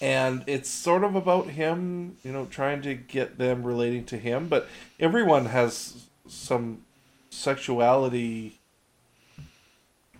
And 0.00 0.44
it's 0.46 0.68
sort 0.68 1.04
of 1.04 1.14
about 1.14 1.48
him, 1.48 2.16
you 2.24 2.32
know, 2.32 2.46
trying 2.46 2.82
to 2.82 2.94
get 2.94 3.38
them 3.38 3.62
relating 3.62 4.04
to 4.06 4.18
him, 4.18 4.48
but 4.48 4.68
everyone 4.98 5.46
has 5.46 6.06
some 6.26 6.82
sexuality 7.30 8.58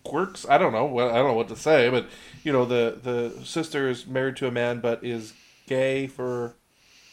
quirks. 0.05 0.47
I 0.49 0.59
don't 0.59 0.73
know. 0.73 0.85
what 0.85 1.11
I 1.11 1.17
don't 1.17 1.29
know 1.29 1.35
what 1.35 1.49
to 1.49 1.57
say, 1.57 1.89
but 1.89 2.07
you 2.43 2.53
know, 2.53 2.65
the 2.65 2.99
the 3.03 3.45
sister 3.45 3.89
is 3.89 4.07
married 4.07 4.37
to 4.37 4.47
a 4.47 4.51
man, 4.51 4.81
but 4.81 5.05
is 5.05 5.35
gay 5.67 6.07
for 6.07 6.55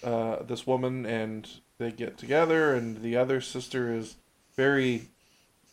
uh, 0.03 0.43
this 0.43 0.65
woman, 0.65 1.05
and 1.05 1.47
they 1.77 1.91
get 1.91 2.17
together, 2.17 2.73
and 2.73 3.01
the 3.01 3.15
other 3.17 3.41
sister 3.41 3.93
is 3.93 4.15
very 4.55 5.09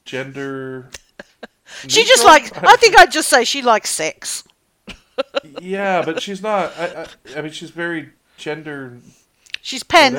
gender. 0.05 0.91
She 1.89 2.05
just 2.05 2.25
neutral? 2.25 2.61
like. 2.63 2.63
I 2.63 2.77
think 2.77 2.97
I'd 2.97 3.11
just 3.11 3.29
say 3.29 3.43
she 3.43 3.61
likes 3.61 3.91
sex. 3.91 4.45
Yeah, 5.61 6.03
but 6.05 6.23
she's 6.23 6.43
not. 6.43 6.77
I, 6.79 7.03
I, 7.03 7.39
I 7.39 7.43
mean, 7.43 7.53
she's 7.53 7.71
very 7.71 8.11
gender. 8.37 8.99
She's 9.63 9.83
pan. 9.83 10.15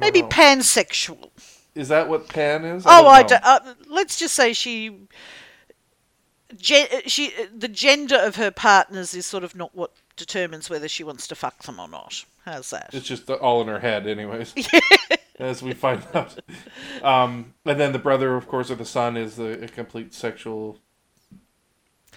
Maybe 0.00 0.22
know. 0.22 0.28
pansexual. 0.28 1.30
Is 1.74 1.88
that 1.88 2.08
what 2.08 2.28
pan 2.28 2.64
is? 2.64 2.84
oh, 2.86 3.06
I 3.06 3.22
don't 3.22 3.44
uh, 3.44 3.74
let's 3.88 4.18
just 4.18 4.34
say 4.34 4.54
she, 4.54 5.08
gen- 6.56 6.88
she, 7.06 7.32
the 7.54 7.68
gender 7.68 8.16
of 8.16 8.36
her 8.36 8.50
partners 8.50 9.12
is 9.12 9.26
sort 9.26 9.44
of 9.44 9.54
not 9.54 9.74
what 9.74 9.92
determines 10.16 10.70
whether 10.70 10.88
she 10.88 11.04
wants 11.04 11.28
to 11.28 11.34
fuck 11.34 11.62
them 11.64 11.78
or 11.78 11.86
not. 11.86 12.24
How's 12.46 12.70
that? 12.70 12.90
It's 12.94 13.06
just 13.06 13.28
all 13.28 13.60
in 13.60 13.68
her 13.68 13.80
head, 13.80 14.06
anyways. 14.06 14.54
As 15.38 15.62
we 15.62 15.74
find 15.74 16.02
out. 16.14 16.38
Um, 17.02 17.52
and 17.66 17.78
then 17.78 17.92
the 17.92 17.98
brother, 17.98 18.36
of 18.36 18.48
course, 18.48 18.70
or 18.70 18.76
the 18.76 18.86
son 18.86 19.18
is 19.18 19.36
the, 19.36 19.64
a 19.64 19.68
complete 19.68 20.14
sexual 20.14 20.78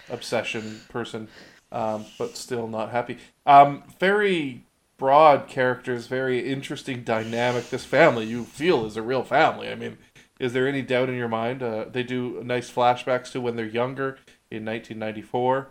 obsession 0.08 0.80
person, 0.88 1.28
um, 1.72 2.06
but 2.18 2.36
still 2.36 2.66
not 2.68 2.90
happy. 2.90 3.18
Um, 3.46 3.84
very 3.98 4.64
broad 4.96 5.48
characters, 5.48 6.06
very 6.06 6.50
interesting 6.52 7.02
dynamic. 7.02 7.70
This 7.70 7.84
family 7.84 8.26
you 8.26 8.44
feel 8.44 8.84
is 8.86 8.96
a 8.96 9.02
real 9.02 9.22
family. 9.22 9.68
I 9.68 9.74
mean, 9.74 9.98
is 10.38 10.52
there 10.52 10.68
any 10.68 10.82
doubt 10.82 11.08
in 11.08 11.16
your 11.16 11.28
mind? 11.28 11.62
Uh, 11.62 11.86
they 11.90 12.02
do 12.02 12.42
nice 12.44 12.70
flashbacks 12.70 13.30
to 13.32 13.40
when 13.40 13.56
they're 13.56 13.66
younger 13.66 14.18
in 14.50 14.64
1994. 14.64 15.68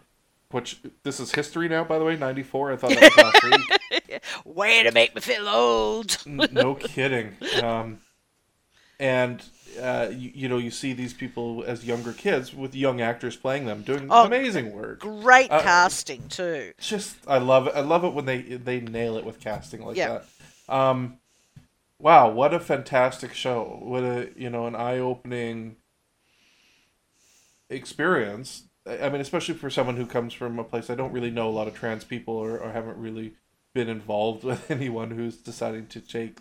Which 0.51 0.81
this 1.03 1.19
is 1.19 1.33
history 1.33 1.69
now, 1.69 1.83
by 1.83 1.99
the 1.99 2.05
way. 2.05 2.15
Ninety 2.15 2.41
four. 2.41 2.71
I 2.71 2.75
thought 2.75 2.89
that 2.89 3.01
was 3.03 3.17
last 3.17 3.43
week. 3.43 4.21
Way 4.45 4.81
to 4.81 4.91
make 4.91 5.13
me 5.13 5.21
feel 5.21 5.47
old. 5.47 6.17
No 6.25 6.73
kidding. 6.73 7.35
Um, 7.61 7.99
and 8.99 9.41
uh, 9.81 10.09
you, 10.11 10.31
you 10.33 10.49
know, 10.49 10.57
you 10.57 10.71
see 10.71 10.93
these 10.93 11.13
people 11.13 11.63
as 11.65 11.85
younger 11.85 12.11
kids 12.13 12.53
with 12.53 12.75
young 12.75 13.01
actors 13.01 13.35
playing 13.35 13.65
them, 13.65 13.81
doing 13.83 14.07
Oh, 14.09 14.25
amazing 14.25 14.73
work. 14.73 14.99
Great 14.99 15.49
Uh, 15.49 15.61
casting 15.61 16.27
too. 16.27 16.73
Just, 16.79 17.17
I 17.27 17.37
love 17.37 17.67
it. 17.67 17.73
I 17.75 17.81
love 17.81 18.03
it 18.03 18.13
when 18.13 18.25
they 18.25 18.41
they 18.41 18.79
nail 18.81 19.17
it 19.17 19.25
with 19.25 19.39
casting 19.39 19.85
like 19.85 19.97
Yeah. 19.97 20.19
that. 20.69 20.73
Um, 20.73 21.17
wow, 21.99 22.29
what 22.29 22.53
a 22.53 22.59
fantastic 22.59 23.33
show! 23.33 23.79
What 23.81 24.03
a 24.03 24.29
you 24.35 24.49
know 24.49 24.67
an 24.67 24.75
eye 24.75 24.99
opening 24.99 25.77
experience. 27.69 28.63
I 28.87 28.99
I 29.05 29.09
mean, 29.09 29.21
especially 29.21 29.55
for 29.55 29.69
someone 29.69 29.97
who 29.97 30.05
comes 30.05 30.33
from 30.33 30.59
a 30.59 30.63
place 30.63 30.89
I 30.89 30.95
don't 30.95 31.11
really 31.11 31.31
know 31.31 31.49
a 31.49 31.51
lot 31.51 31.67
of 31.67 31.73
trans 31.73 32.03
people 32.03 32.35
or, 32.35 32.57
or 32.57 32.71
haven't 32.71 32.97
really 32.97 33.33
been 33.73 33.89
involved 33.89 34.43
with 34.49 34.69
anyone 34.71 35.11
who's 35.11 35.37
deciding 35.37 35.87
to 35.87 36.01
take, 36.01 36.39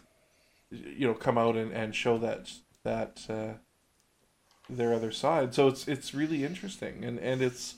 you 0.71 1.07
know, 1.07 1.15
come 1.15 1.39
out 1.39 1.57
and, 1.57 1.73
and 1.73 1.95
show 1.95 2.19
that 2.19 2.51
that 2.85 3.23
uh, 3.29 3.55
their 4.71 4.93
other 4.95 5.11
side. 5.13 5.55
So 5.55 5.69
it's 5.69 5.89
it's 5.89 6.15
really 6.15 6.45
interesting 6.45 7.05
and 7.05 7.19
and 7.19 7.41
it's, 7.43 7.77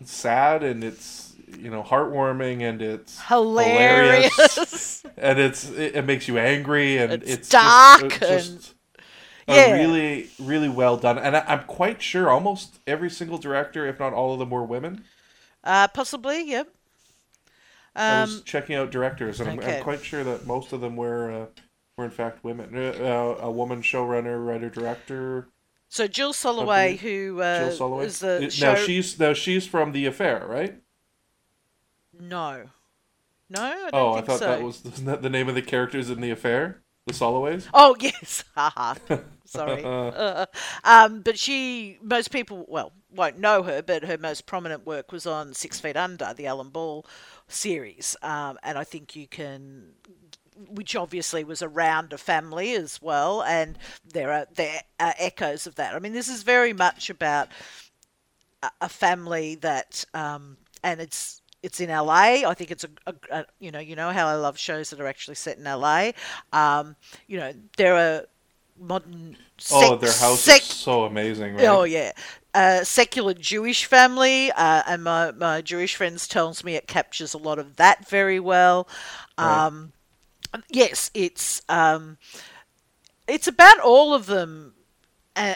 it's 0.00 0.12
sad 0.12 0.62
and 0.62 0.84
it's 0.84 1.34
you 1.58 1.70
know 1.70 1.82
heartwarming 1.82 2.62
and 2.62 2.80
it's 2.82 3.20
Hilarious. 3.22 5.02
and 5.16 5.38
it's 5.38 5.68
it, 5.70 5.96
it 5.96 6.04
makes 6.04 6.28
you 6.28 6.38
angry 6.38 6.98
and 6.98 7.12
It's 7.12 7.30
it's, 7.30 7.48
dark 7.48 8.00
just, 8.00 8.22
it's 8.22 8.22
and- 8.22 8.58
just 8.60 8.74
Yeah. 9.48 9.72
really 9.72 10.28
really 10.38 10.68
well 10.68 10.96
done 10.98 11.18
and 11.18 11.34
I, 11.36 11.44
I'm 11.48 11.64
quite 11.64 12.02
sure 12.02 12.28
almost 12.30 12.78
every 12.86 13.08
single 13.10 13.38
director 13.38 13.86
if 13.86 13.98
not 13.98 14.12
all 14.12 14.32
of 14.34 14.38
them 14.38 14.50
were 14.50 14.62
women. 14.64 15.04
Uh, 15.64 15.88
possibly, 15.88 16.44
yep. 16.48 16.68
I 17.96 18.20
was 18.20 18.36
Um, 18.36 18.42
checking 18.44 18.76
out 18.76 18.90
directors, 18.92 19.40
and 19.40 19.50
I'm. 19.50 19.58
I'm 19.60 19.82
quite 19.82 20.04
sure 20.04 20.22
that 20.22 20.46
most 20.46 20.72
of 20.72 20.80
them 20.80 20.94
were 20.96 21.32
uh, 21.32 21.46
were 21.98 22.04
in 22.04 22.10
fact 22.10 22.42
women. 22.42 22.74
Uh, 22.74 23.36
uh, 23.40 23.46
a 23.46 23.50
woman 23.50 23.82
showrunner, 23.82 24.46
writer, 24.46 24.70
director. 24.70 25.48
so 25.88 26.06
Jill 26.06 26.32
Soloway, 26.32 26.96
who 26.96 27.42
uh, 27.42 27.68
Jill 27.68 27.90
Soloway. 27.90 28.04
is 28.06 28.20
the 28.20 28.48
show. 28.50 28.72
Now 28.72 28.78
she's 28.78 29.18
now 29.18 29.34
she's 29.34 29.66
from 29.66 29.92
The 29.92 30.06
Affair, 30.06 30.46
right? 30.48 30.80
No, 32.18 32.64
no. 33.50 33.60
I 33.60 33.90
oh, 33.92 34.14
I 34.14 34.20
thought 34.22 34.38
so. 34.38 34.46
that 34.46 34.62
was 34.62 34.80
that 34.80 35.22
the 35.22 35.28
name 35.28 35.48
of 35.48 35.54
the 35.54 35.62
characters 35.62 36.08
in 36.08 36.20
The 36.20 36.30
Affair, 36.30 36.82
the 37.06 37.12
Soloways. 37.12 37.68
Oh 37.74 37.96
yes, 38.00 38.44
haha. 38.54 38.94
Sorry. 39.44 39.82
Uh, 39.82 40.44
um, 40.84 41.22
but 41.22 41.38
she, 41.38 41.96
most 42.02 42.30
people, 42.30 42.66
well, 42.68 42.92
won't 43.10 43.38
know 43.38 43.62
her, 43.62 43.80
but 43.80 44.04
her 44.04 44.18
most 44.18 44.44
prominent 44.44 44.84
work 44.84 45.10
was 45.10 45.26
on 45.26 45.54
Six 45.54 45.80
Feet 45.80 45.96
Under, 45.96 46.34
the 46.36 46.46
Alan 46.46 46.68
Ball 46.68 47.06
series, 47.46 48.14
um, 48.20 48.58
and 48.62 48.76
I 48.76 48.84
think 48.84 49.16
you 49.16 49.26
can, 49.26 49.92
which 50.68 50.96
obviously 50.96 51.44
was 51.44 51.62
around 51.62 52.12
a 52.12 52.18
family 52.18 52.74
as 52.74 53.00
well, 53.00 53.42
and 53.42 53.78
there 54.04 54.32
are 54.32 54.46
there 54.54 54.82
are 54.98 55.14
echoes 55.18 55.66
of 55.66 55.76
that. 55.76 55.94
I 55.94 55.98
mean, 55.98 56.12
this 56.12 56.28
is 56.28 56.42
very 56.42 56.72
much 56.72 57.10
about 57.10 57.48
a, 58.62 58.70
a 58.82 58.88
family 58.88 59.54
that, 59.56 60.04
um, 60.14 60.56
and 60.82 61.00
it's 61.00 61.42
it's 61.62 61.80
in 61.80 61.90
LA. 61.90 62.46
I 62.46 62.54
think 62.54 62.70
it's 62.70 62.84
a, 62.84 62.90
a, 63.06 63.14
a 63.30 63.46
you 63.58 63.70
know 63.70 63.80
you 63.80 63.96
know 63.96 64.10
how 64.10 64.26
I 64.26 64.34
love 64.34 64.58
shows 64.58 64.90
that 64.90 65.00
are 65.00 65.06
actually 65.06 65.36
set 65.36 65.58
in 65.58 65.64
LA. 65.64 66.12
Um, 66.52 66.96
you 67.26 67.38
know 67.38 67.52
there 67.76 67.96
are 67.96 68.22
modern. 68.80 69.36
oh, 69.70 69.90
sec- 69.92 70.00
their 70.00 70.12
house 70.12 70.40
sec- 70.40 70.62
is 70.62 70.68
so 70.68 71.04
amazing, 71.04 71.54
right? 71.54 71.66
Oh 71.66 71.84
yeah, 71.84 72.12
uh, 72.54 72.84
secular 72.84 73.34
Jewish 73.34 73.84
family, 73.84 74.50
uh, 74.52 74.82
and 74.86 75.02
my 75.04 75.32
my 75.32 75.60
Jewish 75.60 75.96
friends 75.96 76.28
tells 76.28 76.64
me 76.64 76.74
it 76.76 76.86
captures 76.86 77.34
a 77.34 77.38
lot 77.38 77.58
of 77.58 77.76
that 77.76 78.08
very 78.08 78.40
well. 78.40 78.88
Right. 79.38 79.66
Yes, 80.70 81.10
it's 81.14 81.62
um, 81.68 82.18
it's 83.26 83.46
about 83.46 83.78
all 83.80 84.14
of 84.14 84.26
them. 84.26 84.74
Uh, 85.36 85.54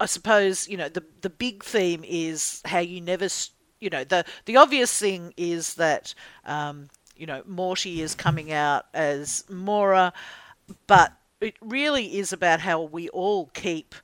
I 0.00 0.06
suppose 0.06 0.68
you 0.68 0.76
know 0.76 0.88
the 0.88 1.04
the 1.20 1.30
big 1.30 1.62
theme 1.64 2.04
is 2.06 2.60
how 2.64 2.80
you 2.80 3.00
never, 3.00 3.28
you 3.80 3.90
know, 3.90 4.04
the 4.04 4.24
the 4.46 4.56
obvious 4.56 4.96
thing 4.98 5.32
is 5.36 5.74
that 5.74 6.14
um, 6.44 6.88
you 7.16 7.26
know 7.26 7.42
Morty 7.46 8.02
is 8.02 8.14
coming 8.14 8.52
out 8.52 8.86
as 8.94 9.44
Maura, 9.48 10.12
but 10.86 11.12
it 11.40 11.54
really 11.60 12.18
is 12.18 12.32
about 12.32 12.60
how 12.60 12.82
we 12.82 13.08
all 13.10 13.46
keep 13.54 13.94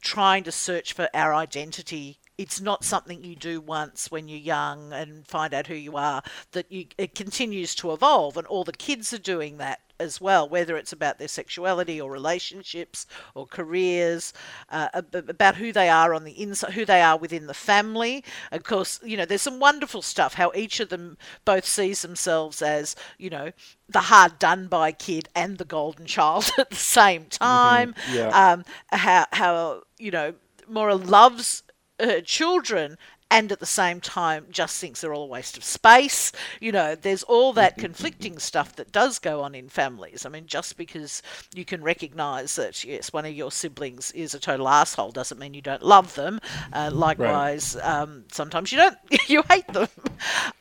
trying 0.00 0.44
to 0.44 0.52
search 0.52 0.92
for 0.92 1.08
our 1.14 1.34
identity. 1.34 2.18
It's 2.36 2.60
not 2.60 2.84
something 2.84 3.22
you 3.22 3.36
do 3.36 3.60
once 3.60 4.10
when 4.10 4.26
you're 4.28 4.38
young 4.38 4.92
and 4.92 5.26
find 5.26 5.54
out 5.54 5.68
who 5.68 5.74
you 5.74 5.96
are. 5.96 6.22
That 6.52 6.70
you 6.70 6.86
it 6.98 7.14
continues 7.14 7.74
to 7.76 7.92
evolve, 7.92 8.36
and 8.36 8.46
all 8.46 8.64
the 8.64 8.72
kids 8.72 9.12
are 9.12 9.18
doing 9.18 9.58
that 9.58 9.80
as 10.00 10.20
well. 10.20 10.48
Whether 10.48 10.76
it's 10.76 10.92
about 10.92 11.18
their 11.18 11.28
sexuality 11.28 12.00
or 12.00 12.10
relationships 12.10 13.06
or 13.34 13.46
careers, 13.46 14.32
uh, 14.68 14.88
about 15.12 15.56
who 15.56 15.72
they 15.72 15.88
are 15.88 16.14
on 16.14 16.24
the 16.24 16.40
inside, 16.40 16.72
who 16.72 16.84
they 16.84 17.02
are 17.02 17.16
within 17.16 17.46
the 17.46 17.54
family. 17.54 18.24
Of 18.50 18.64
course, 18.64 19.00
you 19.04 19.16
know 19.16 19.24
there's 19.24 19.42
some 19.42 19.60
wonderful 19.60 20.02
stuff. 20.02 20.34
How 20.34 20.52
each 20.54 20.80
of 20.80 20.88
them 20.88 21.16
both 21.44 21.64
sees 21.64 22.02
themselves 22.02 22.62
as 22.62 22.96
you 23.18 23.30
know 23.30 23.52
the 23.88 24.00
hard 24.00 24.38
done 24.38 24.66
by 24.66 24.92
kid 24.92 25.28
and 25.34 25.58
the 25.58 25.64
golden 25.64 26.06
child 26.06 26.50
at 26.58 26.70
the 26.70 26.76
same 26.76 27.26
time. 27.26 27.94
yeah. 28.10 28.28
Um, 28.28 28.64
how 28.88 29.26
how 29.32 29.82
you 29.98 30.10
know 30.10 30.34
Maura 30.68 30.94
loves 30.94 31.62
her 32.00 32.20
children 32.20 32.96
and 33.30 33.50
at 33.50 33.58
the 33.58 33.66
same 33.66 34.00
time 34.00 34.46
just 34.50 34.80
thinks 34.80 35.00
they're 35.00 35.12
all 35.12 35.24
a 35.24 35.26
waste 35.26 35.56
of 35.56 35.64
space. 35.64 36.30
You 36.60 36.70
know, 36.70 36.94
there's 36.94 37.24
all 37.24 37.52
that 37.54 37.76
conflicting 37.78 38.38
stuff 38.38 38.76
that 38.76 38.92
does 38.92 39.18
go 39.18 39.42
on 39.42 39.54
in 39.54 39.68
families. 39.68 40.24
I 40.24 40.28
mean, 40.28 40.46
just 40.46 40.76
because 40.76 41.22
you 41.52 41.64
can 41.64 41.82
recognise 41.82 42.54
that 42.56 42.84
yes, 42.84 43.12
one 43.12 43.24
of 43.26 43.32
your 43.32 43.50
siblings 43.50 44.12
is 44.12 44.34
a 44.34 44.38
total 44.38 44.68
asshole 44.68 45.10
doesn't 45.10 45.38
mean 45.40 45.54
you 45.54 45.62
don't 45.62 45.82
love 45.82 46.14
them. 46.14 46.38
Uh, 46.72 46.90
likewise, 46.92 47.76
um, 47.82 48.24
sometimes 48.30 48.70
you 48.70 48.78
don't, 48.78 48.98
you 49.28 49.42
hate 49.50 49.66
them. 49.68 49.88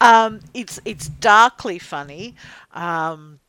Um, 0.01 0.39
it's 0.53 0.79
it's 0.85 1.09
darkly 1.09 1.77
funny. 1.77 2.35
Um, 2.73 3.39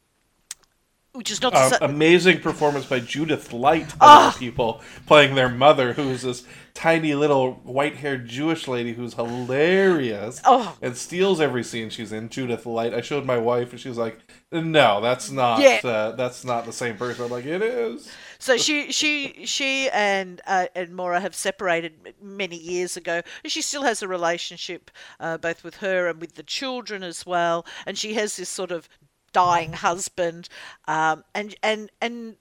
which 1.15 1.31
is 1.31 1.41
not 1.41 1.55
Um, 1.55 1.73
amazing 1.81 2.41
performance 2.41 2.85
by 2.87 2.99
Judith 2.99 3.53
Light 3.53 3.93
of 3.95 3.99
Ah! 4.01 4.37
people 4.39 4.83
playing 5.07 5.37
their 5.37 5.49
mother, 5.49 5.93
who's 5.93 6.23
this 6.23 6.43
tiny 6.75 7.15
little 7.15 7.53
white-haired 7.63 8.29
Jewish 8.29 8.67
lady 8.67 8.95
who's 8.95 9.15
hilarious 9.15 10.41
Oh. 10.45 10.77
and 10.83 10.97
steals 10.97 11.41
every 11.41 11.63
scene 11.63 11.89
she's 11.89 12.13
in. 12.13 12.29
Judith 12.29 12.67
Light. 12.67 12.93
I 12.93 13.01
showed 13.01 13.25
my 13.25 13.39
wife, 13.39 13.71
and 13.71 13.81
she 13.81 13.89
was 13.89 13.97
like, 13.97 14.19
"No, 14.51 15.01
that's 15.01 15.31
not. 15.31 15.61
Yeah. 15.61 15.81
Uh, 15.85 16.11
that's 16.17 16.45
not 16.45 16.67
the 16.67 16.73
same 16.73 16.97
person." 16.97 17.25
I'm 17.25 17.31
like, 17.31 17.47
"It 17.47 17.63
is." 17.63 18.09
So 18.41 18.57
she 18.57 18.91
she 18.91 19.47
she 19.47 19.89
and 19.91 20.41
uh, 20.49 20.67
and 20.75 20.95
Maura 20.97 21.21
have 21.21 21.35
separated 21.37 22.15
many 22.21 22.57
years 22.57 22.97
ago. 22.97 23.23
She 23.47 23.63
still 23.63 23.85
has 23.85 24.03
a 24.03 24.09
relationship 24.09 24.91
uh, 25.21 25.39
both 25.39 25.63
with 25.63 25.77
her 25.77 26.09
and 26.09 26.21
with 26.21 26.35
the 26.35 26.43
children 26.43 27.05
as 27.05 27.25
well, 27.25 27.65
and 27.87 27.97
she 27.97 28.15
has 28.15 28.37
this 28.37 28.49
sort 28.49 28.73
of 28.73 28.89
dying 29.35 29.75
husband, 29.75 30.49
um, 30.89 31.25
and 31.35 31.55
and 31.63 31.91
and 32.01 32.37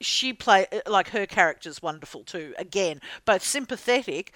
she 0.00 0.32
play 0.32 0.66
like 0.86 1.10
her 1.10 1.26
character's 1.26 1.80
wonderful 1.80 2.24
too. 2.24 2.54
Again, 2.58 3.00
both 3.24 3.44
sympathetic. 3.44 4.32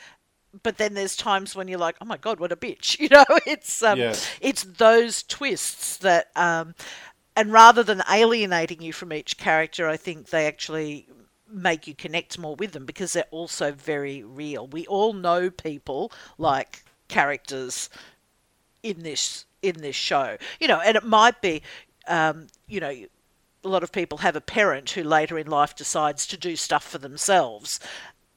But 0.62 0.78
then 0.78 0.94
there's 0.94 1.14
times 1.14 1.54
when 1.54 1.68
you're 1.68 1.78
like, 1.78 1.96
oh 2.00 2.06
my 2.06 2.16
god, 2.16 2.40
what 2.40 2.52
a 2.52 2.56
bitch, 2.56 2.98
you 3.00 3.08
know. 3.10 3.24
It's 3.46 3.82
um, 3.82 3.98
Yes. 3.98 4.26
it's 4.40 4.62
those 4.62 5.22
twists 5.24 5.98
that 5.98 6.30
um, 6.36 6.74
and 7.36 7.52
rather 7.52 7.82
than 7.82 8.02
alienating 8.10 8.80
you 8.82 8.92
from 8.92 9.12
each 9.12 9.36
character, 9.36 9.86
I 9.88 9.96
think 9.98 10.30
they 10.30 10.46
actually 10.46 11.06
make 11.50 11.86
you 11.86 11.94
connect 11.94 12.38
more 12.38 12.56
with 12.56 12.72
them 12.72 12.84
because 12.86 13.12
they're 13.12 13.24
also 13.30 13.72
very 13.72 14.22
real. 14.22 14.66
We 14.66 14.86
all 14.86 15.12
know 15.12 15.50
people 15.50 16.12
like 16.38 16.82
characters 17.08 17.88
in 18.82 19.02
this 19.02 19.44
in 19.62 19.80
this 19.80 19.96
show, 19.96 20.36
you 20.60 20.68
know, 20.68 20.80
and 20.80 20.96
it 20.96 21.04
might 21.04 21.40
be, 21.42 21.62
um, 22.06 22.46
you 22.66 22.80
know, 22.80 22.88
a 23.64 23.68
lot 23.68 23.82
of 23.82 23.90
people 23.92 24.18
have 24.18 24.36
a 24.36 24.40
parent 24.40 24.90
who 24.90 25.02
later 25.02 25.38
in 25.38 25.46
life 25.48 25.74
decides 25.74 26.26
to 26.28 26.36
do 26.36 26.56
stuff 26.56 26.84
for 26.84 26.98
themselves. 26.98 27.80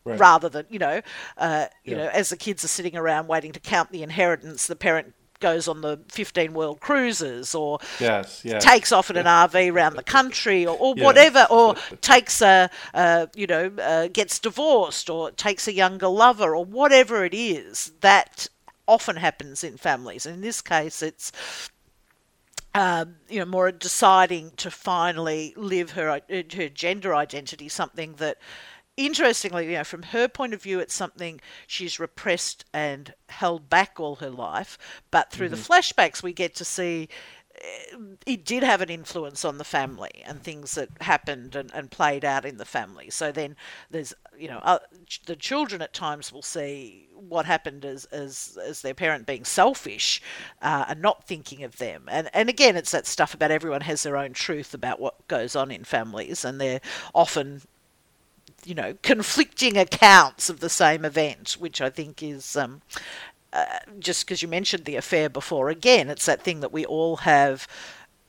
Right. 0.04 0.20
Rather 0.20 0.50
than 0.50 0.66
you 0.70 0.80
know, 0.80 1.02
uh, 1.38 1.68
you 1.84 1.96
Yeah. 1.96 2.04
know, 2.06 2.10
as 2.10 2.30
the 2.30 2.38
kids 2.38 2.66
are 2.66 2.68
sitting 2.70 2.98
around 2.98 3.28
waiting 3.28 3.52
to 3.52 3.60
count 3.60 3.92
the 3.92 4.02
inheritance, 4.02 4.66
the 4.66 4.76
parent 4.76 5.14
goes 5.40 5.68
on 5.68 5.82
the 5.82 6.00
15 6.10 6.54
world 6.54 6.80
cruises 6.80 7.54
or 7.54 7.78
Yes, 8.00 8.42
yes. 8.44 8.64
takes 8.64 8.92
off 8.92 9.10
in 9.12 9.18
an 9.18 9.28
RV 9.28 9.70
around 9.72 9.96
the 9.98 10.04
country 10.04 10.66
or, 10.66 10.76
or 10.80 10.96
Yes. 10.98 11.06
whatever, 11.06 11.48
or 11.52 11.76
takes 12.02 12.42
a, 12.42 12.70
uh, 12.96 13.28
you 13.36 13.46
know, 13.46 13.72
uh, 13.80 14.08
gets 14.08 14.40
divorced 14.40 15.08
or 15.10 15.30
takes 15.32 15.68
a 15.68 15.74
younger 15.74 16.08
lover 16.08 16.56
or 16.56 16.66
whatever 16.66 17.24
it 17.24 17.34
is. 17.36 17.92
That 18.02 18.48
often 18.88 19.16
happens 19.16 19.64
in 19.64 19.78
families. 19.78 20.26
In 20.26 20.42
this 20.42 20.62
case, 20.62 21.02
it's 21.02 21.32
um, 22.74 23.16
you 23.30 23.40
know, 23.40 23.46
more 23.46 23.72
deciding 23.72 24.52
to 24.58 24.72
finally 24.72 25.54
live 25.58 25.92
her 25.92 26.22
her 26.30 26.70
gender 26.70 27.14
identity, 27.14 27.68
something 27.68 28.14
that, 28.14 28.38
interestingly, 28.96 29.66
you 29.68 29.74
know, 29.74 29.84
from 29.84 30.04
her 30.04 30.28
point 30.28 30.54
of 30.54 30.62
view, 30.62 30.80
it's 30.80 30.94
something 30.94 31.42
she's 31.68 32.00
repressed 32.00 32.64
and 32.74 33.14
held 33.28 33.70
back 33.70 34.00
all 34.00 34.16
her 34.18 34.30
life. 34.30 34.78
But 35.12 35.32
through 35.32 35.50
the 35.50 35.58
flashbacks, 35.58 36.24
we 36.24 36.34
get 36.34 36.56
to 36.56 36.66
see 36.66 37.10
it 38.26 38.46
did 38.46 38.64
have 38.64 38.82
an 38.82 38.90
influence 38.90 39.44
on 39.46 39.58
the 39.58 39.64
family 39.64 40.24
and 40.26 40.42
things 40.42 40.76
that 40.76 40.90
happened 41.02 41.56
and, 41.56 41.72
and 41.74 41.92
played 41.92 42.24
out 42.26 42.46
in 42.46 42.58
the 42.58 42.66
family. 42.66 43.10
So 43.10 43.32
then 43.32 43.56
there's, 43.90 44.14
you 44.38 44.48
know, 44.48 44.60
uh, 44.64 44.80
the 45.26 45.36
children 45.36 45.82
at 45.82 45.94
times 45.94 46.32
will 46.32 46.42
see 46.42 47.08
what 47.16 47.46
happened 47.46 47.86
as 47.86 48.06
as, 48.06 48.58
as 48.64 48.82
their 48.82 48.94
parent 48.94 49.26
being 49.26 49.46
selfish 49.46 50.22
uh, 50.62 50.86
and 50.88 51.02
not 51.02 51.26
thinking 51.26 51.64
of 51.64 51.78
them. 51.78 52.06
And 52.08 52.30
and 52.34 52.50
again, 52.50 52.76
it's 52.76 52.92
that 52.92 53.08
stuff 53.08 53.34
about 53.34 53.52
everyone 53.52 53.82
has 53.82 54.04
their 54.04 54.18
own 54.18 54.34
truth 54.34 54.74
about 54.74 55.00
what 55.00 55.28
goes 55.28 55.56
on 55.56 55.72
in 55.72 55.84
families, 55.84 56.44
and 56.46 56.60
they're 56.60 56.82
often 57.14 57.62
you 58.64 58.76
know, 58.76 58.96
conflicting 59.02 59.78
accounts 59.78 60.50
of 60.50 60.60
the 60.60 60.70
same 60.70 61.04
event, 61.04 61.54
which 61.54 61.82
I 61.82 61.90
think 61.90 62.22
is 62.22 62.56
um, 62.56 62.82
uh, 63.54 63.66
just 64.00 64.26
because 64.26 64.42
you 64.42 64.48
mentioned 64.48 64.86
the 64.86 64.96
affair 64.96 65.30
before. 65.30 65.70
Again, 65.70 66.10
it's 66.10 66.26
that 66.26 66.42
thing 66.42 66.62
that 66.62 66.72
we 66.72 66.86
all 66.86 67.18
have 67.18 67.68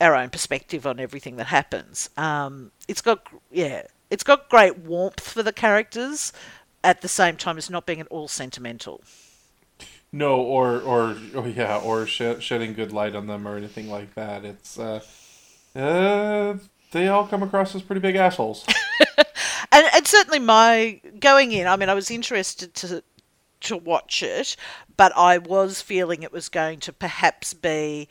our 0.01 0.15
own 0.15 0.29
perspective 0.29 0.85
on 0.85 0.99
everything 0.99 1.37
that 1.37 1.47
happens. 1.47 2.09
Um, 2.17 2.71
it's 2.87 3.01
got 3.01 3.27
yeah, 3.51 3.83
it's 4.09 4.23
got 4.23 4.49
great 4.49 4.79
warmth 4.79 5.21
for 5.21 5.43
the 5.43 5.53
characters, 5.53 6.33
at 6.83 7.01
the 7.01 7.07
same 7.07 7.37
time 7.37 7.57
as 7.57 7.69
not 7.69 7.85
being 7.85 7.99
at 7.99 8.07
all 8.07 8.27
sentimental. 8.27 9.01
No, 10.11 10.39
or 10.41 10.81
or 10.81 11.15
oh 11.33 11.45
yeah, 11.45 11.77
or 11.77 12.05
sh- 12.05 12.39
shedding 12.39 12.73
good 12.73 12.91
light 12.91 13.15
on 13.15 13.27
them 13.27 13.47
or 13.47 13.57
anything 13.57 13.89
like 13.89 14.13
that. 14.15 14.45
It's 14.45 14.77
uh, 14.77 15.01
uh, 15.75 16.57
they 16.91 17.07
all 17.07 17.25
come 17.25 17.41
across 17.41 17.73
as 17.73 17.81
pretty 17.81 18.01
big 18.01 18.15
assholes. 18.15 18.65
and, 19.71 19.87
and 19.93 20.07
certainly 20.07 20.39
my 20.39 21.01
going 21.19 21.51
in 21.51 21.67
i 21.67 21.75
mean 21.75 21.89
i 21.89 21.93
was 21.93 22.11
interested 22.11 22.73
to 22.73 23.03
to 23.63 23.77
watch 23.77 24.21
it 24.21 24.55
but 24.97 25.11
i 25.15 25.37
was 25.37 25.81
feeling 25.81 26.23
it 26.23 26.31
was 26.31 26.49
going 26.49 26.79
to 26.79 26.93
perhaps 26.93 27.53
be 27.53 28.07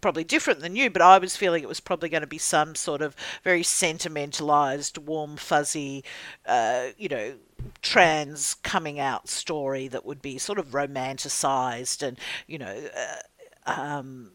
probably 0.00 0.24
different 0.24 0.60
than 0.60 0.76
you 0.76 0.90
but 0.90 1.02
i 1.02 1.18
was 1.18 1.36
feeling 1.36 1.62
it 1.62 1.68
was 1.68 1.80
probably 1.80 2.08
going 2.08 2.20
to 2.20 2.26
be 2.26 2.38
some 2.38 2.74
sort 2.74 3.00
of 3.00 3.16
very 3.42 3.62
sentimentalized 3.62 4.98
warm 4.98 5.36
fuzzy 5.36 6.04
uh, 6.46 6.88
you 6.98 7.08
know 7.08 7.34
trans 7.82 8.54
coming 8.54 9.00
out 9.00 9.28
story 9.28 9.88
that 9.88 10.04
would 10.04 10.22
be 10.22 10.38
sort 10.38 10.58
of 10.58 10.68
romanticized 10.68 12.06
and 12.06 12.18
you 12.46 12.58
know 12.58 12.88
uh, 12.96 13.70
um, 13.70 14.32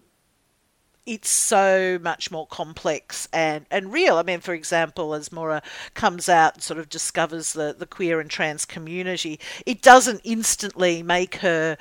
it's 1.05 1.29
so 1.29 1.99
much 2.01 2.31
more 2.31 2.47
complex 2.47 3.27
and, 3.33 3.65
and 3.69 3.91
real. 3.91 4.17
I 4.17 4.23
mean, 4.23 4.39
for 4.39 4.53
example, 4.53 5.13
as 5.13 5.31
Maura 5.31 5.61
comes 5.93 6.29
out 6.29 6.55
and 6.55 6.63
sort 6.63 6.79
of 6.79 6.89
discovers 6.89 7.53
the, 7.53 7.75
the 7.77 7.85
queer 7.85 8.19
and 8.19 8.29
trans 8.29 8.65
community, 8.65 9.39
it 9.65 9.81
doesn't 9.81 10.21
instantly 10.23 11.03
make 11.03 11.35
her 11.35 11.77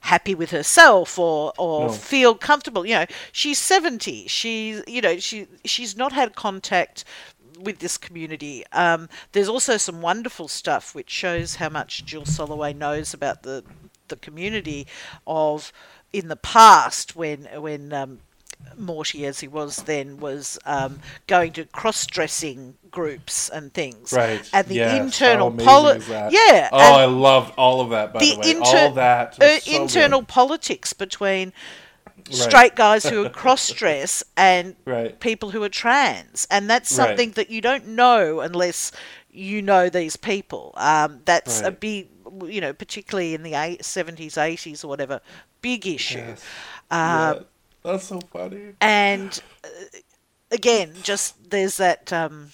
happy 0.00 0.34
with 0.34 0.50
herself 0.50 1.18
or 1.18 1.52
or 1.56 1.86
No. 1.86 1.92
feel 1.92 2.34
comfortable. 2.34 2.84
You 2.84 2.94
know, 2.94 3.06
she's 3.32 3.58
seventy. 3.58 4.26
She's 4.26 4.82
you 4.86 5.00
know 5.00 5.18
she 5.18 5.46
she's 5.64 5.96
not 5.96 6.12
had 6.12 6.34
contact 6.34 7.04
with 7.58 7.78
this 7.78 7.96
community. 7.96 8.64
Um, 8.72 9.08
there's 9.32 9.48
also 9.48 9.76
some 9.76 10.02
wonderful 10.02 10.48
stuff 10.48 10.94
which 10.94 11.08
shows 11.10 11.56
how 11.56 11.68
much 11.68 12.04
Jill 12.04 12.24
Soloway 12.24 12.74
knows 12.76 13.14
about 13.14 13.42
the 13.44 13.64
the 14.08 14.16
community 14.16 14.86
of 15.26 15.72
in 16.12 16.28
the 16.28 16.36
past 16.36 17.16
when 17.16 17.44
when 17.56 17.92
um, 17.92 18.20
Morty, 18.76 19.24
as 19.26 19.40
he 19.40 19.48
was 19.48 19.76
then, 19.84 20.18
was 20.18 20.58
um, 20.66 21.00
going 21.26 21.52
to 21.52 21.64
cross-dressing 21.66 22.74
groups 22.90 23.48
and 23.48 23.72
things. 23.72 24.12
Right. 24.12 24.48
And 24.52 24.66
the 24.66 24.74
yes. 24.76 25.00
internal 25.00 25.50
How 25.50 25.54
amazing 25.54 25.66
poli- 25.68 25.96
is 25.98 26.06
that? 26.08 26.32
yeah. 26.32 26.68
Oh, 26.72 26.78
I 26.78 27.04
loved 27.06 27.54
all 27.56 27.80
of 27.80 27.90
that. 27.90 28.12
By 28.12 28.20
the, 28.20 28.36
way, 28.38 28.54
all 28.60 28.90
that. 28.92 29.40
uh, 29.40 29.58
so 29.60 29.64
good. 29.72 29.80
internal 29.82 30.22
politics 30.22 30.92
between 30.92 31.52
Right. 32.26 32.34
straight 32.36 32.74
guys 32.76 33.04
who 33.04 33.24
are 33.26 33.28
cross-dress 33.28 34.22
and 34.36 34.76
Right. 34.86 35.18
people 35.20 35.50
who 35.50 35.62
are 35.62 35.68
trans, 35.68 36.46
and 36.50 36.70
that's 36.70 36.90
Right. 36.96 37.08
something 37.08 37.30
that 37.32 37.50
you 37.50 37.60
don't 37.60 37.88
know 37.88 38.40
unless 38.40 38.92
you 39.30 39.60
know 39.60 39.88
these 39.90 40.16
people. 40.16 40.72
Um, 40.76 41.20
that's 41.24 41.60
a 41.60 41.70
big, 41.72 42.08
you 42.46 42.60
know, 42.60 42.72
particularly 42.72 43.34
in 43.34 43.42
the 43.42 43.54
eight, 43.54 43.82
70s, 43.84 44.36
80s, 44.38 44.84
or 44.84 44.88
whatever, 44.88 45.20
big 45.60 45.86
issue. 45.86 46.18
Yes. 46.18 46.40
Um, 46.90 46.98
Yeah. 47.34 47.40
That's 47.84 48.04
so 48.04 48.18
funny. 48.32 48.72
and 48.80 49.40
uh, 49.62 49.68
again, 50.50 50.94
just 51.02 51.50
there's 51.50 51.76
that 51.76 52.12
um, 52.12 52.50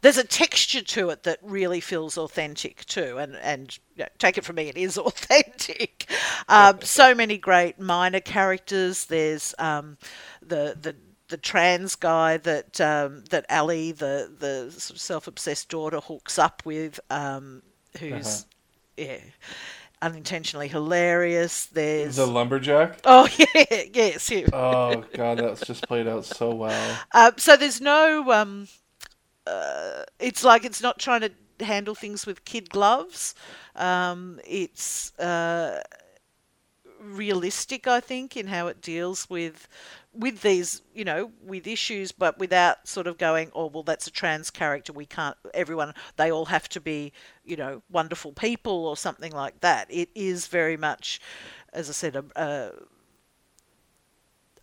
there's 0.00 0.18
a 0.18 0.24
texture 0.24 0.82
to 0.82 1.10
it 1.10 1.24
that 1.24 1.38
really 1.42 1.80
feels 1.80 2.16
authentic 2.16 2.84
too, 2.86 3.18
and 3.18 3.36
and 3.36 3.78
you 3.96 4.04
know, 4.04 4.08
take 4.18 4.38
it 4.38 4.44
from 4.44 4.56
me, 4.56 4.68
it 4.68 4.76
is 4.78 4.96
authentic. 4.98 6.06
Um, 6.48 6.80
so 6.82 7.14
many 7.14 7.38
great 7.38 7.78
minor 7.78 8.20
characters. 8.20 9.06
There's 9.06 9.54
um, 9.58 9.98
the 10.40 10.76
the 10.80 10.96
the 11.28 11.36
trans 11.36 11.94
guy 11.94 12.36
that 12.38 12.80
um, 12.80 13.24
that 13.30 13.46
Ali, 13.50 13.92
the 13.92 14.30
the 14.38 14.70
sort 14.72 14.96
of 14.96 15.00
self-obsessed 15.00 15.68
daughter, 15.68 16.00
hooks 16.00 16.38
up 16.38 16.62
with, 16.64 16.98
um, 17.10 17.62
who's 17.98 18.46
yeah 18.96 19.18
unintentionally 20.02 20.68
hilarious. 20.68 21.66
There's 21.66 22.16
The 22.16 22.26
lumberjack. 22.26 23.00
oh 23.04 23.28
yeah 23.38 23.82
yes 23.94 24.28
him. 24.28 24.48
Oh 24.52 25.04
god, 25.14 25.38
that's 25.38 25.64
just 25.66 25.86
played 25.88 26.06
out 26.06 26.24
so 26.26 26.54
well. 26.54 26.98
Uh, 27.12 27.32
so 27.38 27.56
there's 27.56 27.80
no. 27.80 28.30
Um, 28.32 28.68
uh, 29.46 30.02
it's 30.18 30.44
like 30.44 30.64
it's 30.64 30.82
not 30.82 30.98
trying 30.98 31.22
to 31.22 31.30
handle 31.64 31.94
things 31.94 32.26
with 32.26 32.44
kid 32.44 32.70
gloves. 32.70 33.34
Um, 33.76 34.40
it's 34.46 35.18
uh, 35.18 35.80
realistic, 37.00 37.86
I 37.86 38.00
think, 38.00 38.36
in 38.36 38.48
how 38.48 38.66
it 38.68 38.80
deals 38.80 39.28
with 39.30 39.68
with 40.14 40.42
these, 40.42 40.82
you 40.94 41.04
know, 41.04 41.32
with 41.44 41.66
issues, 41.66 42.12
but 42.12 42.38
without 42.38 42.86
sort 42.86 43.06
of 43.06 43.18
going, 43.18 43.50
oh 43.54 43.66
well, 43.66 43.82
that's 43.82 44.06
a 44.06 44.10
trans 44.10 44.50
character. 44.50 44.92
We 44.92 45.06
can't. 45.06 45.36
Everyone, 45.54 45.94
they 46.16 46.30
all 46.30 46.46
have 46.46 46.68
to 46.70 46.80
be, 46.80 47.12
you 47.44 47.56
know, 47.56 47.82
wonderful 47.90 48.32
people 48.32 48.86
or 48.86 48.96
something 48.96 49.32
like 49.32 49.60
that. 49.60 49.86
It 49.90 50.10
is 50.14 50.46
very 50.48 50.76
much, 50.76 51.20
as 51.72 51.88
I 51.88 51.92
said, 51.92 52.16
a. 52.16 52.24
a 52.36 52.70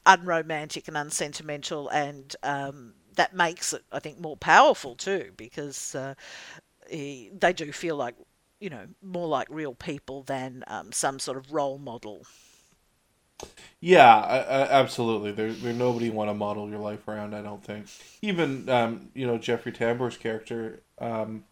unromantic 0.06 0.88
and 0.88 0.98
unsentimental 0.98 1.90
and 1.90 2.36
um, 2.44 2.94
that 3.16 3.34
makes 3.36 3.74
it, 3.74 3.84
I 3.92 4.00
think, 4.00 4.20
more 4.20 4.38
powerful 4.38 4.96
too, 4.96 5.32
because 5.38 5.94
uh, 5.94 6.14
eh, 6.90 7.30
they 7.38 7.54
do 7.54 7.72
feel 7.72 7.96
like, 7.96 8.16
you 8.60 8.70
know, 8.70 8.88
more 9.02 9.28
like 9.28 9.48
real 9.50 9.74
people 9.74 10.24
than 10.24 10.64
um, 10.68 10.92
some 10.92 11.20
sort 11.20 11.38
of 11.38 11.52
role 11.54 11.78
model. 11.78 12.26
Yeah, 13.82 14.16
I, 14.16 14.38
I, 14.38 14.70
absolutely. 14.72 15.32
There, 15.32 15.54
there 15.54 15.74
nobody 15.74 16.10
want 16.10 16.30
to 16.30 16.34
model 16.34 16.70
your 16.70 16.80
life 16.80 17.08
around. 17.08 17.34
I 17.34 17.42
don't 17.42 17.64
think. 17.64 17.88
Even 18.22 18.68
um, 18.70 19.10
you 19.14 19.26
know 19.26 19.38
Jeffrey 19.38 19.72
Tambor's 19.72 20.18
character, 20.18 20.82
um, 21.00 21.46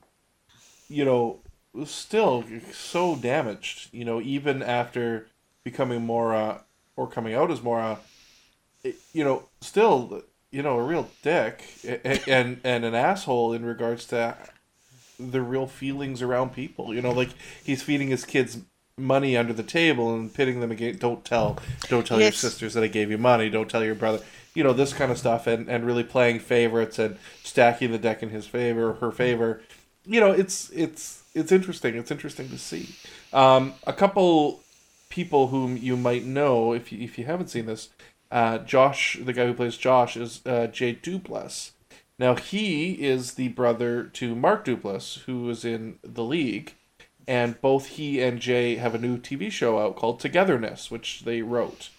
you 0.90 1.06
know, 1.06 1.40
still 1.86 2.44
so 2.74 3.16
damaged. 3.16 3.90
You 3.94 4.06
know, 4.06 4.22
even 4.22 4.64
after 4.64 5.28
becoming 5.64 6.06
Maura 6.06 6.64
or 6.96 7.08
coming 7.08 7.34
out 7.34 7.52
as 7.52 7.62
Maura, 7.62 8.00
it, 8.84 8.96
you 9.14 9.24
know, 9.24 9.44
still 9.62 10.24
you 10.52 10.64
know 10.64 10.80
a 10.80 10.84
real 10.84 11.10
dick 11.24 11.64
and, 11.88 12.22
and 12.28 12.62
and 12.64 12.86
an 12.86 12.96
asshole 12.96 13.54
in 13.54 13.66
regards 13.66 14.06
to 14.08 14.38
the 15.20 15.42
real 15.42 15.68
feelings 15.68 16.22
around 16.22 16.54
people. 16.54 16.94
You 16.94 17.02
know, 17.02 17.12
like 17.12 17.30
he's 17.64 17.84
feeding 17.84 18.10
his 18.10 18.26
kids 18.26 18.60
money 18.98 19.38
under 19.38 19.54
the 19.54 19.64
table 19.64 20.14
and 20.14 20.34
pitting 20.34 20.60
them 20.60 20.72
against 20.72 21.00
don't 21.00 21.24
tell 21.24 21.58
don't 21.88 22.06
tell 22.06 22.20
Yes. 22.20 22.42
your 22.42 22.50
sisters 22.52 22.74
that 22.74 22.84
I 22.84 22.88
gave 22.88 23.12
you 23.12 23.18
money, 23.18 23.50
don't 23.50 23.70
tell 23.70 23.84
your 23.84 23.96
brother 23.96 24.24
you 24.58 24.64
know, 24.64 24.74
this 24.74 24.92
kind 24.92 25.12
of 25.12 25.20
stuff 25.20 25.46
and, 25.46 25.70
and 25.70 25.86
really 25.86 26.04
playing 26.04 26.40
favorites 26.40 26.98
and 26.98 27.16
stacking 27.44 27.92
the 27.92 28.00
deck 28.00 28.24
in 28.24 28.30
his 28.30 28.48
favor 28.48 28.90
or 28.90 28.94
her 28.96 29.12
favor. 29.12 29.62
You 30.04 30.20
know, 30.20 30.32
it's 30.32 30.72
it's 30.72 31.22
it's 31.36 31.52
interesting. 31.52 31.94
It's 31.96 32.10
interesting 32.10 32.50
to 32.50 32.58
see. 32.58 32.96
Um, 33.32 33.76
a 33.86 33.94
couple 33.94 34.62
people 35.10 35.50
whom 35.50 35.78
you 35.78 35.96
might 35.96 36.26
know 36.26 36.74
if 36.74 36.92
you, 36.92 37.04
if 37.04 37.20
you 37.20 37.26
haven't 37.26 37.50
seen 37.50 37.68
this, 37.68 37.90
uh, 38.32 38.58
Josh, 38.58 39.20
the 39.24 39.32
guy 39.32 39.46
who 39.46 39.54
plays 39.54 39.78
Josh, 39.78 40.18
is 40.18 40.42
uh, 40.48 40.66
Jay 40.66 40.96
Duplass. 40.96 41.72
Now 42.18 42.34
he 42.34 42.94
is 42.94 43.34
the 43.36 43.50
brother 43.50 44.06
to 44.06 44.34
Mark 44.34 44.66
Duplass, 44.66 45.20
who 45.26 45.48
is 45.52 45.64
in 45.66 46.00
the 46.02 46.24
league, 46.24 46.74
and 47.28 47.60
both 47.62 47.88
he 47.88 48.22
and 48.22 48.40
Jay 48.40 48.76
have 48.76 48.96
a 48.96 49.00
new 49.00 49.18
TV 49.18 49.52
show 49.52 49.80
out 49.80 49.96
called 49.96 50.20
Togetherness, 50.20 50.90
which 50.90 51.22
they 51.26 51.42
wrote, 51.42 51.90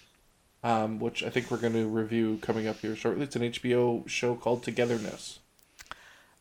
um, 0.63 0.99
which 0.99 1.23
I 1.23 1.29
think 1.29 1.51
we're 1.51 1.57
going 1.57 1.73
to 1.73 1.85
review 1.85 2.39
coming 2.41 2.67
up 2.67 2.79
here 2.79 2.95
shortly. 2.95 3.23
It's 3.23 3.35
an 3.35 3.43
HBO 3.43 4.07
show 4.09 4.35
called 4.35 4.63
Togetherness. 4.63 5.39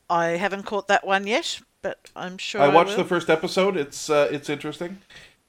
I 0.09 0.29
haven't 0.29 0.63
caught 0.63 0.89
that 0.89 1.07
one 1.07 1.27
yet, 1.27 1.61
but 1.83 2.11
I'm 2.17 2.39
sure 2.39 2.63
I, 2.63 2.67
I 2.67 2.75
watched 2.75 2.91
will. 2.91 2.99
the 2.99 3.05
first 3.05 3.29
episode. 3.29 3.77
It's 3.77 4.09
uh, 4.09 4.29
it's 4.33 4.49
interesting. 4.49 4.99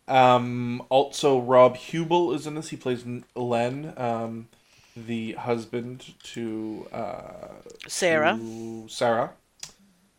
Um, 0.09 0.83
also, 0.89 1.39
Rob 1.39 1.77
Huebel 1.77 2.33
is 2.33 2.45
in 2.45 2.55
this. 2.55 2.69
He 2.69 2.75
plays 2.75 3.05
Len, 3.35 3.93
um, 3.95 4.49
the 4.97 5.33
husband 5.33 6.13
to 6.23 6.87
uh, 6.91 7.53
Sarah. 7.87 8.37
to 8.37 8.87
Sarah. 8.89 9.31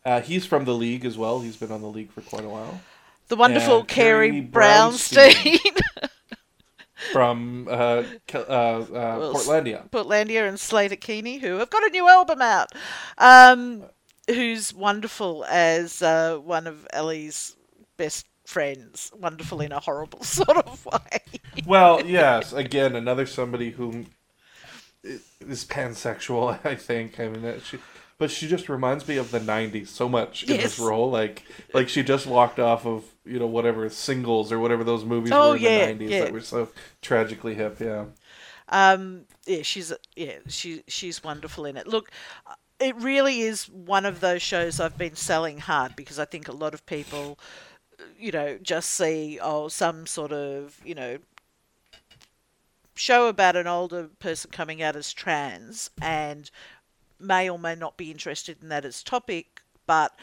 Uh, 0.03 0.21
he's 0.21 0.47
from 0.47 0.65
the 0.65 0.73
league 0.73 1.05
as 1.05 1.17
well. 1.17 1.41
He's 1.41 1.57
been 1.57 1.71
on 1.71 1.81
the 1.81 1.87
league 1.87 2.11
for 2.11 2.21
quite 2.21 2.45
a 2.45 2.49
while. 2.49 2.81
The 3.31 3.37
wonderful 3.37 3.85
Carrie 3.85 4.41
Brownstein 4.41 5.55
Brownstein. 5.55 6.09
from 7.13 7.65
uh, 7.69 8.03
uh, 8.33 8.37
uh, 8.37 8.85
Well, 8.91 9.33
Portlandia. 9.33 9.89
Portlandia 9.89 10.49
and 10.49 10.57
Sleater-Kinney, 10.57 11.37
who 11.37 11.59
have 11.59 11.69
got 11.69 11.81
a 11.81 11.89
new 11.91 12.09
album 12.09 12.41
out. 12.41 12.73
Um, 13.17 13.85
who's 14.27 14.73
wonderful 14.73 15.45
as 15.47 16.01
uh, 16.01 16.39
one 16.39 16.67
of 16.67 16.85
Ali's 16.93 17.55
best 17.95 18.25
friends. 18.45 19.13
Wonderful 19.17 19.61
in 19.61 19.71
a 19.71 19.79
horrible 19.79 20.23
sort 20.25 20.57
of 20.57 20.85
way. 20.85 21.39
Well, 21.65 22.05
yes. 22.05 22.51
Again, 22.51 22.97
another 22.97 23.25
somebody 23.25 23.71
who 23.71 24.07
is 25.05 25.63
pansexual. 25.63 26.59
I 26.65 26.75
think. 26.75 27.17
I 27.17 27.29
mean, 27.29 27.43
that 27.43 27.63
she, 27.63 27.77
but 28.21 28.31
she 28.31 28.47
just 28.47 28.69
reminds 28.69 29.07
me 29.07 29.17
of 29.17 29.31
the 29.31 29.39
'90s 29.41 29.89
so 29.89 30.09
much 30.09 30.43
in 30.45 30.49
Yes. 30.55 30.63
this 30.63 30.79
role. 30.79 31.11
Like, 31.11 31.43
like 31.73 31.89
she 31.89 32.03
just 32.03 32.27
walked 32.27 32.59
off 32.59 32.85
of 32.85 33.05
you 33.25 33.39
know 33.39 33.47
whatever 33.47 33.89
singles 33.89 34.51
or 34.51 34.59
whatever 34.59 34.85
those 34.85 35.05
movies 35.05 35.37
Oh, 35.37 35.51
were 35.51 35.57
in 35.57 35.61
yeah, 35.63 35.85
the 35.87 35.93
'90s 35.93 36.09
yeah. 36.09 36.19
that 36.19 36.31
were 36.31 36.41
so 36.41 36.69
tragically 37.01 37.55
hip. 37.55 37.79
Yeah. 37.81 38.05
Um, 38.69 39.25
yeah, 39.45 39.63
she's 39.63 39.91
yeah, 40.15 40.39
she 40.47 40.83
she's 40.87 41.23
wonderful 41.23 41.65
in 41.65 41.77
it. 41.77 41.87
Look, 41.87 42.11
it 42.79 42.95
really 42.97 43.41
is 43.41 43.69
one 43.69 44.05
of 44.05 44.19
those 44.21 44.41
shows 44.41 44.79
I've 44.79 44.97
been 44.97 45.15
selling 45.15 45.59
hard 45.59 45.95
because 45.95 46.19
I 46.19 46.25
think 46.25 46.47
a 46.47 46.53
lot 46.53 46.73
of 46.73 46.85
people, 46.85 47.39
you 48.19 48.31
know, 48.31 48.59
just 48.61 48.91
see 48.91 49.39
oh 49.41 49.69
some 49.69 50.07
sort 50.07 50.33
of 50.33 50.79
you 50.85 50.95
know 50.95 51.19
show 52.95 53.27
about 53.27 53.55
an 53.55 53.67
older 53.67 54.09
person 54.19 54.51
coming 54.51 54.81
out 54.81 54.95
as 54.95 55.11
trans 55.13 55.89
and 56.01 56.49
may 57.21 57.49
or 57.49 57.59
may 57.59 57.75
not 57.75 57.97
be 57.97 58.11
interested 58.11 58.61
in 58.61 58.69
that 58.69 58.85
as 58.85 59.03
topic, 59.03 59.61
but 59.85 60.15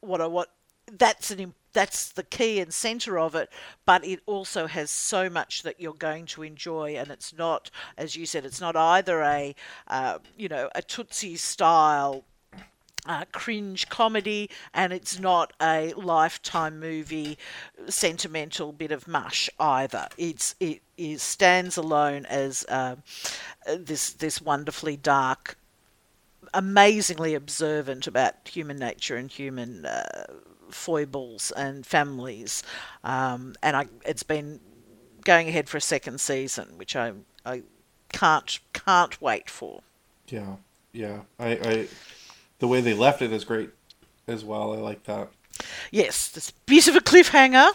what 0.00 0.20
I 0.20 0.26
what 0.26 0.50
that's 0.90 1.30
an 1.30 1.54
that's 1.72 2.10
the 2.10 2.22
key 2.22 2.60
and 2.60 2.74
center 2.74 3.18
of 3.18 3.34
it 3.34 3.48
but 3.86 4.04
it 4.04 4.20
also 4.26 4.66
has 4.66 4.90
so 4.90 5.30
much 5.30 5.62
that 5.62 5.80
you're 5.80 5.94
going 5.94 6.26
to 6.26 6.42
enjoy 6.42 6.94
and 6.96 7.10
it's 7.10 7.32
not 7.32 7.70
as 7.96 8.14
you 8.14 8.26
said 8.26 8.44
it's 8.44 8.60
not 8.60 8.76
either 8.76 9.22
a 9.22 9.54
uh, 9.88 10.18
you 10.36 10.48
know 10.48 10.68
a 10.74 10.82
tootsie 10.82 11.36
style 11.36 12.24
uh, 13.06 13.24
cringe 13.32 13.88
comedy 13.88 14.48
and 14.74 14.92
it's 14.92 15.18
not 15.18 15.52
a 15.60 15.92
lifetime 15.94 16.78
movie 16.78 17.36
sentimental 17.88 18.72
bit 18.72 18.92
of 18.92 19.08
mush 19.08 19.50
either. 19.58 20.06
It's 20.16 20.54
it 20.60 20.82
is 20.96 21.20
stands 21.20 21.76
alone 21.76 22.26
as 22.26 22.64
uh, 22.68 22.96
this 23.76 24.12
this 24.12 24.40
wonderfully 24.40 24.96
dark 24.96 25.56
amazingly 26.54 27.34
observant 27.34 28.06
about 28.06 28.34
human 28.48 28.76
nature 28.78 29.16
and 29.16 29.30
human 29.30 29.86
uh, 29.86 30.24
foibles 30.70 31.50
and 31.52 31.86
families. 31.86 32.62
Um, 33.04 33.54
and 33.62 33.76
I, 33.76 33.86
it's 34.04 34.22
been 34.22 34.60
going 35.24 35.48
ahead 35.48 35.68
for 35.68 35.76
a 35.76 35.80
second 35.80 36.20
season, 36.20 36.76
which 36.76 36.96
I, 36.96 37.12
I 37.46 37.62
can't 38.12 38.58
can't 38.72 39.20
wait 39.20 39.48
for. 39.48 39.82
Yeah. 40.28 40.56
Yeah. 40.92 41.20
I, 41.38 41.50
I 41.52 41.88
the 42.58 42.68
way 42.68 42.80
they 42.80 42.94
left 42.94 43.22
it 43.22 43.32
is 43.32 43.44
great 43.44 43.70
as 44.26 44.44
well. 44.44 44.72
I 44.72 44.78
like 44.78 45.04
that. 45.04 45.28
Yes, 45.90 46.28
this 46.30 46.50
bit 46.50 46.88
of 46.88 46.96
a 46.96 47.00
cliffhanger, 47.00 47.70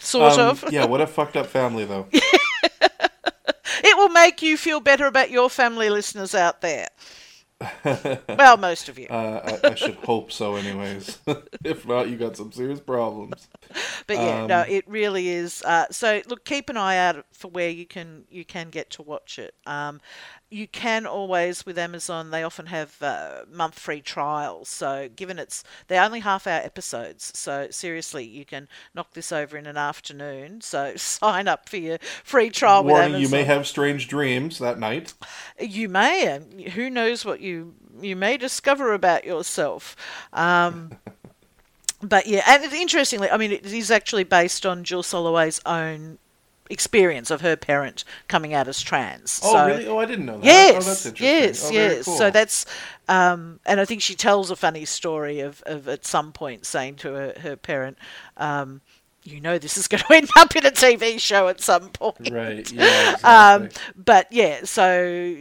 sort 0.00 0.32
Um, 0.34 0.40
of. 0.40 0.64
yeah. 0.72 0.86
What 0.86 1.00
a 1.00 1.06
fucked 1.06 1.36
up 1.36 1.46
family 1.46 1.84
though. 1.84 2.06
it 2.12 3.96
will 3.96 4.08
make 4.08 4.42
you 4.42 4.56
feel 4.56 4.80
better 4.80 5.06
about 5.06 5.30
your 5.30 5.48
family 5.50 5.90
listeners 5.90 6.34
out 6.34 6.60
there. 6.60 6.88
well, 8.28 8.56
most 8.56 8.88
of 8.88 8.98
you. 8.98 9.08
Uh, 9.08 9.58
I, 9.64 9.70
I 9.70 9.74
should 9.74 9.96
hope 9.96 10.30
so, 10.30 10.54
anyways. 10.54 11.18
if 11.64 11.86
not, 11.86 12.08
you 12.08 12.16
got 12.16 12.36
some 12.36 12.52
serious 12.52 12.78
problems. 12.80 13.48
But 14.06 14.20
yeah, 14.20 14.40
no, 14.46 14.60
Um, 14.60 14.66
it 14.68 14.84
really 14.86 15.28
is. 15.28 15.62
Uh, 15.62 15.86
so 15.90 16.22
look, 16.28 16.44
keep 16.44 16.68
an 16.68 16.76
eye 16.76 16.96
out 16.96 17.24
for 17.32 17.48
where 17.48 17.68
you 17.68 17.84
can 17.84 18.24
you 18.30 18.44
can 18.44 18.70
get 18.70 18.90
to 18.90 19.02
watch 19.02 19.38
it. 19.38 19.54
Um, 19.66 20.00
you 20.50 20.66
can 20.66 21.04
always 21.06 21.66
with 21.66 21.76
Amazon. 21.78 22.30
They 22.30 22.42
often 22.42 22.66
have 22.66 23.02
uh, 23.02 23.42
month 23.50 23.78
free 23.78 24.00
trials. 24.00 24.68
So 24.68 25.08
given 25.14 25.38
it's 25.38 25.62
they're 25.88 26.02
only 26.02 26.20
half 26.20 26.46
hour 26.46 26.60
episodes, 26.62 27.36
so 27.36 27.68
seriously, 27.70 28.24
you 28.24 28.44
can 28.44 28.68
knock 28.94 29.12
this 29.14 29.32
over 29.32 29.56
in 29.56 29.66
an 29.66 29.76
afternoon. 29.76 30.60
So 30.68 30.94
sign 30.96 31.48
up 31.48 31.66
for 31.68 31.78
your 31.78 31.98
free 32.22 32.50
trial 32.50 32.84
with 32.84 32.92
Warning: 32.92 33.20
you 33.22 33.28
may 33.28 33.44
have 33.44 33.66
strange 33.66 34.06
dreams 34.06 34.58
that 34.58 34.78
night. 34.78 35.14
You 35.58 35.88
may, 35.88 36.26
and 36.26 36.60
who 36.60 36.90
knows 36.90 37.24
what 37.24 37.40
you 37.40 37.47
you 37.48 37.74
you 38.00 38.16
may 38.16 38.36
discover 38.36 38.92
about 38.92 39.24
yourself. 39.24 39.96
Um, 40.32 40.92
but 42.02 42.26
yeah, 42.26 42.42
and 42.46 42.72
interestingly, 42.72 43.30
I 43.30 43.36
mean, 43.36 43.52
it 43.52 43.66
is 43.66 43.90
actually 43.90 44.24
based 44.24 44.64
on 44.64 44.84
Jill 44.84 45.02
Soloway's 45.02 45.60
own 45.66 46.18
experience 46.70 47.30
of 47.30 47.40
her 47.40 47.56
parent 47.56 48.04
coming 48.28 48.54
out 48.54 48.68
as 48.68 48.80
trans. 48.80 49.40
Oh, 49.42 49.52
so, 49.52 49.66
really? 49.66 49.86
Oh, 49.86 49.98
I 49.98 50.04
didn't 50.04 50.26
know 50.26 50.38
that. 50.38 50.44
Yes, 50.44 50.74
Oh, 50.84 50.88
that's 50.88 51.06
interesting. 51.06 51.26
yes, 51.26 51.64
Oh, 51.64 51.72
yes. 51.72 52.04
cool. 52.04 52.16
So 52.16 52.30
that's, 52.30 52.66
um, 53.08 53.60
and 53.64 53.80
I 53.80 53.84
think 53.84 54.02
she 54.02 54.14
tells 54.14 54.50
a 54.50 54.56
funny 54.56 54.84
story 54.84 55.40
of, 55.40 55.62
of 55.66 55.88
at 55.88 56.04
some 56.04 56.32
point 56.32 56.66
saying 56.66 56.96
to 56.96 57.12
her, 57.12 57.34
her 57.40 57.56
parent, 57.56 57.96
um, 58.36 58.82
you 59.24 59.40
know 59.40 59.58
this 59.58 59.76
is 59.76 59.88
going 59.88 60.02
to 60.02 60.14
end 60.14 60.28
up 60.36 60.54
in 60.56 60.64
a 60.66 60.70
TV 60.70 61.18
show 61.20 61.48
at 61.48 61.60
some 61.60 61.90
point. 61.90 62.30
Right, 62.30 62.70
yeah, 62.72 63.16
um, 63.24 63.68
but 63.96 64.26
yeah, 64.30 64.64
so 64.64 65.36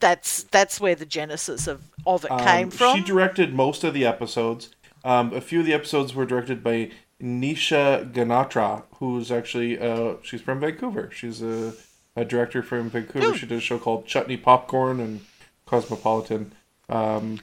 that's 0.00 0.44
that's 0.44 0.80
where 0.80 0.94
the 0.94 1.06
genesis 1.06 1.66
of, 1.66 1.82
of 2.06 2.24
it 2.24 2.30
came 2.38 2.64
Um, 2.64 2.70
from. 2.70 2.96
She 2.96 3.04
directed 3.04 3.54
most 3.54 3.84
of 3.84 3.94
the 3.94 4.04
episodes. 4.06 4.70
Um, 5.04 5.32
a 5.32 5.40
few 5.40 5.60
of 5.60 5.66
the 5.66 5.72
episodes 5.74 6.14
were 6.14 6.26
directed 6.26 6.62
by 6.62 6.90
Nisha 7.22 8.10
Ganatra, 8.12 8.82
who's 8.94 9.30
actually 9.30 9.78
uh, 9.78 10.14
she's 10.22 10.40
from 10.40 10.60
Vancouver. 10.60 11.10
She's 11.12 11.42
a, 11.42 11.74
a 12.16 12.24
director 12.24 12.62
from 12.62 12.90
Vancouver. 12.90 13.36
She 13.36 13.46
did 13.46 13.58
a 13.58 13.60
show 13.60 13.78
called 13.78 14.06
Chutney 14.06 14.36
Popcorn 14.36 15.00
and 15.00 15.20
Cosmopolitan. 15.66 16.52
Um, 16.88 17.40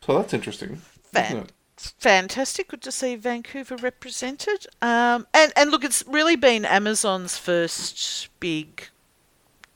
so 0.00 0.16
that's 0.16 0.34
interesting. 0.34 0.76
Fan- 1.12 1.46
fantastic. 1.76 2.68
Good 2.68 2.82
to 2.82 2.92
see 2.92 3.16
Vancouver 3.16 3.76
represented. 3.76 4.66
Um, 4.82 5.26
and 5.32 5.52
and 5.56 5.70
look, 5.70 5.84
it's 5.84 6.04
really 6.06 6.36
been 6.36 6.64
Amazon's 6.64 7.38
first 7.38 8.28
big 8.40 8.88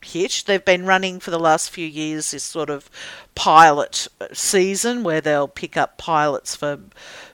hit. 0.03 0.45
They've 0.47 0.65
been 0.65 0.87
running 0.87 1.21
for 1.21 1.31
the 1.31 1.39
last 1.39 1.71
few 1.71 1.87
years 1.87 2.31
this 2.31 2.45
sort 2.45 2.71
of 2.71 2.91
pilot 3.35 4.09
season 4.33 5.03
where 5.03 5.21
they'll 5.21 5.49
pick 5.49 5.77
up 5.77 5.99
pilots 5.99 6.57
for 6.57 6.81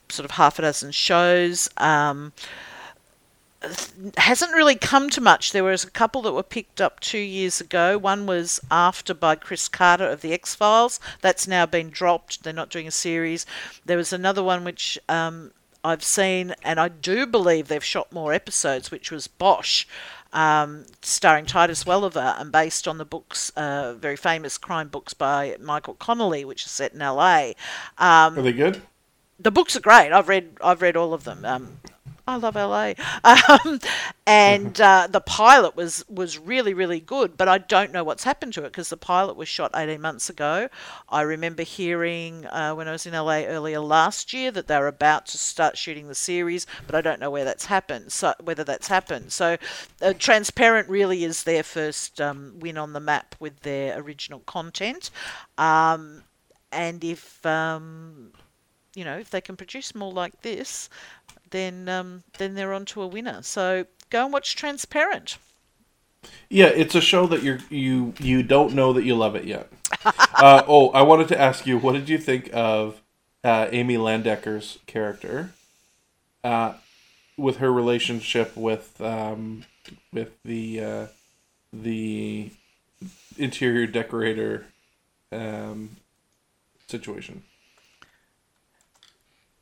sort 0.08 0.24
of 0.24 0.32
half 0.32 0.58
a 0.58 0.62
dozen 0.62 0.92
shows. 0.92 1.68
Um, 1.76 2.32
hasn't 4.16 4.54
really 4.54 4.74
come 4.74 5.10
to 5.10 5.20
much. 5.20 5.52
There 5.52 5.64
was 5.64 5.84
a 5.84 5.90
couple 5.90 6.22
that 6.22 6.32
were 6.32 6.42
picked 6.42 6.80
up 6.80 7.00
two 7.00 7.18
years 7.18 7.60
ago. 7.60 7.96
One 7.96 8.26
was 8.26 8.60
After 8.70 9.14
by 9.14 9.36
Chris 9.36 9.68
Carter 9.68 10.08
of 10.08 10.20
the 10.20 10.32
X 10.32 10.54
Files. 10.54 11.00
That's 11.20 11.48
now 11.48 11.66
been 11.66 11.90
dropped. 11.90 12.42
They're 12.42 12.52
not 12.52 12.70
doing 12.70 12.86
a 12.86 12.92
series. 12.92 13.46
There 13.84 13.96
was 13.96 14.12
another 14.12 14.42
one 14.42 14.64
which 14.64 14.98
um, 15.08 15.52
I've 15.82 16.04
seen, 16.04 16.54
and 16.62 16.78
I 16.78 16.88
do 16.88 17.26
believe 17.26 17.68
they've 17.68 17.84
shot 17.84 18.12
more 18.12 18.32
episodes, 18.32 18.90
which 18.90 19.10
was 19.10 19.26
Bosch. 19.26 19.86
Um, 20.34 20.84
starring 21.00 21.46
Titus 21.46 21.86
Welliver 21.86 22.34
and 22.38 22.50
based 22.50 22.86
on 22.88 22.98
the 22.98 23.04
books, 23.04 23.50
uh, 23.56 23.94
very 23.94 24.16
famous 24.16 24.58
crime 24.58 24.88
books 24.88 25.14
by 25.14 25.56
Michael 25.60 25.94
Connelly, 25.94 26.44
which 26.44 26.64
is 26.66 26.70
set 26.72 26.92
in 26.92 26.98
LA. 26.98 27.52
Um, 27.98 28.36
Are 28.38 28.42
they 28.42 28.52
good? 28.52 28.82
the 29.38 29.50
books 29.50 29.76
are 29.76 29.80
great. 29.80 30.12
I've 30.12 30.28
read 30.28 30.56
I've 30.62 30.82
read 30.82 30.96
all 30.96 31.14
of 31.14 31.24
them. 31.24 31.44
Um, 31.44 31.78
I 32.26 32.36
love 32.36 32.56
LA, 32.56 32.94
um, 33.24 33.80
and 34.26 34.80
uh, 34.80 35.08
the 35.10 35.20
pilot 35.20 35.76
was 35.76 36.04
was 36.08 36.38
really 36.38 36.72
really 36.72 37.00
good. 37.00 37.36
But 37.36 37.48
I 37.48 37.58
don't 37.58 37.92
know 37.92 38.02
what's 38.02 38.24
happened 38.24 38.54
to 38.54 38.60
it 38.62 38.72
because 38.72 38.88
the 38.88 38.96
pilot 38.96 39.36
was 39.36 39.46
shot 39.48 39.72
eighteen 39.74 40.00
months 40.00 40.30
ago. 40.30 40.68
I 41.10 41.20
remember 41.20 41.62
hearing 41.64 42.46
uh, 42.46 42.74
when 42.74 42.88
I 42.88 42.92
was 42.92 43.04
in 43.04 43.14
LA 43.14 43.44
earlier 43.44 43.80
last 43.80 44.32
year 44.32 44.50
that 44.52 44.68
they 44.68 44.78
were 44.78 44.86
about 44.88 45.26
to 45.26 45.38
start 45.38 45.76
shooting 45.76 46.08
the 46.08 46.14
series, 46.14 46.66
but 46.86 46.94
I 46.94 47.02
don't 47.02 47.20
know 47.20 47.30
where 47.30 47.44
that's 47.44 47.66
happened. 47.66 48.10
So 48.10 48.32
whether 48.42 48.64
that's 48.64 48.88
happened. 48.88 49.30
So 49.30 49.58
uh, 50.00 50.14
Transparent 50.18 50.88
really 50.88 51.24
is 51.24 51.44
their 51.44 51.62
first 51.62 52.20
um, 52.20 52.54
win 52.58 52.78
on 52.78 52.92
the 52.94 53.00
map 53.00 53.34
with 53.38 53.60
their 53.60 53.98
original 53.98 54.40
content. 54.40 55.10
Um, 55.58 56.22
and 56.72 57.04
if 57.04 57.44
um, 57.46 58.32
you 58.94 59.04
know 59.04 59.18
if 59.18 59.30
they 59.30 59.40
can 59.40 59.56
produce 59.56 59.94
more 59.94 60.12
like 60.12 60.42
this, 60.42 60.88
then 61.54 61.88
um, 61.88 62.24
then 62.38 62.54
they're 62.54 62.74
on 62.74 62.84
to 62.84 63.00
a 63.00 63.06
winner. 63.06 63.40
So 63.42 63.86
go 64.10 64.24
and 64.24 64.32
watch 64.32 64.56
Transparent. 64.56 65.38
Yeah, 66.50 66.66
it's 66.66 66.94
a 66.94 67.00
show 67.00 67.26
that 67.28 67.42
you 67.42 67.58
you 67.70 68.12
you 68.18 68.42
don't 68.42 68.74
know 68.74 68.92
that 68.92 69.04
you 69.04 69.14
love 69.14 69.36
it 69.36 69.44
yet. 69.44 69.70
uh, 70.04 70.64
oh, 70.66 70.90
I 70.90 71.02
wanted 71.02 71.28
to 71.28 71.40
ask 71.40 71.64
you, 71.66 71.78
what 71.78 71.92
did 71.92 72.08
you 72.08 72.18
think 72.18 72.50
of 72.52 73.00
uh, 73.44 73.68
Amy 73.70 73.96
Landecker's 73.96 74.78
character, 74.86 75.52
uh, 76.42 76.74
with 77.36 77.58
her 77.58 77.72
relationship 77.72 78.56
with 78.56 79.00
um, 79.00 79.64
with 80.12 80.32
the 80.44 80.80
uh, 80.80 81.06
the 81.72 82.50
interior 83.38 83.86
decorator 83.86 84.66
um, 85.30 85.96
situation? 86.88 87.44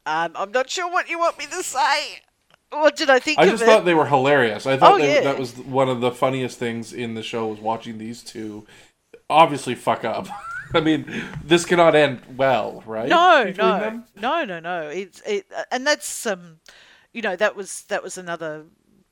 Um, 0.06 0.32
I'm 0.34 0.50
not 0.52 0.68
sure 0.70 0.90
what 0.90 1.08
you 1.08 1.18
want 1.18 1.38
me 1.38 1.46
to 1.46 1.62
say. 1.62 2.20
What 2.70 2.96
did 2.96 3.10
I 3.10 3.18
think 3.18 3.38
I 3.38 3.46
just 3.46 3.62
it? 3.62 3.66
thought 3.66 3.84
they 3.84 3.94
were 3.94 4.06
hilarious. 4.06 4.66
I 4.66 4.76
thought 4.78 4.92
Oh, 4.94 4.98
they, 4.98 5.14
yeah. 5.16 5.20
that 5.24 5.38
was 5.38 5.56
one 5.58 5.88
of 5.88 6.00
the 6.00 6.10
funniest 6.10 6.58
things 6.58 6.92
in 6.92 7.14
the 7.14 7.22
show 7.22 7.46
was 7.48 7.60
watching 7.60 7.98
these 7.98 8.22
two 8.22 8.66
obviously 9.28 9.74
fuck 9.74 10.04
up. 10.04 10.26
I 10.74 10.80
mean, 10.80 11.04
this 11.44 11.66
cannot 11.66 11.94
end 11.94 12.22
well, 12.36 12.82
right? 12.86 13.08
No, 13.08 13.44
Between 13.44 13.66
no, 13.68 13.78
them? 13.80 14.04
no, 14.16 14.44
no, 14.44 14.58
no. 14.60 14.88
It's 14.88 15.20
it, 15.26 15.46
and 15.70 15.86
that's 15.86 16.26
um, 16.26 16.60
you 17.12 17.20
know, 17.20 17.36
that 17.36 17.54
was 17.54 17.82
that 17.88 18.02
was 18.02 18.16
another 18.16 18.64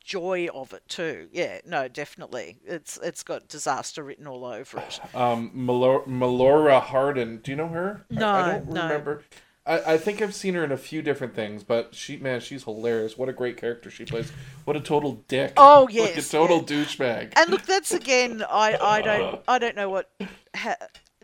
joy 0.02 0.48
of 0.54 0.72
it 0.72 0.82
too. 0.88 1.28
Yeah, 1.32 1.58
no, 1.66 1.86
definitely. 1.86 2.56
It's 2.64 2.98
it's 3.02 3.22
got 3.22 3.46
disaster 3.48 4.02
written 4.02 4.26
all 4.26 4.46
over 4.46 4.78
it. 4.78 5.00
Um, 5.14 5.50
Melora, 5.54 6.80
Hardin. 6.80 7.38
Do 7.42 7.50
you 7.50 7.56
know 7.58 7.68
her? 7.68 8.06
I- 8.10 8.14
I, 8.14 8.18
No, 8.18 8.52
don't 8.52 8.72
no. 8.72 8.82
remember. 8.84 9.22
I, 9.66 9.94
I 9.94 9.98
think 9.98 10.22
I've 10.22 10.34
seen 10.34 10.54
her 10.54 10.64
in 10.64 10.72
a 10.72 10.76
few 10.76 11.02
different 11.02 11.34
things, 11.34 11.62
but 11.64 11.94
she, 11.94 12.16
man, 12.16 12.40
she's 12.40 12.64
hilarious. 12.64 13.18
What 13.18 13.28
a 13.28 13.32
great 13.32 13.56
character 13.56 13.90
she 13.90 14.04
plays. 14.04 14.32
What 14.64 14.76
a 14.76 14.80
total 14.80 15.24
dick. 15.28 15.52
Oh, 15.56 15.88
like 15.92 16.16
a 16.16 16.22
total 16.22 16.58
yeah. 16.58 16.64
douchebag. 16.64 17.32
And 17.36 17.50
look, 17.50 17.62
that's 17.66 17.92
again, 17.92 18.42
I, 18.48 18.76
I 18.80 19.02
don't 19.02 19.40
I 19.46 19.58
don't 19.58 19.76
know 19.76 19.88
what 19.90 20.10
ha, 20.56 20.76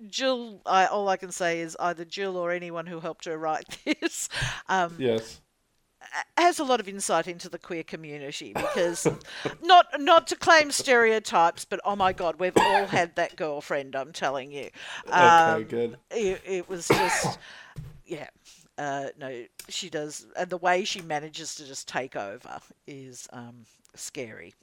Jill. 0.08 0.60
I, 0.66 0.86
all 0.86 1.08
I 1.08 1.16
can 1.16 1.32
say 1.32 1.60
is 1.60 1.76
either 1.80 2.04
Jill 2.04 2.36
or 2.36 2.50
anyone 2.52 2.86
who 2.86 3.00
helped 3.00 3.24
her 3.24 3.38
write 3.38 3.78
this. 3.84 4.28
Um, 4.68 4.94
yes. 4.98 5.40
has 6.36 6.58
a 6.58 6.64
lot 6.64 6.78
of 6.80 6.88
insight 6.88 7.26
into 7.26 7.48
the 7.48 7.58
queer 7.58 7.82
community 7.82 8.52
because 8.54 9.06
not 9.62 9.86
not 9.98 10.26
to 10.28 10.36
claim 10.36 10.70
stereotypes, 10.70 11.64
but 11.64 11.80
oh 11.84 11.96
my 11.96 12.12
god, 12.12 12.38
we've 12.38 12.56
all 12.56 12.86
had 12.86 13.16
that 13.16 13.36
girlfriend. 13.36 13.96
I'm 13.96 14.12
telling 14.12 14.52
you. 14.52 14.70
Okay, 15.08 15.12
Um, 15.12 15.64
good. 15.64 15.96
It, 16.10 16.42
it 16.44 16.68
was 16.68 16.88
just 16.88 17.38
yeah. 18.06 18.28
Uh, 18.78 19.08
no, 19.18 19.44
she 19.68 19.88
does, 19.88 20.26
and 20.36 20.50
the 20.50 20.58
way 20.58 20.84
she 20.84 21.00
manages 21.00 21.54
to 21.56 21.66
just 21.66 21.88
take 21.88 22.14
over 22.14 22.60
is 22.86 23.28
um, 23.32 23.64
scary. 23.94 24.54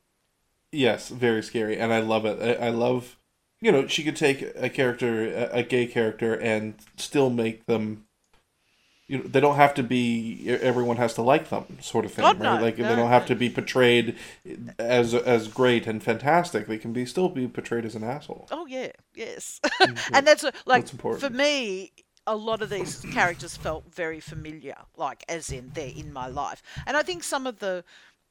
Yes, 0.71 1.09
very 1.09 1.43
scary, 1.43 1.77
and 1.77 1.93
I 1.93 1.99
love 1.99 2.25
it. 2.25 2.39
I, 2.41 2.67
I 2.67 2.69
love, 2.69 3.17
you 3.61 3.71
know, 3.71 3.87
she 3.87 4.03
could 4.03 4.15
take 4.15 4.41
a 4.55 4.69
character, 4.69 5.25
a, 5.25 5.59
a 5.59 5.63
gay 5.63 5.87
character, 5.87 6.33
and 6.33 6.75
still 6.97 7.29
make 7.29 7.65
them. 7.65 8.05
You 9.07 9.17
know, 9.17 9.23
they 9.25 9.39
don't 9.39 9.55
have 9.57 9.73
to 9.75 9.83
be. 9.83 10.45
Everyone 10.47 10.97
has 10.97 11.15
to 11.15 11.21
like 11.21 11.49
them, 11.49 11.77
sort 11.81 12.05
of 12.05 12.13
thing, 12.13 12.23
God, 12.23 12.39
right? 12.39 12.57
no, 12.57 12.61
like 12.61 12.77
they 12.77 12.83
don't 12.83 13.09
have 13.09 13.25
to 13.27 13.35
be 13.35 13.49
portrayed 13.49 14.15
as 14.79 15.13
as 15.13 15.47
great 15.47 15.85
and 15.87 16.01
fantastic. 16.01 16.67
They 16.67 16.77
can 16.77 16.93
be 16.93 17.05
still 17.05 17.29
be 17.29 17.47
portrayed 17.47 17.85
as 17.85 17.95
an 17.95 18.03
asshole. 18.03 18.47
Oh 18.51 18.65
yeah, 18.65 18.91
yes, 19.13 19.59
and 20.13 20.25
that's 20.25 20.43
a, 20.43 20.53
like 20.65 20.85
That's 20.89 21.19
for 21.19 21.29
me. 21.29 21.91
A 22.25 22.35
lot 22.35 22.61
of 22.61 22.69
these 22.69 23.01
characters 23.13 23.57
felt 23.57 23.83
very 23.93 24.19
familiar, 24.19 24.75
like 24.97 25.23
as 25.27 25.51
in 25.51 25.71
they're 25.73 25.91
in 25.95 26.11
my 26.13 26.27
life, 26.27 26.63
and 26.87 26.95
I 26.95 27.03
think 27.03 27.23
some 27.23 27.47
of 27.47 27.59
the, 27.59 27.83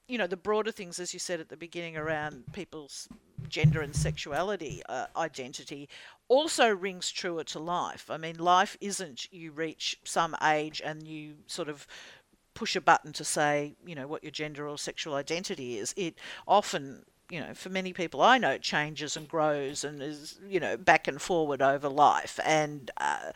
you 0.08 0.18
know, 0.18 0.26
the 0.26 0.36
broader 0.36 0.72
things, 0.72 0.98
as 0.98 1.12
you 1.12 1.20
said 1.20 1.40
at 1.40 1.48
the 1.48 1.56
beginning, 1.56 1.96
around 1.96 2.44
people's 2.52 3.08
gender 3.48 3.80
and 3.80 3.94
sexuality 3.94 4.82
uh, 4.88 5.06
identity, 5.16 5.88
also 6.28 6.68
rings 6.68 7.10
truer 7.10 7.44
to 7.44 7.58
life. 7.58 8.10
I 8.10 8.16
mean, 8.16 8.38
life 8.38 8.76
isn't 8.80 9.32
you 9.32 9.52
reach 9.52 9.98
some 10.04 10.36
age 10.42 10.80
and 10.84 11.06
you 11.06 11.34
sort 11.46 11.68
of 11.68 11.86
push 12.54 12.76
a 12.76 12.80
button 12.80 13.12
to 13.14 13.24
say, 13.24 13.74
you 13.86 13.94
know, 13.94 14.06
what 14.06 14.22
your 14.22 14.30
gender 14.30 14.68
or 14.68 14.78
sexual 14.78 15.14
identity 15.14 15.78
is. 15.78 15.94
It 15.96 16.18
often, 16.46 17.04
you 17.32 17.40
know, 17.40 17.54
for 17.54 17.70
many 17.70 17.92
people 17.94 18.20
I 18.20 18.36
know, 18.38 18.58
changes 18.58 19.16
and 19.16 19.26
grows 19.26 19.84
and 19.84 20.02
is, 20.02 20.38
you 20.46 20.60
know, 20.60 20.76
back 20.76 21.08
and 21.08 21.20
forward 21.20 21.62
over 21.62 21.88
life, 21.88 22.38
and 22.44 22.90
uh, 22.98 23.32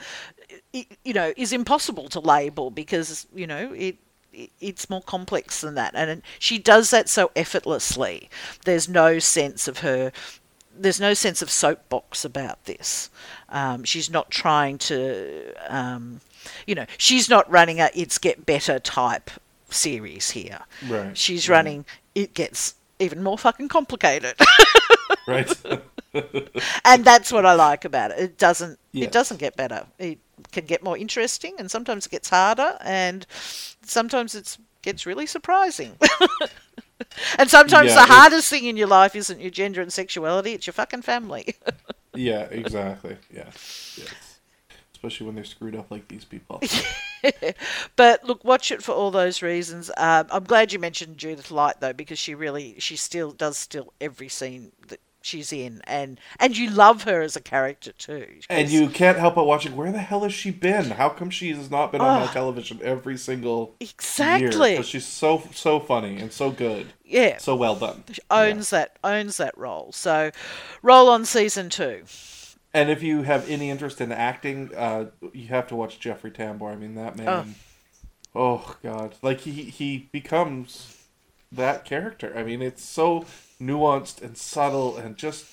it, 0.73 0.87
you 1.05 1.15
know, 1.15 1.33
is 1.37 1.53
impossible 1.53 2.09
to 2.11 2.21
label 2.21 2.71
because 2.71 3.27
you 3.35 3.47
know 3.47 3.73
it. 3.73 3.97
it- 4.33 4.51
It's 4.61 4.91
more 4.91 5.01
complex 5.03 5.63
than 5.63 5.75
that, 5.77 5.93
and 5.95 6.23
she 6.39 6.59
does 6.59 6.91
that 6.91 7.09
so 7.09 7.31
effortlessly. 7.35 8.29
There's 8.67 8.87
no 8.87 9.19
sense 9.19 9.67
of 9.67 9.79
her 9.79 10.13
there's 10.79 11.01
no 11.01 11.15
sense 11.15 11.41
of 11.41 11.51
soapbox 11.51 12.23
about 12.23 12.59
this. 12.67 13.09
Um, 13.49 13.83
she's 13.85 14.11
not 14.11 14.31
trying 14.31 14.77
to, 14.91 15.55
um, 15.69 16.21
you 16.67 16.75
know, 16.75 16.85
she's 16.99 17.31
not 17.31 17.51
running 17.51 17.81
a 17.81 17.89
"it's 17.95 18.19
get 18.19 18.45
better" 18.45 18.79
type 18.79 19.31
series 19.71 20.33
here. 20.33 20.61
Right. 20.87 21.17
She's 21.17 21.49
running 21.49 21.87
it 22.15 22.35
gets 22.35 22.75
even 22.99 23.23
more 23.23 23.39
fucking 23.39 23.69
complicated, 23.69 24.35
right? 25.27 25.53
and 26.85 27.05
that's 27.05 27.33
what 27.33 27.45
I 27.47 27.55
like 27.55 27.85
about 27.85 28.11
it. 28.13 28.19
It 28.19 28.39
doesn't 28.39 28.79
it 28.95 29.13
doesn't 29.13 29.39
get 29.39 29.57
better. 29.57 29.87
It 29.99 30.19
can 30.53 30.65
get 30.67 30.83
more 30.83 30.97
interesting, 30.97 31.55
and 31.59 31.71
sometimes 31.71 32.07
it 32.07 32.11
gets 32.11 32.31
harder, 32.31 32.77
and 32.83 33.27
sometimes 33.83 34.35
it 34.35 34.57
gets 34.83 35.07
really 35.07 35.27
surprising. 35.27 35.97
and 37.39 37.51
sometimes 37.51 37.89
Yeah, 37.89 38.07
the 38.07 38.13
hardest 38.13 38.49
thing 38.51 38.65
in 38.65 38.77
your 38.77 38.89
life 38.89 39.15
isn't 39.15 39.41
your 39.41 39.51
gender 39.51 39.81
and 39.83 39.93
sexuality; 39.93 40.53
it's 40.53 40.67
your 40.67 40.75
fucking 40.75 41.03
family. 41.03 41.55
Yeah, 42.15 42.45
exactly. 42.51 43.19
Yeah, 43.31 43.51
yes. 43.97 44.36
Especially 45.07 45.27
when 45.27 45.35
they're 45.37 45.45
screwed 45.45 45.77
up 45.77 45.91
like 45.91 46.09
these 46.09 46.25
people. 46.25 46.61
but 47.97 48.25
look, 48.25 48.45
watch 48.45 48.73
it 48.73 48.83
for 48.83 48.93
all 48.93 49.11
those 49.11 49.41
reasons. 49.43 49.91
Um, 49.97 50.27
I'm 50.31 50.45
glad 50.45 50.73
you 50.73 50.79
mentioned 50.79 51.17
Judith 51.19 51.51
Light 51.51 51.77
though, 51.81 51.93
because 51.93 52.19
she 52.19 52.35
really, 52.35 52.75
she 52.79 52.97
still 52.97 53.31
does 53.31 53.57
still 53.57 53.93
every 54.01 54.29
scene 54.29 54.73
that 54.89 55.01
she's 55.23 55.53
in, 55.53 55.81
and 55.87 56.21
and 56.41 56.57
you 56.57 56.71
love 56.71 57.05
her 57.05 57.23
as 57.23 57.37
a 57.37 57.41
character 57.41 57.93
too. 57.93 58.27
And 58.51 58.69
you 58.69 58.89
can't 58.89 59.19
help 59.19 59.37
but 59.37 59.45
watching. 59.47 59.77
Where 59.77 59.93
the 59.93 59.99
hell 59.99 60.21
has 60.25 60.33
she 60.35 60.51
been? 60.51 60.91
How 60.93 61.09
come 61.09 61.31
she 61.31 61.53
has 61.53 61.71
not 61.71 61.93
been 61.93 62.01
on 62.01 62.23
Oh. 62.23 62.27
television 62.33 62.81
every 62.83 63.17
single 63.17 63.75
Exactly. 63.81 64.71
Year? 64.71 64.79
'Cause 64.79 64.89
she's 64.89 65.07
so 65.07 65.43
so 65.55 65.79
funny 65.81 66.19
and 66.19 66.33
so 66.33 66.51
good. 66.51 66.93
Yeah. 67.05 67.39
so 67.39 67.55
well 67.55 67.77
done. 67.77 68.03
She 68.13 68.21
owns 68.31 68.71
that 68.71 68.99
owns 69.05 69.37
that 69.37 69.57
role. 69.57 69.93
So, 69.93 70.33
roll 70.83 71.09
on 71.09 71.25
season 71.25 71.71
two. 71.71 72.03
And 72.77 72.91
if 72.91 73.03
you 73.03 73.23
have 73.23 73.49
any 73.49 73.71
interest 73.71 74.03
in 74.03 74.13
acting, 74.13 74.71
uh, 74.77 75.07
you 75.33 75.49
have 75.49 75.67
to 75.69 75.75
watch 75.75 75.99
Jeffrey 75.99 76.31
Tambor. 76.31 76.71
I 76.71 76.77
mean, 76.77 76.95
that 76.97 77.17
man. 77.17 77.55
Oh, 78.35 78.77
God, 78.83 79.15
like 79.23 79.41
he 79.41 79.53
he 79.63 80.11
becomes 80.13 80.99
that 81.51 81.87
character. 81.87 82.35
I 82.37 82.43
mean, 82.43 82.61
it's 82.61 82.85
so 82.85 83.25
nuanced 83.59 84.21
and 84.21 84.37
subtle 84.37 84.95
and 84.95 85.17
just 85.17 85.47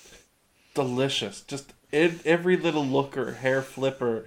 delicious. 0.74 1.40
Just 1.40 1.72
in, 1.90 2.20
every 2.26 2.58
little 2.58 2.84
look 2.84 3.16
or 3.16 3.32
hair 3.32 3.62
flipper 3.62 4.26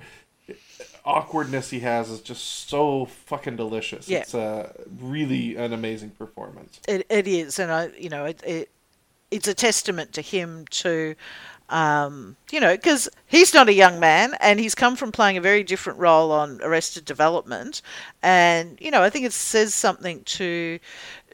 awkwardness 1.05 1.69
he 1.69 1.81
has 1.81 2.09
is 2.09 2.19
just 2.19 2.43
so 2.67 3.05
fucking 3.05 3.57
delicious. 3.57 4.09
Yeah. 4.09 4.21
It's 4.21 4.33
uh, 4.33 4.73
really 4.99 5.55
an 5.55 5.71
amazing 5.71 6.09
performance. 6.11 6.81
It, 6.87 7.05
it 7.11 7.27
is, 7.27 7.59
and 7.59 7.71
I, 7.71 7.89
you 7.89 8.09
know, 8.09 8.25
it, 8.25 8.41
it 8.43 8.71
it's 9.29 9.47
a 9.47 9.53
testament 9.53 10.13
to 10.13 10.21
him 10.21 10.65
to, 10.71 11.15
um, 11.69 12.37
you 12.51 12.59
know, 12.59 12.75
because 12.75 13.09
he's 13.25 13.53
not 13.53 13.67
a 13.67 13.73
young 13.73 13.99
man, 13.99 14.35
and 14.39 14.59
he's 14.59 14.75
come 14.75 14.95
from 14.95 15.11
playing 15.11 15.37
a 15.37 15.41
very 15.41 15.63
different 15.63 15.99
role 15.99 16.31
on 16.31 16.61
Arrested 16.61 17.05
Development, 17.05 17.81
and 18.23 18.77
you 18.79 18.91
know, 18.91 19.01
I 19.01 19.09
think 19.09 19.25
it 19.25 19.33
says 19.33 19.73
something 19.73 20.23
to, 20.23 20.79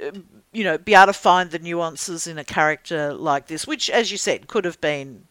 uh, 0.03 0.11
you 0.51 0.63
know, 0.63 0.77
be 0.77 0.95
able 0.95 1.07
to 1.07 1.13
find 1.13 1.51
the 1.51 1.59
nuances 1.59 2.25
in 2.27 2.37
a 2.37 2.43
character 2.43 3.13
like 3.13 3.47
this, 3.47 3.67
which, 3.67 3.89
as 3.89 4.11
you 4.11 4.17
said, 4.17 4.47
could 4.47 4.65
have 4.65 4.81
been, 4.81 5.25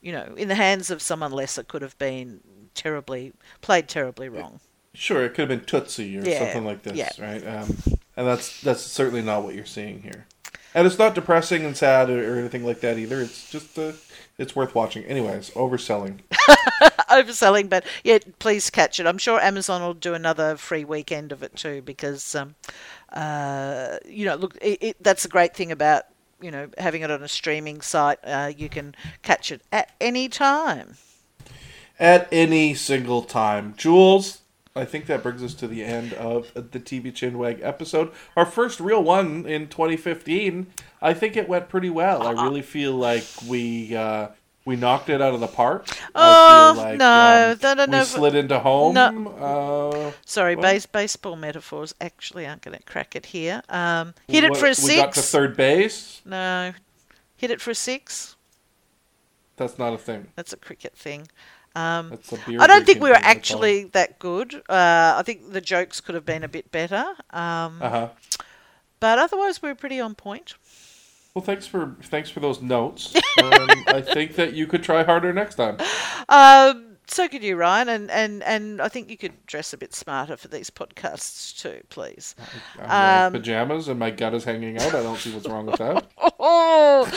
you 0.00 0.12
know, 0.12 0.34
in 0.36 0.48
the 0.48 0.54
hands 0.54 0.90
of 0.90 1.02
someone 1.02 1.32
lesser, 1.32 1.62
could 1.62 1.82
have 1.82 1.98
been 1.98 2.40
terribly 2.74 3.32
played 3.60 3.88
terribly 3.88 4.28
wrong. 4.28 4.60
Sure, 4.94 5.24
it 5.24 5.30
could 5.34 5.50
have 5.50 5.58
been 5.58 5.66
Tootsie 5.66 6.18
or 6.18 6.22
Yeah, 6.22 6.38
something 6.38 6.64
like 6.64 6.82
this, 6.82 6.96
yeah. 6.96 7.10
right? 7.18 7.46
Um, 7.46 7.76
and 8.16 8.26
that's 8.26 8.62
that's 8.62 8.80
certainly 8.80 9.20
not 9.20 9.42
what 9.42 9.54
you're 9.54 9.66
seeing 9.66 10.00
here. 10.02 10.26
And 10.74 10.86
it's 10.86 10.98
not 10.98 11.14
depressing 11.14 11.64
and 11.64 11.76
sad 11.76 12.10
or, 12.10 12.34
or 12.34 12.38
anything 12.38 12.64
like 12.64 12.80
that 12.80 12.98
either. 12.98 13.20
It's 13.20 13.50
just 13.50 13.78
uh, 13.78 13.92
it's 14.38 14.54
worth 14.54 14.74
watching. 14.74 15.04
Anyways, 15.04 15.50
overselling. 15.50 16.20
overselling, 17.10 17.68
but 17.68 17.84
yeah, 18.04 18.18
please 18.38 18.68
catch 18.70 19.00
it. 19.00 19.06
I'm 19.06 19.18
sure 19.18 19.40
Amazon 19.40 19.82
will 19.82 19.94
do 19.94 20.14
another 20.14 20.56
free 20.56 20.84
weekend 20.84 21.32
of 21.32 21.42
it 21.42 21.56
too, 21.56 21.82
because 21.82 22.34
um, 22.34 22.54
uh, 23.12 23.96
you 24.06 24.26
know, 24.26 24.34
look, 24.34 24.56
it, 24.60 24.82
it, 24.82 24.96
that's 25.02 25.22
the 25.22 25.28
great 25.28 25.54
thing 25.54 25.72
about 25.72 26.04
you 26.40 26.50
know 26.50 26.68
having 26.78 27.02
it 27.02 27.10
on 27.10 27.22
a 27.22 27.28
streaming 27.28 27.80
site. 27.80 28.18
Uh, 28.24 28.52
you 28.56 28.68
can 28.68 28.94
catch 29.22 29.50
it 29.50 29.62
at 29.72 29.92
any 30.00 30.28
time. 30.28 30.96
At 31.98 32.28
any 32.30 32.74
single 32.74 33.22
time, 33.22 33.74
Jules. 33.76 34.42
I 34.76 34.84
think 34.84 35.06
that 35.06 35.22
brings 35.22 35.42
us 35.42 35.54
to 35.54 35.66
the 35.66 35.82
end 35.82 36.12
of 36.12 36.52
the 36.54 36.78
TV 36.78 37.06
Chinwag 37.12 37.60
episode. 37.64 38.12
Our 38.36 38.44
first 38.46 38.78
real 38.78 39.02
one 39.02 39.46
in 39.46 39.68
2015. 39.68 40.66
I 41.00 41.14
think 41.14 41.36
it 41.36 41.48
went 41.48 41.68
pretty 41.68 41.90
well. 41.90 42.22
I 42.26 42.32
really 42.44 42.62
feel 42.62 42.92
like 42.92 43.24
we 43.48 43.96
uh, 43.96 44.28
we 44.66 44.76
knocked 44.76 45.08
it 45.08 45.22
out 45.22 45.32
of 45.32 45.40
the 45.40 45.46
park. 45.46 45.86
I 46.14 46.70
Oh, 46.70 46.74
feel 46.74 46.82
like, 46.84 46.98
no, 46.98 47.52
um, 47.52 47.58
no, 47.62 47.74
no, 47.74 47.90
no, 47.90 47.98
we 48.00 48.04
slid 48.04 48.34
into 48.34 48.58
home. 48.58 48.94
no. 48.94 49.28
Uh, 50.10 50.12
Sorry, 50.26 50.56
base, 50.56 50.86
baseball 50.86 51.36
metaphors 51.36 51.94
actually 52.00 52.46
aren't 52.46 52.62
going 52.62 52.76
to 52.76 52.82
crack 52.82 53.16
it 53.16 53.26
here. 53.26 53.62
Um, 53.68 54.14
hit 54.28 54.44
it 54.44 54.56
for 54.56 54.66
a 54.66 54.70
We 54.70 54.74
six. 54.74 54.96
got 55.02 55.14
to 55.14 55.20
third 55.22 55.56
base. 55.56 56.20
No, 56.24 56.72
hit 57.36 57.50
it 57.50 57.60
for 57.60 57.70
a 57.70 57.74
six. 57.74 58.36
That's 59.56 59.78
not 59.78 59.94
a 59.94 59.98
thing. 59.98 60.28
That's 60.34 60.52
a 60.52 60.56
cricket 60.58 60.94
thing. 60.96 61.28
Um, 61.76 62.18
I 62.58 62.66
don't 62.66 62.86
think 62.86 63.02
we 63.02 63.10
were 63.10 63.16
actually 63.16 63.84
that 63.92 64.18
good. 64.18 64.54
Uh, 64.68 65.14
I 65.18 65.22
think 65.24 65.52
the 65.52 65.60
jokes 65.60 66.00
could 66.00 66.14
have 66.14 66.24
been 66.24 66.42
a 66.42 66.48
bit 66.48 66.72
better. 66.72 67.04
Um, 67.30 67.82
Uh-huh. 67.82 68.08
But 68.98 69.18
otherwise, 69.18 69.60
we 69.60 69.68
were 69.68 69.74
pretty 69.74 70.00
on 70.00 70.14
point. 70.14 70.54
Well, 71.34 71.44
thanks 71.44 71.66
for 71.66 71.96
thanks 72.04 72.30
for 72.30 72.40
those 72.40 72.62
notes. 72.62 73.14
um, 73.42 73.84
I 73.88 74.00
think 74.00 74.36
that 74.36 74.54
you 74.54 74.66
could 74.66 74.82
try 74.82 75.02
harder 75.04 75.34
next 75.34 75.56
time. 75.56 75.76
Um, 76.30 76.95
so 77.08 77.28
could 77.28 77.42
you, 77.42 77.56
Ryan, 77.56 77.88
and, 77.88 78.10
and, 78.10 78.42
and 78.42 78.80
I 78.82 78.88
think 78.88 79.10
you 79.10 79.16
could 79.16 79.32
dress 79.46 79.72
a 79.72 79.76
bit 79.76 79.94
smarter 79.94 80.36
for 80.36 80.48
these 80.48 80.70
podcasts 80.70 81.56
too, 81.60 81.80
please. 81.88 82.34
I'm 82.80 82.88
wearing 82.88 83.26
Um, 83.26 83.32
pajamas 83.32 83.88
and 83.88 83.98
my 83.98 84.10
gut 84.10 84.34
is 84.34 84.44
hanging 84.44 84.76
out. 84.80 84.94
I 84.94 85.02
don't 85.02 85.16
see 85.18 85.32
what's 85.32 85.48
wrong 85.48 85.66
with 85.66 85.78
that. 85.78 86.06
Oh, 86.48 87.10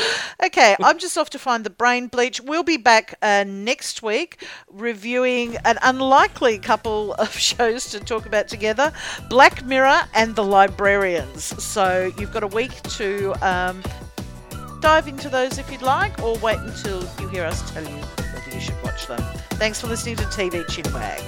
okay. 0.43 0.75
I'm 0.81 0.97
just 0.97 1.15
off 1.17 1.29
to 1.31 1.39
find 1.39 1.63
the 1.63 1.69
brain 1.69 2.07
bleach. 2.07 2.41
We'll 2.41 2.63
be 2.63 2.77
back 2.77 3.13
uh, 3.21 3.43
next 3.45 4.01
week 4.01 4.43
reviewing 4.71 5.57
an 5.65 5.77
unlikely 5.83 6.57
couple 6.57 7.13
of 7.13 7.31
shows 7.37 7.91
to 7.91 7.99
talk 7.99 8.25
about 8.25 8.47
together 8.47 8.91
Black 9.29 9.63
Mirror 9.65 10.01
and 10.15 10.35
The 10.35 10.43
Librarians. 10.43 11.43
So 11.63 12.11
you've 12.17 12.33
got 12.33 12.43
a 12.43 12.47
week 12.47 12.81
to 12.83 13.33
um, 13.47 13.83
dive 14.81 15.07
into 15.07 15.29
those 15.29 15.59
if 15.59 15.69
you'd 15.71 15.81
like, 15.83 16.19
or 16.23 16.35
wait 16.39 16.57
until 16.59 17.03
you 17.19 17.27
hear 17.27 17.43
us 17.43 17.69
tell 17.71 17.83
you 17.83 18.01
you 18.54 18.60
should 18.60 18.82
watch 18.84 19.08
them. 19.08 19.22
Thanks 19.52 19.82
for 19.82 19.88
listening 19.88 20.16
to 20.18 20.24
TV 20.24 20.64
Chinwag. 20.66 21.20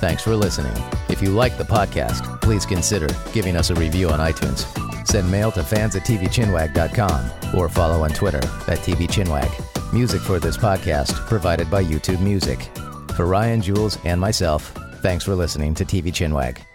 Thanks 0.00 0.22
for 0.22 0.34
listening. 0.34 0.72
If 1.08 1.20
you 1.20 1.30
like 1.30 1.58
the 1.58 1.64
podcast, 1.64 2.40
please 2.40 2.64
consider 2.64 3.08
giving 3.32 3.56
us 3.56 3.70
a 3.70 3.74
review 3.74 4.08
on 4.08 4.18
iTunes. 4.18 4.66
Send 5.06 5.30
mail 5.30 5.50
to 5.52 5.62
fans 5.62 5.94
at 5.96 6.02
tvchinwag.com 6.02 7.54
or 7.58 7.68
follow 7.68 8.02
on 8.02 8.10
Twitter 8.10 8.38
at 8.38 8.78
tvchinwag. 8.78 9.92
Music 9.92 10.20
for 10.22 10.38
this 10.38 10.56
podcast 10.56 11.12
provided 11.26 11.70
by 11.70 11.82
YouTube 11.82 12.20
Music. 12.20 12.70
For 13.16 13.26
Ryan, 13.26 13.60
Jules, 13.60 13.98
and 14.04 14.20
myself, 14.20 14.72
thanks 15.02 15.24
for 15.24 15.34
listening 15.34 15.74
to 15.74 15.84
TV 15.84 16.06
Chinwag. 16.06 16.69